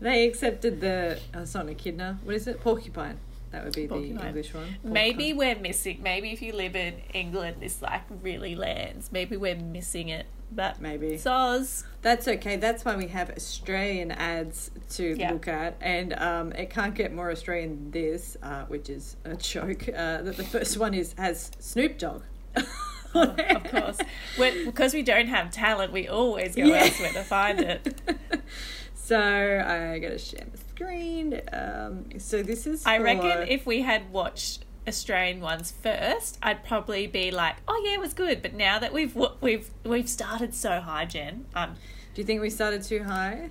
They 0.00 0.26
accepted 0.26 0.80
the. 0.80 1.20
Oh, 1.32 1.42
it's 1.42 1.54
not 1.54 1.66
an 1.66 1.70
echidna. 1.70 2.18
What 2.24 2.34
is 2.34 2.48
it? 2.48 2.60
Porcupine. 2.60 3.20
That 3.52 3.62
would 3.64 3.72
be 3.72 3.86
the 3.86 3.94
English 3.94 4.52
one. 4.52 4.76
Maybe 4.82 5.32
we're 5.32 5.54
missing. 5.54 6.00
Maybe 6.02 6.32
if 6.32 6.42
you 6.42 6.52
live 6.52 6.74
in 6.74 6.94
England, 7.14 7.58
this 7.60 7.80
like 7.80 8.02
really 8.20 8.56
lands. 8.56 9.12
Maybe 9.12 9.36
we're 9.36 9.54
missing 9.54 10.08
it. 10.08 10.26
But 10.54 10.80
Maybe. 10.80 11.12
Soz. 11.16 11.84
That's 12.02 12.28
okay. 12.28 12.56
That's 12.56 12.84
why 12.84 12.96
we 12.96 13.06
have 13.08 13.30
Australian 13.30 14.10
ads 14.10 14.70
to 14.90 15.16
Yeah. 15.18 15.32
look 15.32 15.48
at, 15.48 15.76
and 15.80 16.12
um, 16.14 16.52
it 16.52 16.68
can't 16.68 16.94
get 16.94 17.14
more 17.14 17.30
Australian 17.30 17.70
than 17.76 17.90
this, 17.92 18.36
uh, 18.42 18.64
which 18.66 18.90
is 18.90 19.16
a 19.24 19.34
joke. 19.36 19.88
Uh, 19.88 20.22
that 20.22 20.36
the 20.36 20.44
first 20.44 20.76
one 20.76 20.94
is 20.94 21.14
has 21.16 21.50
Snoop 21.58 21.96
Dogg. 21.98 22.22
of 23.14 23.64
course. 23.70 23.98
When, 24.36 24.64
because 24.66 24.92
we 24.94 25.02
don't 25.02 25.28
have 25.28 25.50
talent, 25.50 25.92
we 25.92 26.08
always 26.08 26.54
go 26.56 26.64
Yeah. 26.64 26.84
elsewhere 26.84 27.12
to 27.12 27.22
find 27.22 27.60
it. 27.60 28.00
so 28.94 29.18
I 29.18 29.98
gotta 30.00 30.18
share 30.18 30.44
my 30.50 30.58
screen. 30.74 31.40
Um, 31.52 32.18
so 32.18 32.42
this 32.42 32.66
is. 32.66 32.84
I 32.84 32.98
for- 32.98 33.04
reckon 33.04 33.48
if 33.48 33.64
we 33.64 33.82
had 33.82 34.10
watched 34.12 34.64
Australian 34.86 35.40
ones 35.40 35.70
first, 35.70 36.38
I'd 36.42 36.64
probably 36.64 37.06
be 37.06 37.30
like, 37.30 37.56
"Oh 37.68 37.80
yeah, 37.84 37.94
it 37.94 38.00
was 38.00 38.14
good." 38.14 38.42
But 38.42 38.54
now 38.54 38.78
that 38.78 38.92
we've 38.92 39.16
we've 39.40 39.70
we've 39.84 40.08
started 40.08 40.54
so 40.54 40.80
high, 40.80 41.04
Jen, 41.04 41.46
I'm 41.54 41.74
Do 42.14 42.20
you 42.20 42.24
think 42.24 42.40
we 42.40 42.50
started 42.50 42.82
too 42.82 43.04
high? 43.04 43.50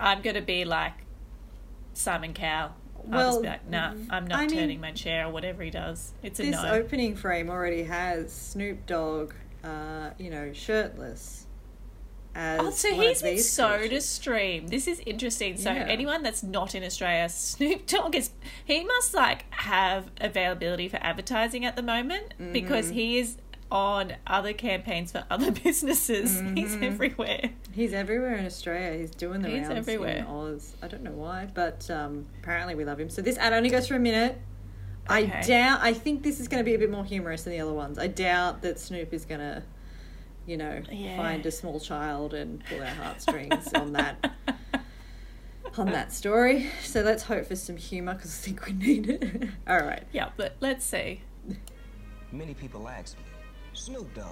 I'm 0.00 0.22
gonna 0.22 0.40
be 0.40 0.64
like 0.64 0.94
Simon 1.94 2.32
Cowell. 2.32 2.74
I'll 3.04 3.10
Well, 3.10 3.30
just 3.32 3.42
be 3.42 3.48
like, 3.48 3.68
"Nah, 3.68 3.94
I'm 4.10 4.26
not 4.26 4.38
I 4.38 4.46
mean, 4.46 4.56
turning 4.58 4.80
my 4.80 4.92
chair 4.92 5.26
or 5.26 5.32
whatever 5.32 5.62
he 5.62 5.70
does." 5.70 6.12
It's 6.22 6.40
a 6.40 6.44
This 6.44 6.52
no. 6.52 6.70
opening 6.72 7.16
frame 7.16 7.50
already 7.50 7.82
has 7.82 8.32
Snoop 8.32 8.86
Dogg, 8.86 9.34
uh, 9.64 10.10
you 10.18 10.30
know, 10.30 10.52
shirtless. 10.52 11.46
As 12.34 12.60
Oh, 12.60 12.70
so 12.70 12.94
he's 12.94 13.20
these 13.22 13.50
Soda. 13.50 14.00
Stream. 14.00 14.68
This 14.68 14.86
is 14.88 15.00
interesting. 15.06 15.56
So 15.56 15.70
Yeah. 15.72 15.84
anyone 15.88 16.22
that's 16.22 16.42
not 16.42 16.74
in 16.74 16.82
Australia, 16.82 17.28
Snoop 17.28 17.86
Dogg 17.86 18.14
is 18.14 18.30
he 18.64 18.84
must 18.84 19.14
like 19.14 19.44
have 19.50 20.10
availability 20.20 20.88
for 20.88 20.96
advertising 20.98 21.64
at 21.64 21.76
the 21.76 21.82
moment 21.82 22.34
because 22.52 22.86
Mm-hmm. 22.86 22.94
he 22.94 23.18
is 23.18 23.36
on 23.70 24.12
other 24.26 24.52
campaigns 24.52 25.12
for 25.12 25.24
other 25.30 25.50
businesses. 25.64 26.38
He's 26.54 26.74
Mm-hmm. 26.74 26.84
everywhere. 26.84 27.50
He's 27.72 27.92
everywhere 27.94 28.36
in 28.36 28.44
Australia. 28.46 28.98
He's 28.98 29.10
doing 29.10 29.40
the 29.40 29.48
He's 29.48 29.62
rounds 29.66 29.78
everywhere. 29.78 30.16
in 30.18 30.24
Oz. 30.26 30.74
I 30.82 30.88
don't 30.88 31.02
know 31.02 31.12
why, 31.12 31.48
but 31.54 31.90
um, 31.90 32.26
apparently 32.42 32.74
we 32.74 32.84
love 32.84 33.00
him. 33.00 33.08
So 33.08 33.22
this 33.22 33.38
ad 33.38 33.52
only 33.54 33.70
goes 33.70 33.86
for 33.88 33.94
a 33.94 33.98
minute. 33.98 34.38
I 35.08 35.24
doubt. 35.46 35.80
I 35.82 35.94
think 35.94 36.22
this 36.22 36.38
is 36.38 36.48
going 36.48 36.60
to 36.60 36.64
be 36.64 36.74
a 36.74 36.78
bit 36.78 36.90
more 36.90 37.04
humorous 37.04 37.42
than 37.44 37.52
the 37.54 37.60
other 37.60 37.72
ones. 37.72 37.98
I 37.98 38.06
doubt 38.06 38.62
that 38.62 38.78
Snoop 38.78 39.12
is 39.12 39.24
going 39.24 39.40
to, 39.40 39.62
you 40.46 40.56
know, 40.56 40.82
Yeah. 40.90 41.16
find 41.16 41.44
a 41.46 41.50
small 41.50 41.80
child 41.80 42.34
and 42.34 42.64
pull 42.64 42.80
our 42.80 42.86
heartstrings 42.86 43.72
on 43.74 43.92
that 43.92 44.32
on 45.78 45.86
that 45.86 46.12
story. 46.12 46.68
So 46.82 47.00
let's 47.02 47.22
hope 47.22 47.46
for 47.46 47.56
some 47.56 47.76
humor 47.76 48.14
because 48.14 48.38
I 48.38 48.46
think 48.46 48.66
we 48.66 48.72
need 48.72 49.08
it. 49.08 49.48
All 49.66 49.80
right. 49.80 50.04
Yeah, 50.12 50.30
but 50.36 50.56
let's 50.60 50.84
see. 50.84 51.22
Many 52.30 52.54
people 52.54 52.88
ask 52.88 53.16
me, 53.18 53.24
Snoop 53.72 54.14
Dogg, 54.14 54.26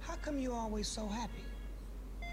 how 0.00 0.14
come 0.16 0.38
you 0.38 0.52
always 0.52 0.88
so 0.88 1.06
happy? 1.06 1.44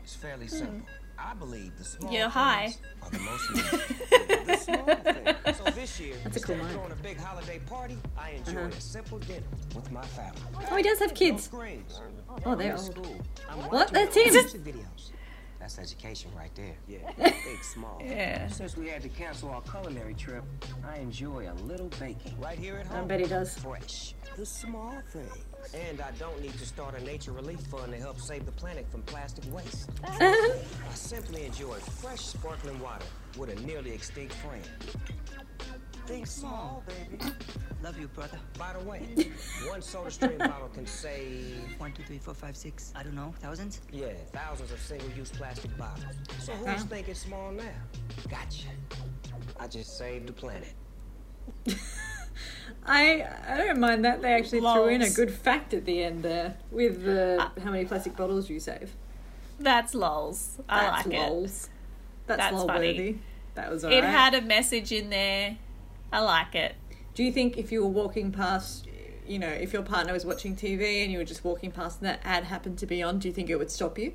It's 0.04 0.16
fairly 0.16 0.48
hmm. 0.48 0.56
simple. 0.56 0.88
I 1.24 1.34
believe 1.36 1.78
the 1.78 1.84
small 1.84 2.12
Yeah, 2.12 2.30
hi. 2.30 2.76
are 3.02 3.10
the 3.10 3.20
most 3.20 3.48
the 3.54 4.58
small. 4.58 5.54
So 5.54 5.72
this 5.72 6.00
year, 6.00 6.16
That's 6.24 6.38
a 6.38 6.40
cool 6.42 6.56
instead 6.56 6.60
of 6.60 6.62
line. 6.64 6.74
throwing 6.74 6.92
a 6.92 6.96
big 6.96 7.18
holiday 7.20 7.60
party, 7.60 7.98
I 8.18 8.32
enjoyed 8.32 8.58
Uh-huh. 8.58 8.68
a 8.78 8.82
simple 8.82 9.20
dinner 9.20 9.44
with 9.76 9.92
my 9.92 10.02
family. 10.04 10.42
Oh, 10.70 10.76
he 10.76 10.84
does 10.84 11.00
have 11.00 11.14
kids. 11.14 11.50
Oh, 12.46 12.56
they're 12.56 12.76
old. 12.76 12.86
school. 12.86 13.16
What? 13.70 13.92
That's 13.92 14.16
him. 14.16 14.34
That's 15.60 15.78
education 15.78 16.32
right 16.36 16.50
there. 16.56 16.74
Yeah, 16.88 17.12
big 17.20 17.64
small. 17.64 18.02
Yeah. 18.04 18.48
Since 18.48 18.76
we 18.78 18.88
had 18.88 19.04
to 19.04 19.10
cancel 19.10 19.50
our 19.52 19.62
culinary 19.62 20.16
trip, 20.16 20.44
I 20.84 20.98
enjoy 20.98 21.48
a 21.52 21.54
little 21.66 21.90
baking. 22.00 22.36
Right 22.40 22.58
here 22.58 22.78
at 22.78 22.88
home. 22.88 23.04
I 23.04 23.08
bet 23.08 23.20
he 23.20 23.28
does. 23.28 23.56
Fresh. 23.60 24.16
The 24.38 24.46
small 24.46 24.96
things. 25.12 25.46
And 25.74 26.02
I 26.02 26.12
don't 26.20 26.42
need 26.42 26.54
to 26.54 26.66
start 26.66 26.96
a 27.00 27.04
nature 27.04 27.32
relief 27.32 27.60
fund 27.62 27.92
to 27.94 27.98
help 28.00 28.20
save 28.20 28.46
the 28.46 28.52
planet 28.52 28.86
from 28.92 29.02
plastic 29.04 29.44
waste. 29.54 29.90
I 30.04 30.60
simply 30.94 31.46
enjoy 31.46 31.76
fresh 31.76 32.20
sparkling 32.22 32.80
water 32.80 33.06
with 33.38 33.50
a 33.50 33.62
nearly 33.66 33.92
extinct 33.92 34.34
friend. 34.34 34.64
Think 36.08 36.28
small, 36.28 36.84
baby. 36.88 37.24
Love 37.84 37.98
you, 38.00 38.08
brother. 38.08 38.40
By 38.58 38.74
the 38.74 38.84
way, 38.84 39.32
one 39.68 39.82
soda 39.82 40.12
stream 40.12 40.38
bottle 40.40 40.68
can 40.70 40.86
save, 40.86 41.64
One, 41.78 41.92
two, 41.94 42.04
three, 42.04 42.18
four, 42.18 42.34
five, 42.34 42.58
six. 42.58 42.92
I 42.96 43.04
don't 43.04 43.16
know, 43.16 43.34
thousands. 43.40 43.82
yeah, 43.92 44.14
thousands 44.34 44.72
of 44.72 44.80
single-use 44.80 45.30
plastic 45.32 45.76
bottles. 45.78 46.04
So 46.40 46.54
who's 46.54 46.68
Huh? 46.82 46.86
thinking 46.90 47.14
small 47.16 47.52
now? 47.52 47.64
Gotcha. 48.30 48.68
I 49.60 49.68
just 49.68 49.98
saved 49.98 50.28
the 50.28 50.34
planet. 50.34 50.74
I 52.86 53.26
I 53.48 53.58
don't 53.58 53.80
mind 53.80 54.04
that 54.06 54.22
they 54.22 54.34
actually 54.34 54.62
threw 54.62 54.88
in 54.88 55.02
a 55.02 55.10
good 55.10 55.32
fact 55.32 55.74
at 55.74 55.86
the 55.86 56.04
end 56.04 56.24
there 56.24 56.56
with 56.72 57.04
the 57.04 57.42
uh, 57.42 57.62
how 57.64 57.72
many 57.72 57.86
plastic 57.86 58.16
bottles 58.16 58.50
you 58.50 58.60
save. 58.60 58.96
That's 59.60 59.94
lols. 59.94 60.60
I 60.68 60.82
That's 60.82 61.06
like 61.06 61.16
it. 61.16 61.20
lols. 61.20 61.70
That's, 62.28 62.38
That's 62.40 62.56
lol 62.56 62.68
funny. 62.68 62.88
worthy. 62.94 63.16
That 63.56 63.70
was 63.70 63.84
It 63.84 63.94
alright. 63.94 64.04
had 64.06 64.34
a 64.34 64.42
message 64.42 64.92
in 64.92 65.10
there. 65.12 65.58
I 66.12 66.20
like 66.22 66.56
it. 66.56 66.76
Do 67.14 67.24
you 67.24 67.32
think 67.32 67.58
if 67.58 67.72
you 67.72 67.82
were 67.84 67.90
walking 67.90 68.32
past, 68.32 68.88
you 69.28 69.38
know, 69.38 69.48
if 69.50 69.74
your 69.74 69.84
partner 69.84 70.14
was 70.14 70.26
watching 70.26 70.56
TV 70.56 71.04
and 71.04 71.12
you 71.12 71.18
were 71.20 71.24
just 71.26 71.44
walking 71.44 71.70
past 71.72 72.00
and 72.00 72.08
that 72.10 72.22
ad 72.24 72.46
happened 72.46 72.78
to 72.80 72.86
be 72.88 73.04
on, 73.04 73.20
do 73.20 73.28
you 73.28 73.34
think 73.34 73.50
it 73.50 73.58
would 73.58 73.70
stop 73.70 74.00
you? 74.00 74.14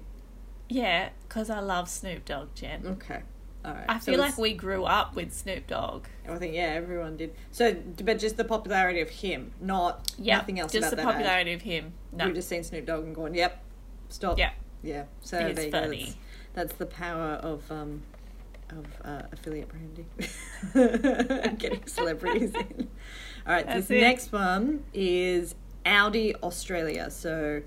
Yeah, 0.69 1.11
because 1.29 1.49
I 1.51 1.61
love 1.61 1.89
Snoop 1.89 2.25
Dogg, 2.25 2.49
Jen. 2.55 2.83
Okay. 2.87 3.23
All 3.67 3.73
right. 3.75 3.85
I 3.89 3.99
So 3.99 4.13
feel 4.13 4.21
like 4.21 4.39
we 4.39 4.55
grew 4.55 4.85
up 4.85 5.17
with 5.17 5.33
Snoop 5.35 5.67
Dogg. 5.67 6.07
I 6.29 6.37
think 6.37 6.55
yeah, 6.55 6.63
everyone 6.75 7.17
did. 7.17 7.35
So, 7.51 7.75
but 8.05 8.19
just 8.21 8.37
the 8.37 8.45
popularity 8.45 9.01
of 9.01 9.11
him, 9.11 9.53
not 9.61 10.13
Yeah, 10.19 10.37
nothing 10.39 10.61
else 10.61 10.71
just 10.73 10.83
about 10.87 10.91
the 10.91 10.97
that 10.97 11.07
ad. 11.07 11.13
popularity 11.15 11.53
of 11.53 11.63
him. 11.63 11.93
No, 12.13 12.27
You've 12.27 12.37
just 12.37 12.49
seen 12.49 12.63
Snoop 12.63 12.87
Dogg 12.87 13.03
and 13.05 13.15
gone, 13.15 13.35
"Yep, 13.35 13.63
stop." 14.09 14.39
yeah, 14.39 14.53
Yeah. 14.83 15.05
So 15.21 15.39
It's 15.39 15.57
there 15.57 15.65
you 15.67 15.73
go. 15.73 15.81
funny. 15.83 16.05
That's, 16.05 16.17
that's 16.55 16.73
the 16.79 16.87
power 16.87 17.33
of 17.43 17.71
um 17.73 18.03
of 18.71 18.87
uh, 19.05 19.23
affiliate 19.33 19.69
branding. 19.69 20.07
Getting 21.59 21.87
celebrities 21.87 22.53
in. 22.55 22.89
All 23.47 23.53
right, 23.53 23.67
That's 23.67 23.89
this 23.89 23.97
it. 23.97 24.01
next 24.01 24.33
one 24.33 24.85
is 24.93 25.55
Aldi 25.85 26.35
Australia. 26.43 27.11
So 27.11 27.63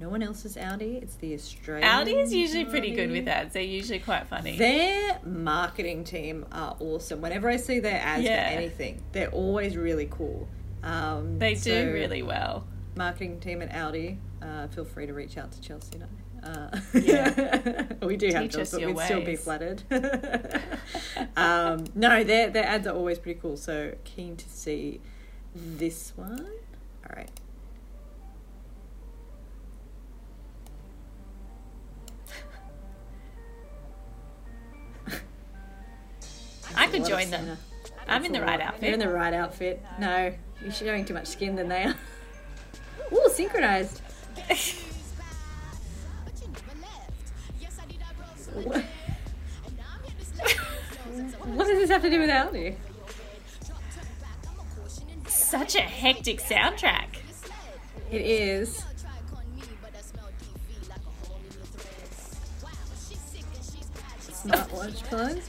no 0.00 0.08
one 0.08 0.22
else 0.22 0.44
is 0.44 0.56
Audi. 0.56 0.98
It's 1.02 1.16
the 1.16 1.34
Australian. 1.34 1.88
Aldi 1.88 2.22
is 2.22 2.32
usually 2.32 2.64
pretty 2.64 2.90
good 2.92 3.10
with 3.10 3.26
ads. 3.26 3.52
They're 3.54 3.62
usually 3.62 3.98
quite 3.98 4.26
funny. 4.28 4.56
Their 4.56 5.18
marketing 5.24 6.04
team 6.04 6.46
are 6.52 6.76
awesome. 6.80 7.20
Whenever 7.20 7.48
I 7.48 7.56
see 7.56 7.80
their 7.80 8.00
ads 8.00 8.22
Yeah. 8.22 8.48
for 8.50 8.56
anything, 8.56 9.02
they're 9.12 9.30
always 9.30 9.76
really 9.76 10.06
cool. 10.10 10.48
Um, 10.82 11.38
They 11.38 11.54
so 11.56 11.70
do 11.86 11.92
really 11.92 12.22
well. 12.22 12.64
marketing 12.96 13.40
team 13.40 13.60
at 13.62 13.70
Aldi, 13.70 14.18
uh, 14.42 14.68
feel 14.68 14.84
free 14.84 15.06
to 15.06 15.14
reach 15.14 15.36
out 15.36 15.50
to 15.52 15.60
Chelsea 15.60 15.94
and 15.94 16.04
I. 16.04 16.48
Uh, 16.48 16.80
Yeah. 16.94 17.84
we 18.06 18.16
do 18.16 18.28
have 18.28 18.42
Teach 18.44 18.52
jobs, 18.52 18.72
us 18.74 18.80
but 18.80 18.86
we'd 18.86 18.98
still 19.04 19.20
be 19.20 19.26
ways. 19.26 19.42
flattered. 19.42 19.82
um, 21.36 21.84
no, 21.96 22.22
their 22.22 22.50
their 22.50 22.64
ads 22.64 22.86
are 22.86 22.94
always 22.94 23.18
pretty 23.18 23.40
cool. 23.40 23.56
So 23.56 23.94
keen 24.04 24.36
to 24.36 24.48
see 24.48 25.00
this 25.56 26.12
one. 26.16 26.46
All 27.04 27.16
right. 27.16 27.30
I 36.76 36.86
could 36.86 37.04
join 37.04 37.30
them. 37.30 37.44
Senna. 37.44 37.58
I'm 38.08 38.24
in 38.24 38.32
the 38.32 38.40
right 38.40 38.60
outfit. 38.60 38.82
You're 38.82 38.94
in 38.94 39.00
the 39.00 39.08
right 39.08 39.34
outfit. 39.34 39.84
No, 39.98 40.32
you're 40.62 40.72
showing 40.72 41.04
too 41.04 41.14
much 41.14 41.26
skin 41.26 41.56
than 41.56 41.68
they 41.68 41.84
are. 41.84 41.94
Ooh, 43.12 43.28
synchronized. 43.32 44.00
What? 48.54 48.84
what 51.44 51.66
does 51.66 51.78
this 51.78 51.90
have 51.90 52.02
to 52.02 52.10
do 52.10 52.20
with 52.20 52.30
Aldi? 52.30 52.76
Such 55.26 55.76
a 55.76 55.80
hectic 55.80 56.40
soundtrack. 56.40 57.18
It 58.10 58.20
is. 58.22 58.84
Smartwatch 64.30 65.02
plug. 65.04 65.40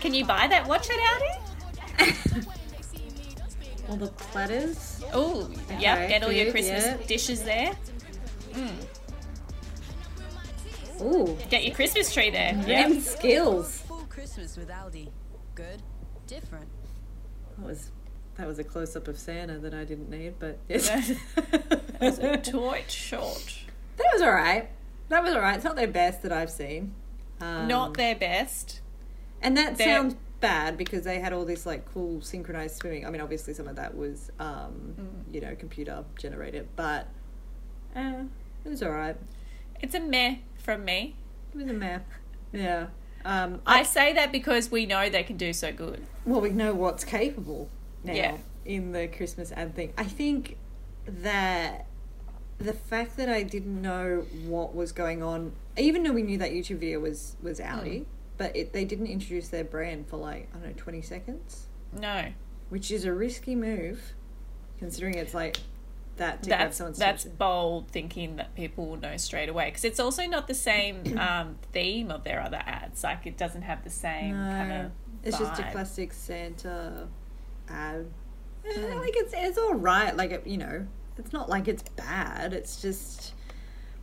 Can 0.00 0.14
you 0.14 0.24
buy 0.24 0.46
that 0.46 0.66
watch 0.66 0.88
at 0.90 0.96
Aldi? 0.98 2.46
All 3.88 3.96
the 3.96 4.06
platters. 4.08 5.02
Oh, 5.12 5.50
yep. 5.80 6.08
Get 6.10 6.22
all 6.22 6.30
your 6.30 6.50
Christmas 6.50 6.84
yeah. 6.84 6.96
dishes 7.06 7.42
there. 7.42 7.74
Ooh, 11.00 11.36
Get 11.48 11.64
your 11.64 11.74
Christmas 11.74 12.12
tree 12.12 12.28
there. 12.30 12.52
them 12.54 12.66
Yep. 12.92 13.02
skills. 13.02 13.78
Full 13.88 14.04
Christmas 14.10 14.56
with 14.56 14.68
Aldi. 14.68 15.08
Good. 15.54 15.82
Different. 16.26 16.68
That 17.56 17.66
was 17.66 17.90
that 18.36 18.46
was 18.46 18.58
a 18.58 18.64
close 18.64 18.94
up 18.94 19.08
of 19.08 19.18
Santa 19.18 19.58
that 19.58 19.74
I 19.74 19.84
didn't 19.84 20.10
need, 20.10 20.34
but 20.38 20.58
yes. 20.68 20.88
That 21.34 22.00
was 22.00 22.18
a 22.18 22.36
toy 22.36 22.84
short. 22.88 23.58
That 23.96 24.06
was 24.12 24.22
all 24.22 24.32
right. 24.32 24.68
That 25.08 25.22
was 25.22 25.34
all 25.34 25.40
right. 25.40 25.56
It's 25.56 25.64
not 25.64 25.76
their 25.76 25.88
best 25.88 26.22
that 26.22 26.32
I've 26.32 26.50
seen. 26.50 26.94
Um, 27.40 27.66
Not 27.68 27.94
their 27.94 28.14
best. 28.14 28.80
And 29.42 29.56
that 29.56 29.76
their- 29.78 29.86
sounds 29.96 30.16
bad 30.40 30.76
because 30.76 31.02
they 31.04 31.18
had 31.18 31.32
all 31.32 31.44
this 31.44 31.66
like 31.66 31.84
cool 31.92 32.20
synchronized 32.20 32.76
swimming. 32.76 33.04
I 33.04 33.10
mean, 33.10 33.20
obviously 33.20 33.54
some 33.54 33.66
of 33.66 33.76
that 33.76 33.96
was, 33.96 34.30
um, 34.38 34.94
Mm. 34.98 35.34
you 35.34 35.40
know, 35.40 35.54
computer 35.56 36.04
generated, 36.18 36.68
but 36.76 37.08
eh, 37.96 38.22
it 38.64 38.68
was 38.68 38.82
all 38.82 38.90
right. 38.92 39.16
It's 39.80 39.94
a 39.94 40.00
meh 40.00 40.36
from 40.56 40.84
me. 40.84 41.16
It 41.52 41.58
was 41.58 41.66
a 41.66 41.72
map. 41.72 42.06
Yeah. 42.52 42.86
Um, 43.24 43.60
I 43.66 43.82
say 43.82 44.12
that 44.12 44.30
because 44.30 44.70
we 44.70 44.86
know 44.86 45.08
they 45.10 45.22
can 45.24 45.36
do 45.36 45.52
so 45.52 45.72
good. 45.72 46.06
well, 46.24 46.40
we 46.40 46.50
know 46.50 46.72
what's 46.74 47.04
capable 47.04 47.68
now 48.04 48.12
Yeah. 48.12 48.36
in 48.64 48.92
the 48.92 49.08
Christmas 49.08 49.50
ad 49.52 49.74
thing. 49.74 49.92
I 49.98 50.04
think 50.04 50.56
that 51.06 51.86
the 52.58 52.72
fact 52.72 53.16
that 53.16 53.28
I 53.28 53.42
didn't 53.42 53.80
know 53.82 54.24
what 54.46 54.74
was 54.74 54.92
going 54.92 55.22
on, 55.22 55.52
even 55.76 56.02
though 56.02 56.12
we 56.12 56.22
knew 56.22 56.38
that 56.38 56.50
YouTube 56.52 56.78
video 56.78 57.00
was 57.00 57.36
was 57.42 57.58
Aldi, 57.60 58.04
but 58.38 58.56
it, 58.56 58.72
they 58.72 58.84
didn't 58.84 59.08
introduce 59.08 59.48
their 59.48 59.64
brand 59.64 60.06
for 60.08 60.16
like 60.16 60.48
I 60.54 60.58
don't 60.58 60.68
know 60.68 60.74
twenty 60.76 61.02
seconds, 61.02 61.66
No, 61.92 62.26
which 62.70 62.90
is 62.90 63.04
a 63.04 63.12
risky 63.12 63.54
move, 63.54 64.14
considering 64.78 65.14
it's 65.14 65.34
like 65.34 65.58
that 66.16 66.42
to 66.44 66.48
that's, 66.48 66.78
that's 66.78 66.98
attention. 66.98 67.32
bold 67.36 67.88
thinking 67.90 68.36
that 68.36 68.54
people 68.56 68.86
will 68.86 68.96
know 68.96 69.16
straight 69.16 69.48
away 69.48 69.66
because 69.66 69.84
it's 69.84 70.00
also 70.00 70.26
not 70.26 70.48
the 70.48 70.54
same 70.54 71.02
um, 71.18 71.56
theme 71.72 72.10
of 72.10 72.24
their 72.24 72.40
other 72.40 72.60
ads. 72.64 73.04
Like 73.04 73.26
it 73.26 73.36
doesn't 73.36 73.62
have 73.62 73.84
the 73.84 73.90
same 73.90 74.34
kind 74.34 74.72
of. 74.86 74.92
it's 75.22 75.38
just 75.38 75.60
a 75.60 75.70
classic 75.70 76.12
Santa 76.12 77.08
ad. 77.68 78.06
Eh, 78.66 78.72
Hmm. 78.74 78.98
Like 78.98 79.14
it's 79.16 79.32
it's 79.36 79.56
all 79.58 79.74
right. 79.74 80.16
Like 80.16 80.30
it, 80.32 80.46
you 80.46 80.58
know, 80.58 80.86
it's 81.16 81.32
not 81.32 81.48
like 81.48 81.68
it's 81.68 81.82
bad. 81.90 82.52
It's 82.52 82.82
just 82.82 83.32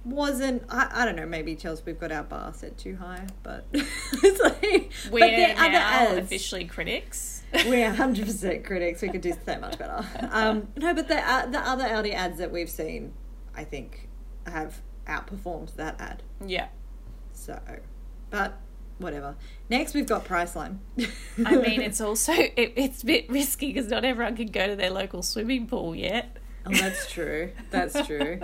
wasn't. 0.05 0.63
I, 0.69 0.89
I 0.93 1.05
don't 1.05 1.15
know. 1.15 1.25
Maybe 1.25 1.55
Chelsea, 1.55 1.83
we've 1.85 1.99
got 1.99 2.11
our 2.11 2.23
bar 2.23 2.53
set 2.53 2.77
too 2.77 2.95
high, 2.95 3.27
but 3.43 3.65
it's 3.73 4.41
like. 4.41 4.91
We're 5.11 5.19
but 5.19 5.31
there 5.31 5.55
are 5.57 5.65
other 5.65 5.77
ads. 5.77 6.17
officially 6.25 6.65
critics. 6.65 7.43
We're 7.65 7.89
hundred 7.93 8.25
percent 8.25 8.63
critics. 8.65 9.01
We 9.01 9.09
could 9.09 9.21
do 9.21 9.33
so 9.45 9.59
much 9.59 9.77
better. 9.77 10.05
Um, 10.31 10.67
no, 10.77 10.93
but 10.93 11.07
the 11.07 11.17
uh, 11.17 11.47
the 11.47 11.59
other 11.59 11.83
Aldi 11.85 12.13
ads 12.13 12.37
that 12.37 12.51
we've 12.51 12.69
seen, 12.69 13.13
I 13.55 13.63
think, 13.63 14.09
have 14.45 14.81
outperformed 15.07 15.75
that 15.75 15.99
ad. 15.99 16.23
yeah. 16.45 16.67
So, 17.33 17.59
but 18.29 18.59
whatever. 18.97 19.35
Next, 19.69 19.93
we've 19.93 20.07
got 20.07 20.25
Priceline. 20.25 20.77
I 21.45 21.55
mean, 21.57 21.81
it's 21.81 21.99
also 21.99 22.31
it, 22.33 22.73
it's 22.75 23.03
a 23.03 23.05
bit 23.05 23.29
risky 23.29 23.73
because 23.73 23.89
not 23.89 24.05
everyone 24.05 24.35
can 24.35 24.47
go 24.47 24.67
to 24.67 24.75
their 24.75 24.89
local 24.91 25.21
swimming 25.21 25.67
pool 25.67 25.95
yet. 25.95 26.37
oh, 26.65 26.71
that's 26.71 27.11
true. 27.11 27.51
That's 27.71 28.05
true. 28.07 28.39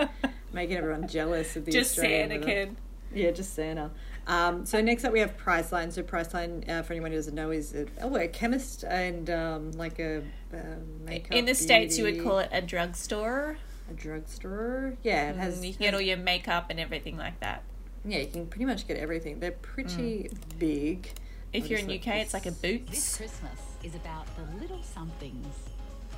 Making 0.54 0.78
everyone 0.78 1.08
jealous 1.08 1.56
of 1.56 1.66
the 1.66 1.72
Just 1.72 1.98
Australian 1.98 2.30
Santa 2.30 2.40
weather. 2.46 2.66
can. 2.66 2.78
Yeah, 3.14 3.32
just 3.32 3.54
Santa. 3.56 3.92
Um, 4.28 4.66
so 4.66 4.80
next 4.82 5.04
up 5.04 5.12
we 5.12 5.20
have 5.20 5.36
Priceline. 5.38 5.92
So 5.92 6.02
Priceline, 6.04 6.68
uh, 6.70 6.82
for 6.84 6.94
anyone 6.94 7.12
who 7.12 7.18
doesn't 7.18 7.36
know, 7.36 7.52
is 7.52 7.74
a, 7.74 7.86
oh, 8.02 8.16
a 8.16 8.28
chemist 8.28 8.84
and 8.84 9.30
um, 9.30 9.72
like 9.72 10.00
a 10.00 10.20
uh, 10.54 10.58
makeup. 11.06 11.32
In 11.36 11.46
the 11.46 11.56
states, 11.56 11.98
you 11.98 12.04
would 12.06 12.22
call 12.24 12.40
it 12.40 12.50
a 12.52 12.62
drugstore. 12.62 13.58
a 13.90 13.94
drugstore. 13.94 14.96
Yeah, 15.04 15.32
it 15.32 15.36
has. 15.38 15.56
And 15.58 15.66
you 15.66 15.74
can 15.74 15.82
get 15.82 15.94
all 15.94 16.02
your 16.02 16.18
makeup 16.18 16.68
and 16.70 16.80
everything 16.80 17.18
like 17.18 17.40
that. 17.42 17.64
yeah, 18.06 18.20
you 18.20 18.28
can 18.28 18.48
pretty 18.48 18.66
much 18.66 18.88
get 18.88 18.98
everything. 18.98 19.40
They're 19.40 19.52
pretty 19.52 20.30
big. 20.58 21.12
If 21.54 21.64
I'll 21.64 21.70
you're 21.70 21.80
in 21.80 21.88
let 21.88 22.00
UK, 22.00 22.08
it's 22.16 22.34
like 22.34 22.46
a 22.46 22.52
this- 22.52 22.82
This 22.90 23.18
Christmas 23.18 23.60
is 23.84 23.96
about 23.96 24.26
the 24.38 24.44
little 24.62 24.82
somethings. 24.84 25.54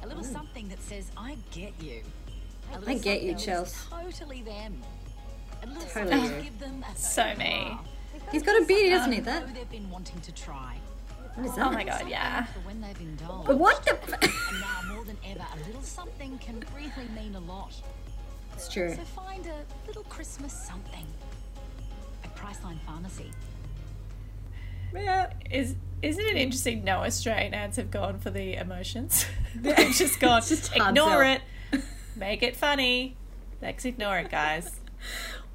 A 0.03 0.07
little 0.07 0.23
something 0.23 0.67
that 0.67 0.81
says, 0.83 1.09
I 1.17 1.37
get 1.51 1.73
you. 1.81 2.01
A 2.73 2.79
little 2.79 2.95
I 2.95 2.97
get 2.97 3.21
you, 3.23 3.37
something 3.37 3.65
Chels. 3.65 3.89
Totally 3.89 4.41
them. 4.41 4.81
Totally 5.93 6.21
you. 6.37 6.41
give 6.43 6.59
them 6.59 6.83
a 6.91 6.97
So 6.97 7.33
me. 7.35 7.77
He's 8.31 8.43
got 8.43 8.61
a 8.61 8.65
beard, 8.65 8.91
doesn't 8.91 9.11
he? 9.11 9.19
Know 9.19 9.25
That. 9.25 9.53
they've 9.53 9.69
been 9.69 9.89
wanting 9.89 10.19
to 10.21 10.31
try. 10.33 10.77
What 11.35 11.45
is 11.47 11.53
Oh 11.57 11.71
my 11.71 11.83
god, 11.83 12.07
yeah. 12.07 12.45
For 12.45 12.59
when 12.59 12.81
they've 12.81 12.99
indulged. 12.99 13.49
What 13.49 13.83
the? 13.85 13.97
And 14.21 14.61
now 14.61 14.93
more 14.93 15.03
than 15.05 15.17
ever, 15.25 15.45
a 15.53 15.67
little 15.67 15.81
something 15.81 16.37
can 16.39 16.63
really 16.75 17.07
mean 17.09 17.35
a 17.35 17.39
lot. 17.39 17.73
it's 18.53 18.67
true. 18.67 18.93
So 18.95 19.01
find 19.03 19.45
a 19.47 19.87
little 19.87 20.03
Christmas 20.03 20.53
something 20.53 21.05
at 22.23 22.35
Priceline 22.35 22.79
Pharmacy. 22.85 23.31
Yeah. 24.93 25.31
Is 25.49 25.75
isn't 26.01 26.23
it 26.23 26.35
interesting? 26.35 26.83
No 26.83 26.97
Australian 26.99 27.53
ads 27.53 27.77
have 27.77 27.89
gone 27.89 28.19
for 28.19 28.29
the 28.29 28.55
emotions. 28.55 29.25
They've 29.55 29.93
just 29.95 30.19
gone. 30.19 30.41
Just 30.41 30.75
ignore 30.75 31.09
sell. 31.09 31.21
it. 31.21 31.41
Make 32.23 32.41
it 32.41 32.55
funny. 32.55 33.17
Let's 33.61 33.83
ignore 33.85 34.17
it, 34.17 34.29
guys. 34.31 34.79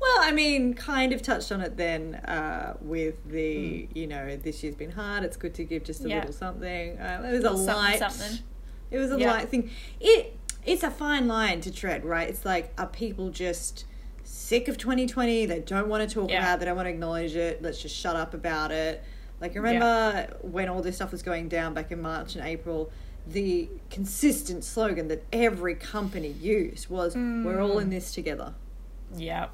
Well, 0.00 0.18
I 0.20 0.30
mean, 0.30 0.74
kind 0.74 1.12
of 1.12 1.22
touched 1.22 1.50
on 1.50 1.60
it 1.60 1.76
then 1.76 2.14
uh, 2.16 2.76
with 2.80 3.16
the, 3.28 3.88
you 3.94 4.06
know, 4.06 4.36
this 4.36 4.62
year's 4.62 4.76
been 4.76 4.92
hard. 4.92 5.24
It's 5.24 5.36
good 5.36 5.54
to 5.54 5.64
give 5.64 5.82
just 5.82 6.04
a. 6.04 6.08
Yeah. 6.08 6.16
little 6.18 6.32
something. 6.32 6.96
Uh, 6.96 7.22
it 7.26 7.32
was 7.32 7.40
a 7.40 7.42
Little 7.50 7.56
something, 7.58 7.74
light. 7.74 7.98
something. 7.98 8.38
It 8.92 8.98
was 8.98 9.10
a 9.10 9.18
Yeah. 9.18 9.32
light 9.32 9.48
thing. 9.48 9.70
It 9.98 10.36
it's 10.64 10.84
a 10.84 10.90
fine 10.92 11.26
line 11.26 11.60
to 11.62 11.72
tread, 11.72 12.04
right? 12.04 12.28
It's 12.28 12.44
like 12.44 12.72
are 12.78 12.86
people 12.86 13.30
just 13.30 13.86
sick 14.22 14.68
of 14.68 14.78
2020? 14.78 15.46
They 15.46 15.58
don't 15.58 15.88
want 15.88 16.08
to 16.08 16.14
talk 16.14 16.30
Yeah. 16.30 16.42
about. 16.42 16.58
it, 16.58 16.60
They 16.60 16.66
don't 16.66 16.76
want 16.76 16.86
to 16.86 16.90
acknowledge 16.90 17.34
it. 17.34 17.60
Let's 17.60 17.82
just 17.82 17.96
shut 17.96 18.14
up 18.14 18.34
about 18.34 18.70
it. 18.70 19.02
Like 19.40 19.56
remember 19.56 20.28
when 20.42 20.68
all 20.68 20.80
this 20.80 20.94
stuff 20.94 21.10
was 21.10 21.24
going 21.24 21.48
down 21.48 21.74
back 21.74 21.90
in 21.90 22.00
March 22.00 22.36
and 22.36 22.46
April. 22.46 22.92
The 23.30 23.68
consistent 23.90 24.64
slogan 24.64 25.08
that 25.08 25.24
every 25.32 25.74
company 25.74 26.28
used 26.28 26.88
was 26.88 27.14
"We're 27.14 27.60
all 27.60 27.78
in 27.78 27.90
this 27.90 28.12
together." 28.12 28.54
Yeah. 29.16 29.48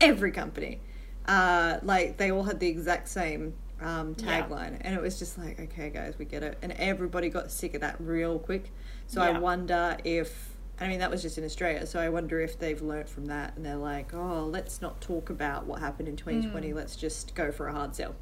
every 0.00 0.30
company. 0.30 0.80
Uh, 1.26 1.78
like 1.82 2.16
they 2.16 2.30
all 2.30 2.42
had 2.44 2.58
the 2.60 2.68
exact 2.68 3.08
same 3.08 3.52
um, 3.82 4.14
Yeah. 4.18 4.42
tagline, 4.46 4.78
and 4.80 4.94
it 4.94 5.00
was 5.00 5.18
just 5.18 5.36
like, 5.38 5.58
okay, 5.60 5.90
guys, 5.90 6.14
we 6.18 6.24
get 6.24 6.42
it. 6.42 6.58
And 6.62 6.72
everybody 6.72 7.28
got 7.28 7.50
sick 7.50 7.74
of 7.74 7.80
that 7.82 7.96
real 7.98 8.38
quick. 8.38 8.72
So 9.06 9.20
I 9.22 9.38
wonder 9.38 9.96
if, 10.04 10.50
I 10.80 10.86
mean, 10.88 10.98
that 11.00 11.10
was 11.10 11.20
just 11.22 11.36
in 11.38 11.44
Australia. 11.44 11.86
So 11.86 11.98
I 12.00 12.08
wonder 12.10 12.40
if 12.40 12.58
they've 12.58 12.80
learnt 12.80 13.08
from 13.08 13.26
that, 13.26 13.56
and 13.56 13.64
they're 13.64 13.76
like, 13.76 14.12
oh, 14.14 14.46
let's 14.50 14.80
not 14.82 15.00
talk 15.00 15.30
about 15.30 15.66
what 15.66 15.80
happened 15.80 16.08
in 16.08 16.16
2020. 16.16 16.70
Hmm. 16.70 16.76
Let's 16.76 16.96
just 16.96 17.34
go 17.34 17.50
for 17.52 17.68
a 17.68 17.72
hard 17.72 17.94
sell. 17.94 18.14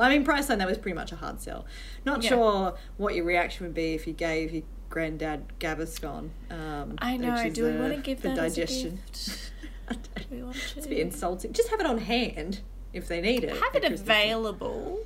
Well, 0.00 0.08
I 0.08 0.16
mean, 0.16 0.24
Priceline, 0.24 0.56
that 0.58 0.66
was 0.66 0.78
pretty 0.78 0.94
much 0.94 1.12
a 1.12 1.16
hard 1.16 1.42
sell. 1.42 1.66
Not 2.06 2.22
Yeah. 2.22 2.30
sure 2.30 2.74
what 2.96 3.14
your 3.14 3.26
reaction 3.26 3.66
would 3.66 3.74
be 3.74 3.92
if 3.92 4.06
you 4.06 4.14
gave 4.14 4.50
your 4.50 4.62
granddad 4.88 5.44
Gaviscon. 5.58 6.30
Um, 6.50 6.94
I 7.00 7.18
know. 7.18 7.50
Do 7.50 7.64
we 7.70 7.76
want 7.78 7.94
to 7.96 8.00
give 8.00 8.22
that 8.22 8.34
digestion. 8.34 9.00
as 9.12 9.28
a 9.28 9.92
gift? 9.92 10.26
We 10.30 10.42
want 10.42 10.56
to? 10.56 10.78
It's 10.78 10.86
a 10.86 10.88
bit 10.88 11.00
insulting. 11.00 11.52
Just 11.52 11.68
have 11.68 11.80
it 11.80 11.86
on 11.86 11.98
hand 11.98 12.60
if 12.94 13.08
they 13.08 13.20
need 13.20 13.44
it. 13.44 13.50
have 13.58 13.74
it 13.74 13.84
available. 13.84 15.00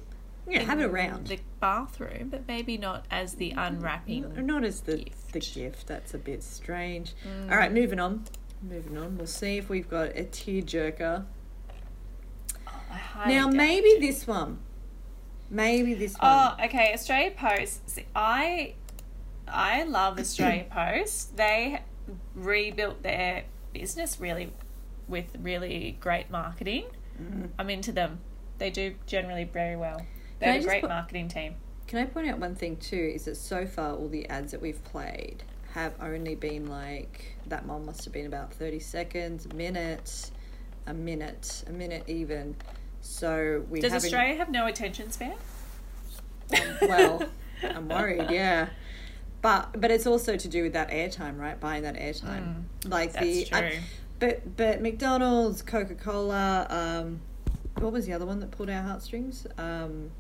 Yeah, 0.49 0.61
have 0.63 0.79
it 0.81 0.85
around. 0.85 1.27
the 1.27 1.41
bathroom, 1.59 2.29
but 2.31 2.47
maybe 2.47 2.79
not 2.79 3.05
as 3.11 3.35
the 3.35 3.51
unwrapping. 3.51 4.47
Not 4.47 4.63
as 4.63 4.83
the 4.83 4.99
gift. 4.99 5.33
the 5.33 5.41
gift. 5.41 5.87
That's 5.89 6.15
a 6.15 6.19
bit 6.19 6.45
strange. 6.45 7.15
Mm. 7.27 7.51
All 7.51 7.57
right, 7.59 7.73
moving 7.73 7.99
on. 7.99 8.27
Moving 8.63 8.97
on. 8.97 9.17
We'll 9.19 9.27
see 9.27 9.57
if 9.57 9.69
we've 9.69 9.89
got 9.91 10.11
a 10.17 10.23
tearjerker. 10.23 11.25
Highly 12.67 13.35
Now, 13.35 13.49
maybe 13.49 13.89
it. 13.89 14.01
this 14.01 14.27
one. 14.27 14.59
Maybe 15.51 15.95
this 15.95 16.15
one. 16.15 16.21
Oh, 16.59 16.65
okay. 16.65 16.93
Australia 16.95 17.33
Post. 17.37 17.89
See, 17.91 18.07
I 18.15 18.75
I 19.47 19.85
love 19.85 20.19
Australia 20.19 20.67
Post. 20.71 21.37
They 21.37 21.81
rebuilt 22.35 23.03
their 23.03 23.45
business 23.73 24.21
really 24.21 24.53
with 25.09 25.27
really 25.41 25.97
great 26.01 26.31
marketing. 26.31 26.87
Mm-hmm. 27.21 27.47
I'm 27.59 27.71
into 27.71 27.93
them. 27.93 28.21
They 28.59 28.71
do 28.71 28.95
generally 29.07 29.45
very 29.45 29.77
well. 29.77 30.01
They 30.39 30.47
have 30.47 30.63
a 30.63 30.65
great 30.65 30.81
put- 30.81 30.91
marketing 30.91 31.29
team. 31.29 31.57
Can 31.87 31.99
I 31.99 32.07
point 32.07 32.29
out 32.29 32.39
one 32.39 32.55
thing 32.55 32.77
too? 32.79 33.13
Is 33.15 33.27
that 33.27 33.37
so 33.37 33.67
far 33.67 33.95
all 33.95 34.09
the 34.09 34.27
ads 34.29 34.53
that 34.53 34.63
we've 34.63 34.83
played 34.85 35.43
have 35.75 35.93
only 36.01 36.35
been 36.35 36.67
like 36.67 37.37
that 37.47 37.67
one 37.67 37.85
must 37.85 38.05
have 38.05 38.13
been 38.13 38.27
about 38.27 38.55
thirty 38.55 38.79
seconds, 38.79 39.53
minutes, 39.53 40.33
a 40.87 40.95
minute, 40.95 41.65
a 41.67 41.73
minute 41.73 42.05
even. 42.07 42.57
So 43.07 43.65
we 43.71 43.81
Does 43.81 43.93
Australia 43.93 44.35
have 44.37 44.51
no 44.51 44.67
attention 44.67 45.11
span? 45.13 45.35
well, 46.83 47.23
I'm 47.63 47.87
worried, 47.89 48.31
yeah. 48.31 48.71
But 49.43 49.79
but 49.79 49.91
it's 49.91 50.07
also 50.07 50.37
to 50.39 50.49
do 50.49 50.63
with 50.63 50.73
that 50.73 50.91
airtime, 50.91 51.39
right? 51.39 51.61
Buying 51.61 51.83
that 51.83 51.97
airtime, 51.97 52.63
like 52.87 53.13
the. 53.13 53.19
Mm, 53.19 53.51
That's 53.51 53.53
I- 53.53 53.71
true. 53.71 53.79
but 54.19 54.57
but 54.57 54.81
McDonald's, 54.81 55.61
Coca 55.61 55.95
Cola, 55.95 56.67
um, 56.71 57.21
what 57.79 57.93
was 57.93 58.07
the 58.07 58.15
other 58.15 58.25
one 58.25 58.41
that 58.41 58.51
pulled 58.51 58.71
our 58.71 58.83
heartstrings? 58.83 59.47
Um, 59.59 60.11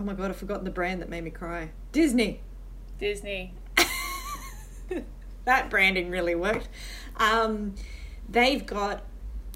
oh 0.00 0.02
my 0.02 0.14
god, 0.14 0.30
I've 0.30 0.36
forgotten 0.36 0.64
the 0.64 0.70
brand 0.72 1.00
that 1.00 1.08
made 1.08 1.22
me 1.22 1.30
cry. 1.30 1.70
Disney. 1.92 2.40
Disney. 2.98 3.54
that 5.44 5.70
branding 5.70 6.10
really 6.10 6.34
worked. 6.34 6.68
Um, 7.18 7.76
they've 8.28 8.66
got 8.66 9.04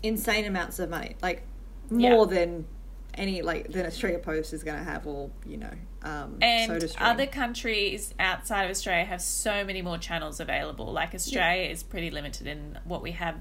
insane 0.03 0.45
amounts 0.47 0.79
of 0.79 0.91
money, 0.91 1.17
like 1.23 1.43
more 1.91 2.27
than 2.27 2.67
any 3.15 3.43
like 3.43 3.71
than 3.71 3.85
Australia 3.87 4.19
Post 4.19 4.53
is 4.55 4.63
going 4.65 4.79
to 4.79 4.85
have, 4.85 5.07
or 5.07 5.31
you 5.47 5.59
know, 5.59 5.73
um, 6.03 6.39
And 6.41 6.73
SodaStream. 6.73 6.97
other 7.01 7.27
countries 7.27 8.15
outside 8.19 8.65
of 8.65 8.71
Australia 8.71 9.05
have 9.05 9.21
so 9.21 9.65
many 9.65 9.83
more 9.83 9.99
channels 9.99 10.41
available. 10.41 10.93
Like 10.93 11.15
Australia 11.15 11.69
is 11.71 11.83
pretty 11.83 12.11
limited 12.11 12.47
in 12.47 12.79
what 12.85 13.03
we 13.03 13.13
have 13.13 13.37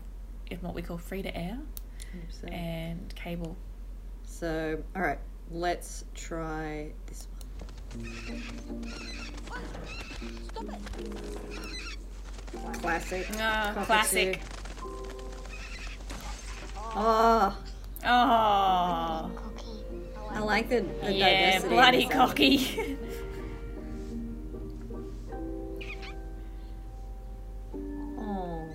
in 0.50 0.58
what 0.60 0.74
we 0.76 0.82
call 0.82 0.98
free 0.98 1.22
to 1.22 1.36
air 1.36 1.58
100%. 2.44 2.52
and 2.54 3.16
cable. 3.16 3.56
So, 4.26 4.84
all 4.96 5.02
right, 5.02 5.20
let's 5.52 6.04
try 6.16 6.92
this 7.06 7.28
one. 8.68 8.84
Classic. 12.82 13.28
Ah, 13.40 13.72
Cockatoo. 13.74 13.86
classic. 13.86 14.42
Oh, 16.96 17.58
Oh, 18.04 19.32
I 20.32 20.40
like 20.40 20.70
the, 20.70 20.82
the 21.04 21.14
yeah, 21.14 21.52
diversity. 21.60 21.74
bloody 21.76 22.06
cocky. 22.08 22.98
Oh, 28.20 28.70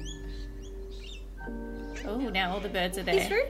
oh, 2.07 2.19
now 2.31 2.53
all 2.53 2.61
the 2.61 2.69
birds 2.69 2.99
are 2.99 3.03
he's 3.03 3.29
there. 3.29 3.29
very, 3.29 3.49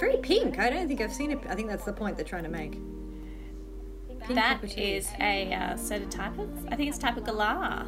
very 0.00 0.16
pink. 0.18 0.58
I 0.58 0.70
don't 0.70 0.88
think 0.88 1.00
I've 1.00 1.12
seen 1.12 1.30
it. 1.30 1.38
I 1.48 1.54
think 1.54 1.68
that's 1.68 1.84
the 1.84 1.92
point 1.92 2.16
they're 2.16 2.24
trying 2.24 2.44
to 2.44 2.48
make. 2.50 2.72
Pink 2.72 4.34
That 4.36 4.60
cockatoo. 4.60 4.80
is 4.80 5.08
a 5.20 5.52
uh, 5.52 5.76
certain 5.76 6.10
type 6.10 6.38
of. 6.38 6.48
I 6.70 6.76
think 6.76 6.88
it's 6.88 6.98
type 6.98 7.16
of 7.16 7.24
galah. 7.24 7.86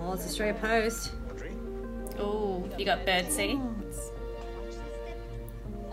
Oh, 0.00 0.12
it's 0.12 0.24
Australia 0.26 0.54
Post. 0.60 1.12
Oh, 2.18 2.68
you 2.78 2.84
got 2.84 3.04
bird 3.04 3.30
seed. 3.30 3.58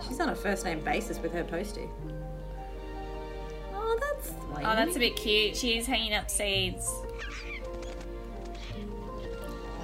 She's 0.06 0.20
on 0.20 0.30
a 0.30 0.34
first 0.34 0.64
name 0.64 0.80
basis 0.80 1.18
with 1.20 1.32
her 1.32 1.44
postie. 1.44 1.88
Oh, 3.74 3.98
that's. 4.00 4.32
Oh, 4.56 4.60
that's 4.62 4.96
a 4.96 4.98
bit 4.98 5.16
cute. 5.16 5.56
She's 5.56 5.86
hanging 5.86 6.14
up 6.14 6.30
seeds. 6.30 6.90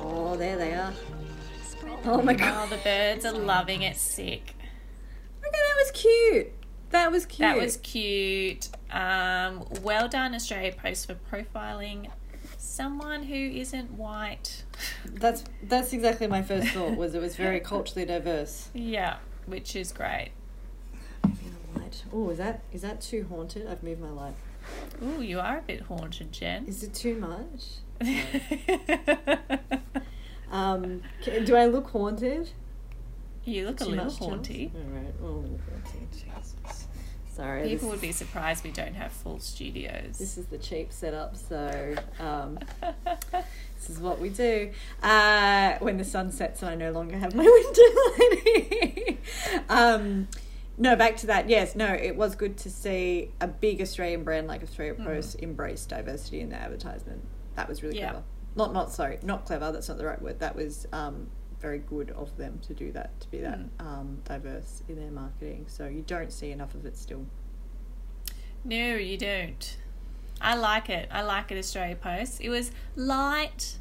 Oh, 0.00 0.36
there 0.36 0.56
they 0.56 0.74
are. 0.74 0.92
Oh 2.04 2.22
my 2.22 2.32
Oh, 2.34 2.36
god. 2.36 2.70
the 2.70 2.76
birds 2.78 3.24
are 3.24 3.32
loving 3.32 3.82
it 3.82 3.96
sick. 3.96 4.54
Okay, 5.40 5.50
that 5.52 5.74
was 5.78 5.90
cute. 5.92 6.52
That 6.90 7.10
was 7.12 7.26
cute. 7.26 7.38
That 7.40 7.56
was 7.58 7.76
cute. 7.78 8.68
Um, 8.90 9.64
well 9.82 10.08
done, 10.08 10.34
Australia 10.34 10.72
Post, 10.72 11.06
for 11.06 11.14
profiling 11.14 12.10
someone 12.78 13.24
who 13.24 13.34
isn't 13.34 13.90
white. 13.92 14.62
That's 15.04 15.42
that's 15.62 15.92
exactly 15.92 16.28
my 16.28 16.42
first 16.42 16.68
thought. 16.74 16.96
Was 16.96 17.14
it 17.14 17.20
was 17.20 17.34
very 17.36 17.60
culturally 17.60 18.06
diverse. 18.06 18.68
yeah, 18.72 19.16
which 19.46 19.74
is 19.76 19.92
great. 19.92 20.30
Oh, 22.12 22.30
is 22.30 22.38
that 22.38 22.62
is 22.72 22.82
that 22.82 23.00
too 23.00 23.26
haunted? 23.28 23.66
I've 23.66 23.82
moved 23.82 24.00
my 24.00 24.10
light. 24.10 24.36
Ooh, 25.02 25.20
you 25.22 25.40
are 25.40 25.58
a 25.58 25.62
bit 25.62 25.80
haunted, 25.82 26.32
Jen. 26.32 26.66
Is 26.66 26.82
it 26.82 26.94
too 26.94 27.16
much? 27.28 27.62
Um, 30.50 31.02
ca- 31.22 31.40
do 31.44 31.54
I 31.56 31.66
look 31.66 31.88
haunted? 31.90 32.50
you 33.44 33.66
look 33.66 33.82
a 33.82 33.84
little 33.84 34.06
much, 34.06 34.16
haunty. 34.16 34.72
All 34.74 34.80
right. 34.98 35.14
Oh, 35.22 35.26
a 35.26 35.40
little 35.44 35.60
haunty. 35.68 36.06
Jesus. 36.12 36.77
Sorry. 37.38 37.68
People 37.68 37.90
would 37.90 38.00
be 38.00 38.10
surprised 38.10 38.64
we 38.64 38.72
don't 38.72 38.94
have 38.94 39.12
full 39.12 39.38
studios. 39.38 40.18
This 40.18 40.36
is 40.36 40.46
the 40.46 40.58
cheap 40.58 40.92
setup, 40.92 41.36
so 41.36 41.94
um, 42.18 42.58
this 43.30 43.88
is 43.88 44.00
what 44.00 44.18
we 44.18 44.28
do. 44.28 44.72
Uh, 45.04 45.76
when 45.78 45.98
the 45.98 46.04
sun 46.04 46.32
sets, 46.32 46.62
and 46.62 46.70
I 46.72 46.74
no 46.74 46.90
longer 46.90 47.16
have 47.16 47.36
my 47.36 47.44
window 47.44 47.82
lighting. 48.18 49.18
um, 49.68 50.26
no, 50.78 50.96
back 50.96 51.16
to 51.18 51.28
that. 51.28 51.48
Yes, 51.48 51.76
no, 51.76 51.86
it 51.86 52.16
was 52.16 52.34
good 52.34 52.56
to 52.58 52.70
see 52.70 53.30
a 53.40 53.46
big 53.46 53.80
Australian 53.80 54.24
brand 54.24 54.48
like 54.48 54.64
Australia 54.64 54.94
Post 54.94 55.36
embrace 55.40 55.86
diversity 55.86 56.40
in 56.40 56.48
their 56.50 56.58
advertisement. 56.58 57.22
That 57.54 57.68
was 57.68 57.84
really 57.84 57.98
Yeah. 57.98 58.10
clever. 58.10 58.24
Not, 58.56 58.72
not 58.72 58.90
sorry, 58.92 59.20
not 59.22 59.44
clever. 59.46 59.70
That's 59.70 59.88
not 59.88 59.98
the 59.98 60.06
right 60.06 60.20
word. 60.20 60.40
That 60.40 60.56
was 60.56 60.88
um, 60.92 61.28
very 61.60 61.78
good 61.78 62.10
of 62.10 62.36
them 62.36 62.60
to 62.66 62.74
do 62.74 62.92
that, 62.92 63.18
to 63.20 63.30
be 63.30 63.38
that 63.38 63.58
um, 63.80 64.18
diverse 64.24 64.82
in 64.88 64.96
their 64.96 65.10
marketing. 65.10 65.64
So 65.68 65.86
you 65.86 66.02
don't 66.06 66.32
see 66.32 66.50
enough 66.50 66.74
of 66.74 66.86
it 66.86 66.96
still. 66.96 67.26
No, 68.64 68.94
you 68.96 69.16
don't. 69.16 69.76
I 70.40 70.54
like 70.56 70.88
it. 70.88 71.08
I 71.10 71.22
like 71.22 71.50
it, 71.50 71.58
Australia 71.58 71.96
Post. 71.96 72.40
It 72.40 72.48
was 72.48 72.70
light, 72.94 73.78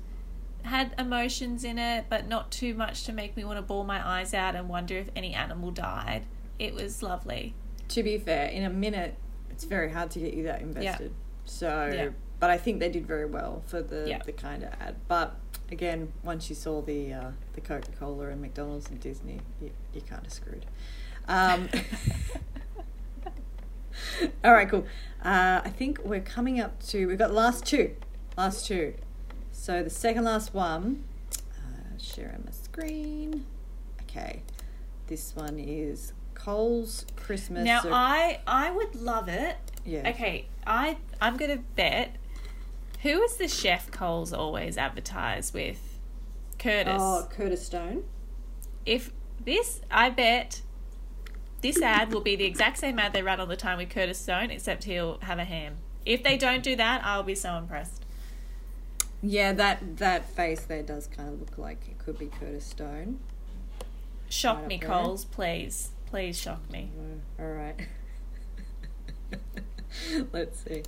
had 0.64 0.94
emotions 0.98 1.64
in 1.64 1.78
it, 1.78 2.06
but 2.10 2.28
not 2.28 2.52
too 2.52 2.74
much 2.74 3.04
to 3.06 3.14
make 3.14 3.38
me 3.38 3.44
want 3.44 3.58
to 3.58 3.62
bawl 3.62 3.84
my 3.84 4.06
eyes 4.06 4.34
out 4.34 4.56
and 4.56 4.68
wonder 4.68 4.98
if 4.98 5.10
any 5.16 5.34
animal 5.34 5.72
died. 5.72 6.24
It 6.60 6.74
was 6.74 7.04
lovely. 7.04 7.54
to 7.90 8.04
be 8.04 8.18
fair, 8.18 8.48
in 8.48 8.64
a 8.64 8.70
minute, 8.70 9.16
it's 9.50 9.64
very 9.64 9.92
hard 9.92 10.12
to 10.12 10.20
get 10.20 10.34
you 10.34 10.44
that 10.44 10.62
invested. 10.62 11.14
So, 11.46 11.92
Yeah. 11.94 12.10
But 12.40 12.50
I 12.52 12.58
think 12.58 12.80
they 12.80 12.90
did 12.90 13.06
very 13.08 13.26
well 13.26 13.64
for 13.68 13.82
the 13.82 14.06
Yeah. 14.08 14.22
the 14.24 14.32
kind 14.32 14.64
of 14.64 14.70
ad. 14.80 14.96
But 15.08 15.36
again, 15.72 16.14
once 16.24 16.50
you 16.50 16.56
saw 16.56 16.82
the 16.82 17.14
uh, 17.14 17.32
the 17.54 17.62
Coca 17.62 17.92
Cola 18.00 18.30
and 18.30 18.42
McDonald's 18.42 18.90
and 18.90 19.00
Disney, 19.00 19.40
you, 19.62 19.72
you're 19.94 20.04
kind 20.04 20.26
of 20.26 20.32
screwed. 20.32 20.66
Um, 21.28 21.68
all 24.44 24.54
right, 24.54 24.70
cool. 24.70 24.86
Uh, 25.24 25.62
I 25.64 25.70
think 25.70 26.00
we're 26.04 26.22
coming 26.22 26.60
up 26.60 26.82
to 26.88 27.08
we've 27.08 27.18
got 27.18 27.30
the 27.30 27.34
last 27.34 27.66
two, 27.66 27.96
last 28.38 28.66
two. 28.68 28.94
So 29.52 29.84
the 29.84 29.90
second 29.90 30.24
last 30.24 30.54
one, 30.54 31.04
uh, 31.58 31.98
sharing 31.98 32.44
my 32.46 32.52
screen. 32.52 33.46
Okay, 34.04 34.44
this 35.08 35.36
one 35.36 35.58
is 35.60 36.14
Coles 36.36 37.06
Christmas. 37.16 37.66
Now 37.66 37.82
so- 37.82 37.92
I 37.92 38.40
I 38.46 38.72
would 38.72 38.96
love 38.96 39.28
it. 39.28 39.58
Yeah. 39.86 40.10
Okay, 40.10 40.46
I 40.66 40.98
I'm 41.20 41.38
gonna 41.38 41.58
bet. 41.76 42.16
Who 43.04 43.22
is 43.22 43.38
the 43.38 43.48
chef 43.48 43.92
Coles 43.92 44.34
always 44.34 44.78
advertise 44.78 45.54
with? 45.54 46.00
Curtis. 46.58 46.98
Oh, 46.98 47.28
Curtis 47.30 47.66
Stone. 47.66 48.04
If 48.86 49.12
this, 49.44 49.82
I 49.92 50.10
bet 50.10 50.62
this 51.62 51.82
ad 51.82 52.12
will 52.12 52.22
be 52.22 52.36
the 52.36 52.46
exact 52.46 52.80
same 52.80 52.98
ad 53.00 53.14
they 53.14 53.22
run 53.22 53.40
all 53.40 53.46
the 53.46 53.56
time 53.56 53.78
with 53.78 53.90
Curtis 53.90 54.18
Stone, 54.18 54.50
except 54.52 54.86
he'll 54.86 55.20
have 55.22 55.40
a 55.40 55.44
ham. 55.44 55.76
If 56.06 56.24
they 56.24 56.38
don't 56.38 56.64
do 56.64 56.76
that, 56.76 57.04
I'll 57.04 57.24
be 57.24 57.36
so 57.36 57.56
impressed. 57.58 58.04
Yeah, 59.22 59.52
that 59.54 59.98
that 59.98 60.30
face 60.30 60.62
there 60.62 60.84
does 60.84 61.08
kind 61.08 61.30
of 61.30 61.40
look 61.40 61.58
like 61.58 61.80
it 61.90 61.98
could 61.98 62.18
be 62.18 62.28
Curtis 62.28 62.66
Stone. 62.66 63.20
Shock 64.30 64.60
Right 64.60 64.68
me. 64.68 64.80
Coles, 64.80 65.26
please, 65.26 65.90
please 66.06 66.40
shock 66.40 66.70
me. 66.72 66.92
Oh, 67.40 67.44
all 67.44 67.52
right. 67.52 67.88
Let's 70.32 70.64
see. 70.64 70.84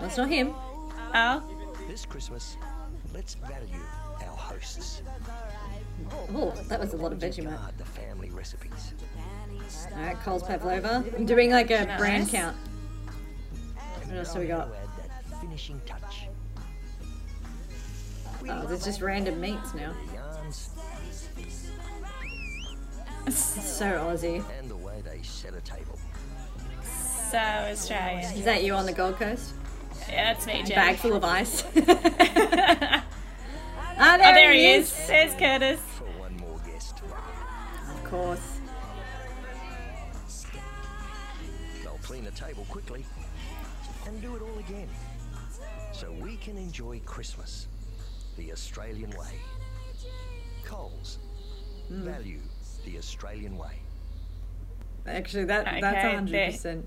That's 0.00 0.16
not 0.16 0.28
him. 0.28 0.54
Oh, 1.14 1.42
This 1.88 2.04
Christmas, 2.04 2.56
let's 3.14 3.34
value 3.34 3.80
our 4.20 4.36
hosts. 4.36 5.02
Oh, 6.34 6.52
that 6.68 6.80
was 6.80 6.92
a 6.92 6.96
lot 6.96 7.12
of 7.12 7.18
Vegemite. 7.18 7.56
Guard 7.56 7.78
the 7.78 7.84
family 7.84 8.30
recipes. 8.30 8.94
All 9.94 10.02
right, 10.02 10.16
Coles 10.20 10.42
Pavlova. 10.42 11.04
I'm 11.16 11.24
doing 11.26 11.50
like 11.50 11.70
a 11.70 11.84
Nice. 11.84 11.98
brand 11.98 12.28
count. 12.28 12.56
What 14.04 14.16
else 14.16 14.32
do 14.34 14.40
we 14.40 14.46
got? 14.46 14.68
That 14.70 15.40
finishing 15.40 15.80
touch. 15.86 16.26
Oh, 18.48 18.66
there's 18.66 18.84
just 18.84 19.00
random 19.00 19.40
meats 19.40 19.72
now. 19.74 19.94
Yarns 20.12 20.70
So 23.30 23.84
Aussie. 23.86 24.44
and 24.58 24.70
the 24.70 24.76
way 24.76 25.00
they 25.02 25.22
set 25.22 25.54
a 25.54 25.60
table. 25.62 25.98
So 27.34 27.40
Australian. 27.40 28.32
Is 28.34 28.44
that 28.44 28.62
you 28.62 28.74
on 28.74 28.86
the 28.86 28.92
Gold 28.92 29.16
Coast? 29.16 29.54
Yeah, 30.08 30.32
that's 30.32 30.46
me, 30.46 30.62
Jen. 30.62 30.76
Bag 30.76 30.96
full 30.96 31.16
of 31.16 31.24
ice. 31.24 31.64
oh, 31.76 31.82
ah, 33.98 34.16
there, 34.18 34.34
there 34.34 34.52
he 34.52 34.66
is. 34.70 35.06
There's 35.08 35.34
Curtis. 35.34 35.80
For 35.98 36.04
one 36.20 36.36
more 36.36 36.60
guest. 36.64 37.00
Of 37.90 38.04
course. 38.04 38.60
They'll 41.82 41.98
clean 42.02 42.24
the 42.24 42.30
table 42.30 42.66
quickly 42.68 43.04
and 44.06 44.22
do 44.22 44.36
it 44.36 44.42
all 44.42 44.58
again. 44.60 44.88
So 45.92 46.12
we 46.12 46.36
can 46.36 46.56
enjoy 46.56 47.00
Christmas 47.04 47.66
the 48.36 48.52
Australian 48.52 49.10
way. 49.10 49.40
Coles. 50.64 51.18
Hmm. 51.88 52.04
Value 52.04 52.40
the 52.84 52.98
Australian 52.98 53.56
way. 53.56 53.80
Actually, 55.06 55.44
that 55.46 55.66
Okay, 55.66 55.80
that's 55.80 56.62
there. 56.62 56.82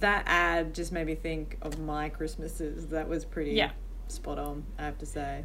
That 0.00 0.24
ad 0.26 0.74
just 0.74 0.92
made 0.92 1.06
me 1.06 1.14
think 1.14 1.56
of 1.62 1.78
my 1.78 2.08
Christmases. 2.08 2.88
That 2.88 3.08
was 3.08 3.24
pretty 3.24 3.52
Yeah. 3.52 3.70
spot 4.08 4.38
on. 4.38 4.64
I 4.78 4.84
have 4.84 4.98
to 4.98 5.06
say. 5.06 5.44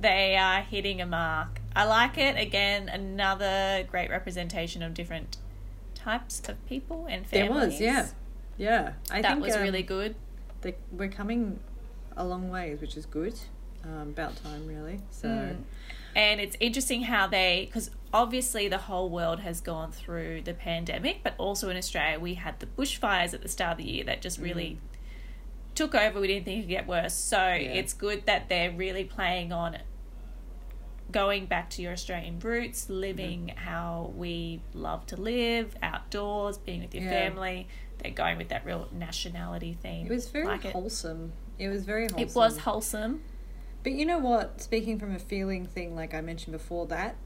They 0.00 0.36
are 0.36 0.60
hitting 0.60 1.00
a 1.00 1.06
mark. 1.06 1.60
I 1.74 1.84
like 1.84 2.18
it. 2.18 2.36
Again, 2.36 2.88
another 2.88 3.86
great 3.90 4.10
representation 4.10 4.82
of 4.82 4.94
different 4.94 5.38
types 5.94 6.42
of 6.48 6.64
people 6.66 7.06
and 7.08 7.26
families. 7.26 7.78
There 7.78 7.94
was, 7.94 8.14
yeah, 8.58 8.58
yeah. 8.58 8.92
I 9.10 9.22
that 9.22 9.32
think 9.32 9.44
was 9.44 9.56
um, 9.56 9.62
really 9.62 9.82
good. 9.82 10.14
They, 10.60 10.74
we're 10.92 11.08
coming 11.08 11.58
a 12.16 12.24
long 12.24 12.50
ways, 12.50 12.80
which 12.80 12.96
is 12.96 13.06
good. 13.06 13.34
Um, 13.84 14.08
about 14.10 14.36
time, 14.42 14.66
really. 14.66 15.00
So 15.10 15.28
Mm. 15.28 15.56
And 16.16 16.40
it's 16.40 16.56
interesting 16.58 17.02
how 17.02 17.28
they, 17.28 17.66
because 17.66 17.90
obviously 18.12 18.68
the 18.68 18.78
whole 18.78 19.10
world 19.10 19.40
has 19.40 19.60
gone 19.60 19.92
through 19.92 20.42
the 20.42 20.54
pandemic, 20.54 21.22
but 21.22 21.34
also 21.38 21.68
in 21.68 21.76
Australia, 21.76 22.18
we 22.18 22.34
had 22.34 22.60
the 22.60 22.66
bushfires 22.66 23.34
at 23.34 23.42
the 23.42 23.48
start 23.48 23.72
of 23.72 23.78
the 23.78 23.90
year 23.90 24.04
that 24.04 24.22
just 24.22 24.40
mm. 24.40 24.44
really 24.44 24.78
took 25.74 25.94
over. 25.94 26.20
We 26.20 26.28
didn't 26.28 26.44
think 26.44 26.58
it 26.58 26.62
could 26.62 26.70
get 26.70 26.86
worse. 26.86 27.14
So 27.14 27.40
it's 27.40 27.92
good 27.92 28.26
that 28.26 28.48
they're 28.48 28.72
really 28.72 29.04
playing 29.04 29.52
on 29.52 29.78
going 31.10 31.46
back 31.46 31.70
to 31.70 31.82
your 31.82 31.92
Australian 31.92 32.38
roots, 32.40 32.90
living 32.90 33.52
how 33.56 34.12
we 34.14 34.60
love 34.74 35.06
to 35.06 35.16
live, 35.16 35.74
outdoors, 35.82 36.58
being 36.58 36.82
with 36.82 36.94
your 36.94 37.04
Yeah. 37.04 37.10
family. 37.10 37.66
They're 37.98 38.12
going 38.12 38.38
with 38.38 38.48
that 38.48 38.64
real 38.64 38.88
nationality 38.92 39.76
theme. 39.80 40.06
it 40.06 40.10
was 40.10 40.28
very 40.28 40.46
Like 40.46 40.64
it. 40.64 40.72
wholesome. 40.72 41.32
It 41.58 41.68
was 41.68 41.84
very 41.84 42.02
wholesome. 42.02 42.20
It 42.20 42.34
was 42.34 42.58
wholesome. 42.58 43.22
But 43.82 43.92
you 43.92 44.04
know 44.04 44.18
what? 44.18 44.60
Speaking 44.60 44.98
from 44.98 45.14
a 45.14 45.18
feeling 45.18 45.66
thing, 45.66 45.94
like 45.94 46.12
I 46.12 46.20
mentioned 46.20 46.52
before, 46.52 46.86
that 46.86 47.16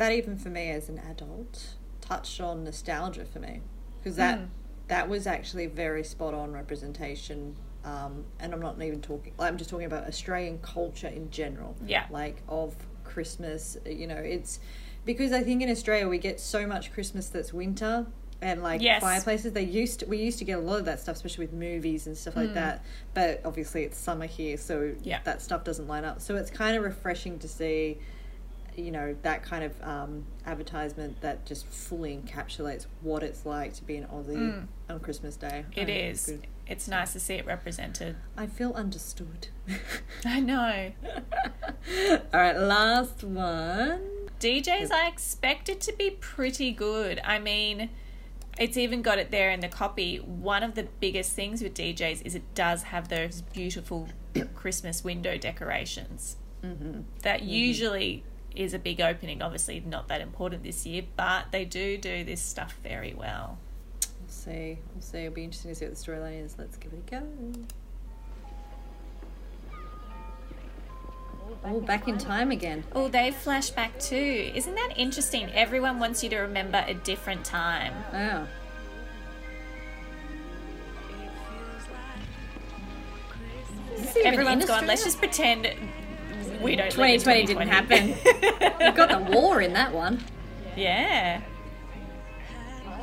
that 0.00 0.12
even 0.12 0.34
for 0.34 0.48
me 0.48 0.70
as 0.70 0.88
an 0.88 0.98
adult 0.98 1.74
touched 2.00 2.40
on 2.40 2.64
nostalgia 2.64 3.26
for 3.26 3.38
me 3.38 3.60
because 3.98 4.16
that 4.16 4.38
Mm. 4.38 4.46
that 4.88 5.08
was 5.10 5.26
actually 5.26 5.66
very 5.66 6.02
spot 6.02 6.32
on 6.34 6.52
representation. 6.52 7.54
Um, 7.84 8.24
and 8.40 8.52
I'm 8.54 8.60
not 8.60 8.80
even 8.82 9.00
talking. 9.02 9.32
I'm 9.38 9.56
just 9.58 9.68
talking 9.70 9.86
about 9.86 10.06
Australian 10.08 10.58
culture 10.60 11.06
in 11.08 11.30
general. 11.30 11.76
Yeah. 11.86 12.06
like 12.10 12.42
of 12.48 12.74
Christmas. 13.04 13.76
You 13.86 14.06
know, 14.06 14.16
it's 14.16 14.58
because 15.04 15.32
I 15.32 15.42
think 15.42 15.60
in 15.62 15.70
Australia 15.70 16.08
we 16.08 16.18
get 16.18 16.40
so 16.40 16.66
much 16.66 16.92
Christmas 16.92 17.28
that's 17.28 17.52
winter. 17.52 18.06
And 18.42 18.62
like 18.62 18.80
Yes. 18.80 19.02
fireplaces, 19.02 19.52
they 19.52 19.62
used 19.64 20.00
to, 20.00 20.06
we 20.06 20.16
used 20.16 20.38
to 20.38 20.46
get 20.46 20.56
a 20.58 20.62
lot 20.62 20.78
of 20.78 20.86
that 20.86 20.98
stuff, 20.98 21.16
especially 21.16 21.44
with 21.44 21.52
movies 21.54 22.06
and 22.06 22.16
stuff 22.16 22.36
like 22.36 22.54
that. 22.54 22.82
But 23.12 23.42
obviously, 23.44 23.84
it's 23.84 23.98
summer 23.98 24.24
here, 24.26 24.56
so 24.56 24.92
Hmm. 24.92 24.94
Yeah. 25.02 25.18
that 25.24 25.42
stuff 25.42 25.62
doesn't 25.62 25.86
line 25.86 26.06
up. 26.06 26.22
So 26.22 26.36
it's 26.36 26.50
kind 26.50 26.74
of 26.74 26.82
refreshing 26.82 27.38
to 27.40 27.48
see, 27.48 27.98
you 28.80 28.90
know, 28.90 29.16
that 29.22 29.42
kind 29.42 29.64
of 29.64 29.82
um, 29.82 30.24
advertisement 30.46 31.20
that 31.20 31.46
just 31.46 31.66
fully 31.66 32.16
encapsulates 32.16 32.86
what 33.02 33.22
it's 33.22 33.44
like 33.46 33.74
to 33.74 33.84
be 33.84 33.96
an 33.96 34.06
Aussie 34.06 34.66
on 34.88 35.00
Christmas 35.00 35.36
Day. 35.36 35.64
It 35.76 35.88
it's 35.88 36.28
is. 36.28 36.36
good. 36.36 36.46
it's 36.66 36.88
nice 36.88 37.12
to 37.12 37.20
see 37.20 37.34
it 37.34 37.46
represented. 37.46 38.16
I 38.36 38.46
feel 38.46 38.72
understood. 38.72 39.48
I 40.24 40.40
know. 40.40 40.92
All 42.10 42.40
right, 42.40 42.58
last 42.58 43.22
one. 43.22 44.00
DJs, 44.40 44.90
I 44.90 45.06
expect 45.06 45.68
it 45.68 45.80
to 45.82 45.92
be 45.92 46.10
pretty 46.10 46.72
good. 46.72 47.20
I 47.24 47.38
mean, 47.38 47.90
it's 48.58 48.76
even 48.76 49.02
got 49.02 49.18
it 49.18 49.30
there 49.30 49.50
in 49.50 49.60
the 49.60 49.68
copy. 49.68 50.16
One 50.16 50.62
of 50.62 50.74
the 50.74 50.84
biggest 50.98 51.32
things 51.32 51.62
with 51.62 51.74
DJs 51.74 52.22
is 52.24 52.34
it 52.34 52.54
does 52.54 52.84
have 52.84 53.08
those 53.08 53.42
beautiful 53.42 54.08
Christmas 54.54 55.04
window 55.04 55.36
decorations. 55.36 56.36
Mm-hmm. 56.64 57.02
That 57.22 57.42
usually 57.42 58.24
is 58.54 58.74
a 58.74 58.78
big 58.78 59.00
opening. 59.00 59.42
Obviously, 59.42 59.80
not 59.80 60.08
that 60.08 60.20
important 60.20 60.62
this 60.62 60.86
year, 60.86 61.02
but 61.16 61.46
they 61.52 61.64
do 61.64 61.96
do 61.98 62.24
this 62.24 62.40
stuff 62.40 62.78
very 62.82 63.14
well. 63.14 63.58
We'll 64.20 64.28
see. 64.28 64.78
We'll 64.94 65.02
see. 65.02 65.18
It'll 65.18 65.34
be 65.34 65.44
interesting 65.44 65.72
to 65.72 65.74
see 65.74 65.86
what 65.86 65.96
the 65.96 66.02
storyline 66.02 66.44
is. 66.44 66.56
Let's 66.58 66.76
give 66.76 66.92
it 66.92 67.02
a 67.06 67.10
go. 67.10 67.26
Oh, 71.64 71.80
back 71.80 72.08
in 72.08 72.16
time 72.16 72.50
again. 72.50 72.84
Oh, 72.94 73.08
they 73.08 73.32
flash 73.32 73.70
back 73.70 73.98
too. 73.98 74.50
Isn't 74.54 74.74
that 74.74 74.94
interesting? 74.96 75.50
Everyone 75.52 75.98
wants 75.98 76.22
you 76.24 76.30
to 76.30 76.38
remember 76.38 76.82
a 76.86 76.94
different 76.94 77.44
time. 77.44 77.92
Oh. 78.14 78.46
Is 83.94 84.00
this 84.02 84.16
even 84.16 84.22
in 84.22 84.32
Everyone's 84.32 84.64
gone. 84.64 84.86
Let's 84.86 85.04
just 85.04 85.18
pretend 85.18 85.68
we 86.62 86.76
don't. 86.76 86.96
live 86.96 87.22
2020 87.22 87.46
didn't 87.46 87.68
happen. 87.68 88.08
We've 88.80 88.94
got 88.94 89.08
the 89.10 89.32
war 89.36 89.60
in 89.60 89.72
that 89.74 89.92
one. 89.92 90.22
yeah. 90.76 91.40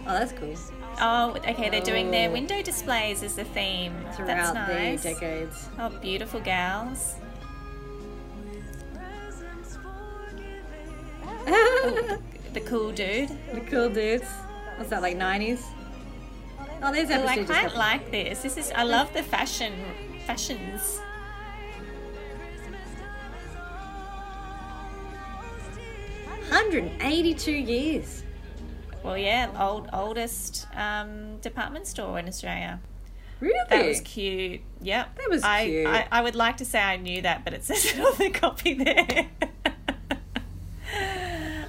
Oh, 0.09 0.13
that's 0.13 0.31
cool. 0.31 0.55
Oh, 1.01 1.31
okay. 1.35 1.69
They're 1.69 1.81
doing 1.81 2.11
their 2.11 2.31
window 2.31 2.61
displays 2.61 3.23
as 3.23 3.35
the 3.35 3.43
theme. 3.43 3.93
Throughout 4.13 4.53
That's 4.53 4.53
nice. 4.53 5.03
the 5.03 5.13
decades. 5.13 5.67
Oh, 5.77 5.89
beautiful 5.89 6.39
gals. 6.39 7.15
The 12.53 12.61
cool 12.61 12.91
dude. 12.91 13.29
the 13.53 13.61
cool 13.69 13.89
dudes. 13.89 14.25
What's 14.77 14.89
that, 14.89 15.01
like 15.01 15.15
90s? 15.15 15.61
Oh, 16.81 16.91
there's 16.91 17.09
Oh, 17.11 17.25
I 17.25 17.43
quite 17.43 17.75
like 17.75 18.09
this. 18.09 18.41
This 18.41 18.57
is. 18.57 18.71
I 18.71 18.83
love 18.83 19.11
the 19.13 19.21
fashion. 19.21 19.73
Fashions. 20.25 20.99
Hundred 26.67 26.91
and 26.91 27.01
eighty-two 27.01 27.53
years. 27.53 28.23
Well, 29.01 29.17
yeah, 29.17 29.49
old 29.57 29.87
oldest 29.93 30.67
um, 30.75 31.37
department 31.37 31.87
store 31.87 32.19
in 32.19 32.27
Australia. 32.27 32.81
Really? 33.39 33.57
That 33.69 33.85
was 33.85 34.01
cute. 34.01 34.59
Yep. 34.81 35.15
That 35.15 35.29
was 35.29 35.43
I, 35.43 35.65
cute. 35.65 35.87
I, 35.87 36.07
I 36.11 36.21
would 36.21 36.35
like 36.35 36.57
to 36.57 36.65
say 36.65 36.79
I 36.81 36.97
knew 36.97 37.21
that, 37.21 37.45
but 37.45 37.53
it 37.53 37.63
says 37.63 37.85
it 37.85 37.97
on 38.01 38.17
the 38.17 38.31
copy 38.31 38.73
there. 38.73 39.29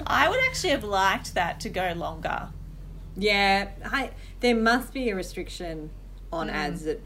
I 0.04 0.28
would 0.28 0.40
actually 0.48 0.70
have 0.70 0.82
liked 0.82 1.32
that 1.34 1.60
to 1.60 1.68
go 1.68 1.92
longer. 1.94 2.48
Yeah, 3.16 3.68
I, 3.84 4.10
there 4.40 4.56
must 4.56 4.92
be 4.92 5.10
a 5.10 5.14
restriction 5.14 5.90
on 6.32 6.50
ads 6.50 6.82
that 6.82 7.00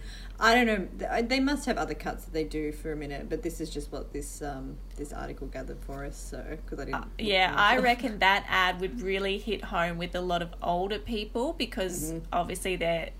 I 0.44 0.54
don't 0.56 0.66
know. 0.98 1.22
They 1.22 1.38
must 1.40 1.66
have 1.66 1.78
other 1.78 1.94
cuts 1.94 2.24
that 2.24 2.32
they 2.34 2.42
do 2.44 2.72
for 2.72 2.90
a 2.92 2.96
minute, 2.96 3.28
but 3.30 3.42
this 3.44 3.60
is 3.60 3.70
just 3.70 3.92
what 3.92 4.12
this 4.12 4.42
um 4.42 4.76
this 4.96 5.12
article 5.12 5.46
gathered 5.46 5.78
for 5.86 6.04
us. 6.04 6.16
So 6.18 6.44
because 6.64 6.80
I 6.80 6.84
didn't. 6.86 6.96
Uh, 6.96 7.06
Yeah, 7.18 7.54
I 7.56 7.78
reckon 7.78 8.18
that 8.28 8.44
ad 8.48 8.80
would 8.80 9.00
really 9.00 9.38
hit 9.38 9.62
home 9.64 9.98
with 9.98 10.14
a 10.16 10.20
lot 10.20 10.42
of 10.42 10.50
older 10.62 10.98
people 10.98 11.52
because 11.52 12.12
Mm-hmm. 12.12 12.26
obviously 12.32 12.74
they're 12.76 13.10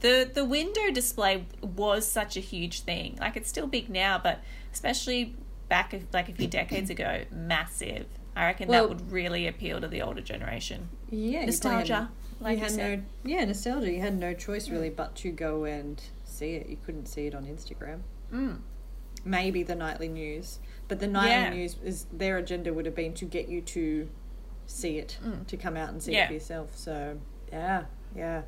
the 0.00 0.30
the 0.32 0.44
window 0.44 0.90
display 0.92 1.46
was 1.62 2.06
such 2.06 2.36
a 2.36 2.40
huge 2.40 2.80
thing. 2.82 3.16
Like 3.20 3.36
it's 3.38 3.48
still 3.48 3.66
big 3.66 3.88
now, 3.88 4.20
but 4.22 4.40
especially 4.72 5.34
back 5.70 5.94
like 6.12 6.28
a 6.28 6.32
few 6.32 6.46
decades 6.46 6.90
ago, 6.90 7.24
massive. 7.32 8.06
I 8.36 8.46
reckon 8.46 8.68
Well- 8.68 8.88
that 8.88 8.96
would 8.96 9.10
really 9.10 9.46
appeal 9.46 9.80
to 9.80 9.88
the 9.88 10.02
older 10.02 10.20
generation. 10.20 10.88
Yeah, 11.10 11.40
you 11.40 11.46
Nostalgia, 11.46 11.94
had- 11.94 12.08
like 12.40 12.50
you 12.50 12.56
you 12.56 12.62
had 12.64 12.70
said. 12.72 12.98
no 13.24 13.30
yeah 13.30 13.44
nostalgia. 13.46 13.90
You 13.92 14.00
had 14.00 14.18
no 14.18 14.34
choice 14.34 14.68
really 14.68 14.90
but 14.90 15.14
to 15.16 15.30
go 15.30 15.64
and 15.64 16.02
see 16.34 16.54
it. 16.54 16.68
You 16.68 16.76
couldn't 16.84 17.06
see 17.06 17.26
it 17.26 17.34
on 17.34 17.44
Instagram. 17.46 18.00
Mm. 18.32 18.58
Maybe 19.24 19.62
the 19.62 19.74
nightly 19.74 20.08
news, 20.08 20.58
but 20.88 21.00
the 21.00 21.06
nightly 21.06 21.30
Yeah. 21.30 21.50
news 21.50 21.76
is 21.82 22.06
their 22.12 22.36
agenda 22.38 22.72
would 22.74 22.84
have 22.86 22.94
been 22.94 23.14
to 23.14 23.24
get 23.24 23.48
you 23.48 23.60
to 23.62 24.08
see 24.66 24.98
it, 24.98 25.18
to 25.46 25.56
come 25.56 25.76
out 25.76 25.90
and 25.90 26.02
see 26.02 26.14
it 26.16 26.24
Mm. 26.24 26.26
For 26.28 26.32
yourself. 26.34 26.76
So 26.76 27.18
yeah, 27.52 27.84
yeah. 28.14 28.42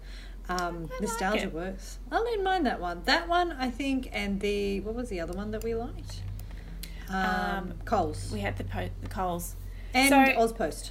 Um, 0.49 0.83
like 0.87 1.01
nostalgia 1.01 1.45
it. 1.45 1.53
works. 1.53 1.99
I 2.13 2.19
didn't 2.25 2.45
mind 2.45 2.67
that 2.67 2.81
one. 2.81 3.03
That 3.05 3.27
one, 3.29 3.53
I 3.53 3.71
think, 3.71 4.09
and 4.13 4.41
the 4.41 4.81
what 4.81 4.95
was 4.95 5.09
the 5.09 5.19
other 5.21 5.33
one 5.33 5.51
that 5.53 5.65
we 5.65 5.75
liked? 5.75 6.23
Um, 7.09 7.15
Um, 7.17 7.75
Coles 7.85 8.31
We 8.33 8.41
had 8.41 8.57
the 8.57 8.65
po- 8.65 8.91
the 9.03 9.09
Coles. 9.09 9.57
and 9.95 10.09
so- 10.09 10.41
Auspost. 10.41 10.91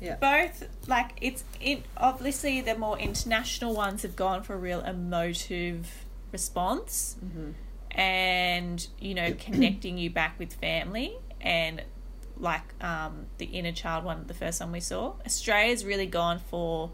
Yeah. 0.00 0.16
both 0.16 0.64
like 0.88 1.12
it's 1.20 1.44
it 1.60 1.84
obviously 1.96 2.60
the 2.60 2.74
more 2.76 2.98
international 2.98 3.72
ones 3.72 4.02
have 4.02 4.16
gone 4.16 4.42
for 4.42 4.54
a 4.54 4.58
real 4.58 4.80
emotive 4.80 6.04
response 6.32 7.16
and 7.90 8.88
you 8.98 9.14
know 9.14 9.32
connecting 9.38 9.98
you 9.98 10.10
back 10.10 10.38
with 10.38 10.52
family 10.54 11.14
and 11.40 11.82
like 12.38 12.62
um, 12.82 13.26
the 13.38 13.44
inner 13.46 13.72
child 13.72 14.04
one 14.04 14.24
the 14.26 14.34
first 14.34 14.60
one 14.60 14.72
we 14.72 14.80
saw 14.80 15.12
australia's 15.26 15.84
really 15.84 16.06
gone 16.06 16.38
for 16.38 16.90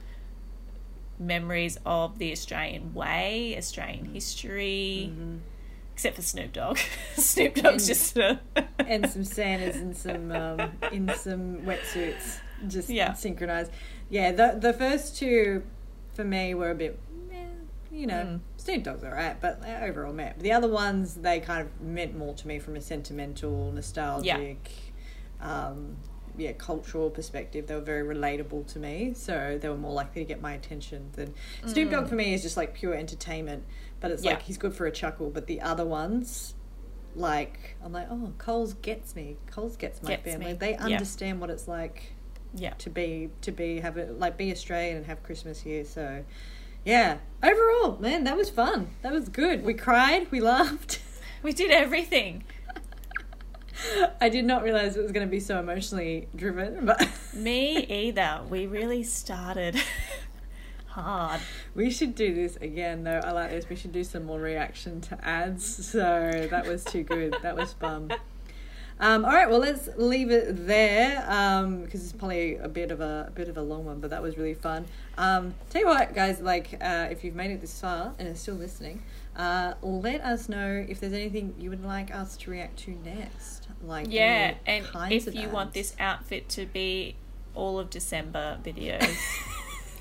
memories 1.19 1.79
of 1.85 2.19
the 2.19 2.31
australian 2.33 2.95
way 2.95 3.55
australian 3.57 4.05
history 4.07 5.13
except 5.95 6.15
for 6.17 6.23
snoop 6.23 6.53
dogg 6.53 6.79
snoop 7.17 7.55
dogg's 7.57 7.87
just 7.87 8.17
a 8.17 8.39
and 8.81 9.09
some 9.11 9.25
Santas 9.25 9.77
and 9.77 9.97
some 9.97 10.31
um, 10.33 10.71
in 10.93 11.13
some 11.15 11.59
wetsuits, 11.59 12.39
just 12.69 12.89
Yeah. 12.89 13.13
synchronized. 13.13 13.71
Yeah, 14.09 14.33
the 14.33 14.57
the 14.59 14.73
first 14.73 15.17
two 15.19 15.63
for 16.15 16.25
me 16.25 16.55
were 16.55 16.71
a 16.71 16.75
bit, 16.75 16.99
you 17.93 18.07
know, 18.07 18.25
Mm. 18.25 18.41
Snoop 18.69 18.83
Dogg's 18.85 19.03
alright, 19.05 19.41
but 19.41 19.63
uh, 19.67 19.85
overall, 19.85 20.13
meh. 20.13 20.33
The 20.39 20.53
other 20.53 20.69
ones 20.69 21.15
they 21.15 21.41
kind 21.41 21.63
of 21.63 21.81
meant 21.81 22.15
more 22.17 22.35
to 22.35 22.47
me 22.47 22.59
from 22.59 22.77
a 22.77 22.83
sentimental, 22.83 23.73
nostalgic, 23.73 24.71
um, 25.41 25.97
yeah, 26.37 26.53
cultural 26.53 27.09
perspective. 27.09 27.67
They 27.67 27.75
were 27.75 27.81
very 27.81 28.07
relatable 28.15 28.67
to 28.75 28.79
me, 28.79 29.15
so 29.15 29.59
they 29.59 29.71
were 29.71 29.77
more 29.79 29.95
likely 29.95 30.23
to 30.23 30.29
get 30.29 30.43
my 30.43 30.53
attention 30.53 31.09
than 31.15 31.33
Snoop 31.65 31.91
Dogg 31.91 32.09
for 32.09 32.15
me 32.15 32.35
is 32.35 32.43
just 32.43 32.59
like 32.59 32.75
pure 32.75 32.93
entertainment. 32.95 33.65
But 34.01 34.11
it's 34.11 34.21
Mm. 34.23 34.27
Yeah. 34.27 34.31
like 34.33 34.43
he's 34.43 34.59
good 34.59 34.75
for 34.75 34.87
a 34.87 34.93
chuckle. 34.93 35.31
But 35.31 35.47
the 35.47 35.63
other 35.63 35.87
ones, 35.87 36.55
like 37.17 37.77
I'm 37.83 37.93
like, 37.93 38.09
oh, 38.11 38.35
Coles 38.37 38.75
gets 38.75 39.17
me. 39.17 39.39
Coles 39.51 39.79
gets 39.79 40.03
my 40.03 40.11
Gets 40.11 40.25
family. 40.25 40.47
me. 40.49 40.53
They 40.53 40.73
Yeah. 40.73 40.85
understand 40.85 41.41
what 41.41 41.49
it's 41.49 41.67
like 41.69 42.13
yeah 42.55 42.73
to 42.79 42.89
be 42.89 43.29
to 43.43 43.53
be 43.53 43.79
have 43.79 43.99
it 43.99 44.19
like 44.19 44.39
be 44.39 44.51
Australian 44.53 44.99
and 44.99 45.07
have 45.07 45.23
Christmas 45.23 45.61
here. 45.61 45.85
So, 45.87 46.25
yeah. 46.85 47.19
Overall, 47.43 47.99
man, 47.99 48.25
that 48.25 48.37
was 48.37 48.51
fun. 48.51 48.91
That 49.03 49.13
was 49.13 49.29
good. 49.29 49.65
We 49.65 49.75
cried. 49.75 50.31
We 50.31 50.41
laughed. 50.41 51.01
we 51.43 51.53
did 51.53 51.71
everything 51.71 52.45
I 54.21 54.29
did 54.29 54.45
not 54.45 54.63
realize 54.63 54.97
it 54.97 55.03
was 55.03 55.13
going 55.13 55.27
to 55.27 55.31
be 55.31 55.41
so 55.41 55.59
emotionally 55.59 56.29
driven, 56.35 56.85
but 56.87 57.09
Me 57.35 57.85
either. 57.85 58.41
We 58.49 58.67
really 58.67 59.03
started 59.03 59.77
hard. 60.87 61.41
we 61.75 61.91
should 61.91 62.15
do 62.15 62.35
this 62.35 62.57
again. 62.57 63.05
Though 63.05 63.21
I 63.23 63.33
like 63.33 63.51
this. 63.51 63.69
We 63.69 63.77
should 63.77 63.93
do 63.93 64.05
some 64.05 64.25
more 64.25 64.41
reaction 64.41 65.01
to 65.03 65.25
ads. 65.25 65.87
So 65.87 66.49
that 66.51 66.67
was 66.67 66.85
too 66.85 67.03
good. 67.03 67.37
That 67.43 67.57
was 67.57 67.73
fun. 67.75 68.11
Um, 69.01 69.25
all 69.25 69.31
right, 69.31 69.49
well 69.49 69.61
let's 69.61 69.89
leave 69.97 70.31
it 70.31 70.67
there 70.67 71.21
because 71.85 72.03
it's 72.03 72.13
probably 72.13 72.57
a 72.57 72.69
bit 72.69 72.91
of 72.91 73.01
a, 73.01 73.27
a 73.29 73.31
bit 73.31 73.49
of 73.49 73.57
a 73.57 73.63
long 73.63 73.85
one, 73.85 74.01
but 74.01 74.11
that 74.11 74.23
was 74.23 74.37
really 74.37 74.55
fun. 74.55 74.87
Um, 75.17 75.55
tell 75.71 75.83
you 75.83 75.87
what, 75.87 76.15
guys, 76.15 76.41
like 76.41 76.77
uh, 76.81 77.07
if 77.11 77.23
you've 77.23 77.37
made 77.37 77.51
it 77.53 77.61
this 77.61 77.81
far 77.81 78.13
and 78.19 78.29
are 78.29 78.35
still 78.35 78.57
listening, 78.57 79.03
uh, 79.37 79.75
let 79.83 80.21
us 80.23 80.49
know 80.49 80.85
if 80.89 80.99
there's 80.99 81.13
anything 81.13 81.55
you 81.59 81.71
would 81.71 81.85
like 81.85 82.13
us 82.13 82.37
to 82.39 82.51
react 82.51 82.79
to 82.81 82.91
next. 83.05 83.69
Like 83.83 84.09
Yeah, 84.11 84.55
and 84.67 84.85
if 85.11 85.33
you 85.33 85.49
want 85.49 85.75
this 85.75 85.95
outfit 86.01 86.49
to 86.51 86.67
be 86.67 87.15
all 87.55 87.79
of 87.79 87.91
December 87.91 88.59
videos, 88.65 89.17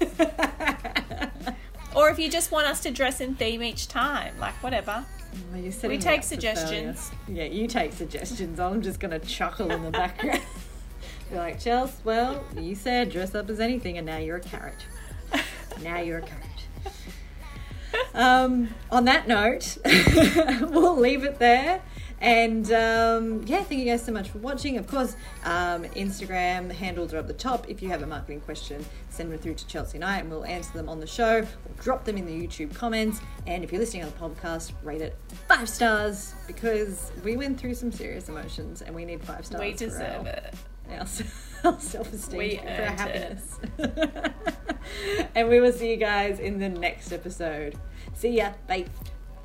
or 1.96 2.10
if 2.10 2.18
you 2.18 2.30
just 2.30 2.52
want 2.52 2.66
us 2.66 2.82
to 2.82 2.92
dress 2.92 3.22
in 3.22 3.36
theme 3.36 3.62
each 3.62 3.88
time, 3.88 4.40
like 4.40 4.56
whatever. 4.64 5.06
Well, 5.52 5.62
you're 5.62 5.90
We 5.90 5.98
take 5.98 6.24
suggestions. 6.24 7.12
Yeah, 7.28 7.46
you 7.46 7.68
take 7.68 7.94
suggestions. 7.94 8.60
I'm 8.60 8.82
just 8.82 9.00
going 9.00 9.20
to 9.20 9.26
chuckle 9.26 9.72
in 9.72 9.84
the 9.84 9.92
background. 9.92 10.42
Be 11.30 11.36
like, 11.36 11.60
Chels, 11.60 11.92
well, 12.04 12.44
you 12.56 12.76
said 12.76 13.12
dress 13.12 13.36
up 13.36 13.50
as 13.50 13.60
anything, 13.60 13.98
and 13.98 14.06
now 14.06 14.18
you're 14.18 14.38
a 14.38 14.42
carrot. 14.42 14.86
Now 15.84 16.00
you're 16.00 16.20
a 16.20 16.22
carrot. 16.22 16.44
Um, 18.14 18.70
on 18.92 19.06
that 19.06 19.28
note, 19.28 19.78
we'll 19.86 20.98
leave 20.98 21.24
it 21.24 21.40
there. 21.40 21.82
And 22.20 22.72
um, 22.72 23.44
yeah, 23.46 23.62
thank 23.64 23.80
you 23.80 23.86
guys 23.86 24.04
so 24.04 24.12
much 24.12 24.30
for 24.30 24.40
watching. 24.40 24.78
Of 24.78 24.88
course, 24.88 25.16
um, 25.46 25.84
Instagram 25.84 26.72
handles 26.72 27.14
are 27.14 27.18
up 27.20 27.28
the 27.28 27.34
top. 27.34 27.70
If 27.70 27.82
you 27.84 27.90
have 27.90 28.02
a 28.02 28.08
marketing 28.08 28.42
question, 28.42 28.84
send 29.10 29.32
them 29.32 29.38
through 29.40 29.54
to 29.56 29.68
Chelsea 29.68 29.98
and 29.98 30.06
I, 30.06 30.18
and 30.18 30.30
we'll 30.30 30.46
answer 30.46 30.74
them 30.74 30.90
on 30.90 31.00
the 31.00 31.06
show 31.06 31.40
or 31.42 31.48
drop 31.84 32.06
them 32.06 32.18
in 32.18 32.26
the 32.26 32.34
YouTube 32.34 32.74
comments. 32.74 33.22
And 33.46 33.64
if 33.64 33.72
you're 33.72 33.80
listening 33.80 34.04
on 34.04 34.10
the 34.12 34.16
podcast, 34.36 34.72
rate 34.84 35.02
it 35.02 35.16
five 35.48 35.70
stars 35.70 36.34
because 36.48 37.12
we 37.24 37.38
went 37.38 37.60
through 37.60 37.76
some 37.76 37.92
serious 37.92 38.30
emotions 38.30 38.82
and 38.82 38.96
we 38.96 39.06
need 39.06 39.24
five 39.24 39.46
stars. 39.46 39.62
We 39.62 39.74
for 39.74 39.78
deserve 39.78 40.26
our- 40.26 40.28
it. 40.28 40.54
our, 40.90 41.72
our 41.72 41.80
self-esteem 41.80 42.62
for 42.62 42.68
our 42.68 42.96
happiness. 42.96 43.60
and 45.36 45.50
we 45.50 45.60
will 45.60 45.72
see 45.72 45.92
you 45.92 45.98
guys 45.98 46.40
in 46.40 46.58
the 46.58 46.70
next 46.70 47.12
episode. 47.12 47.78
See 48.16 48.38
ya. 48.38 48.54
Bye. 48.68 48.86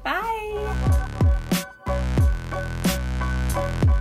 Bye 0.02 1.58
you 3.54 3.91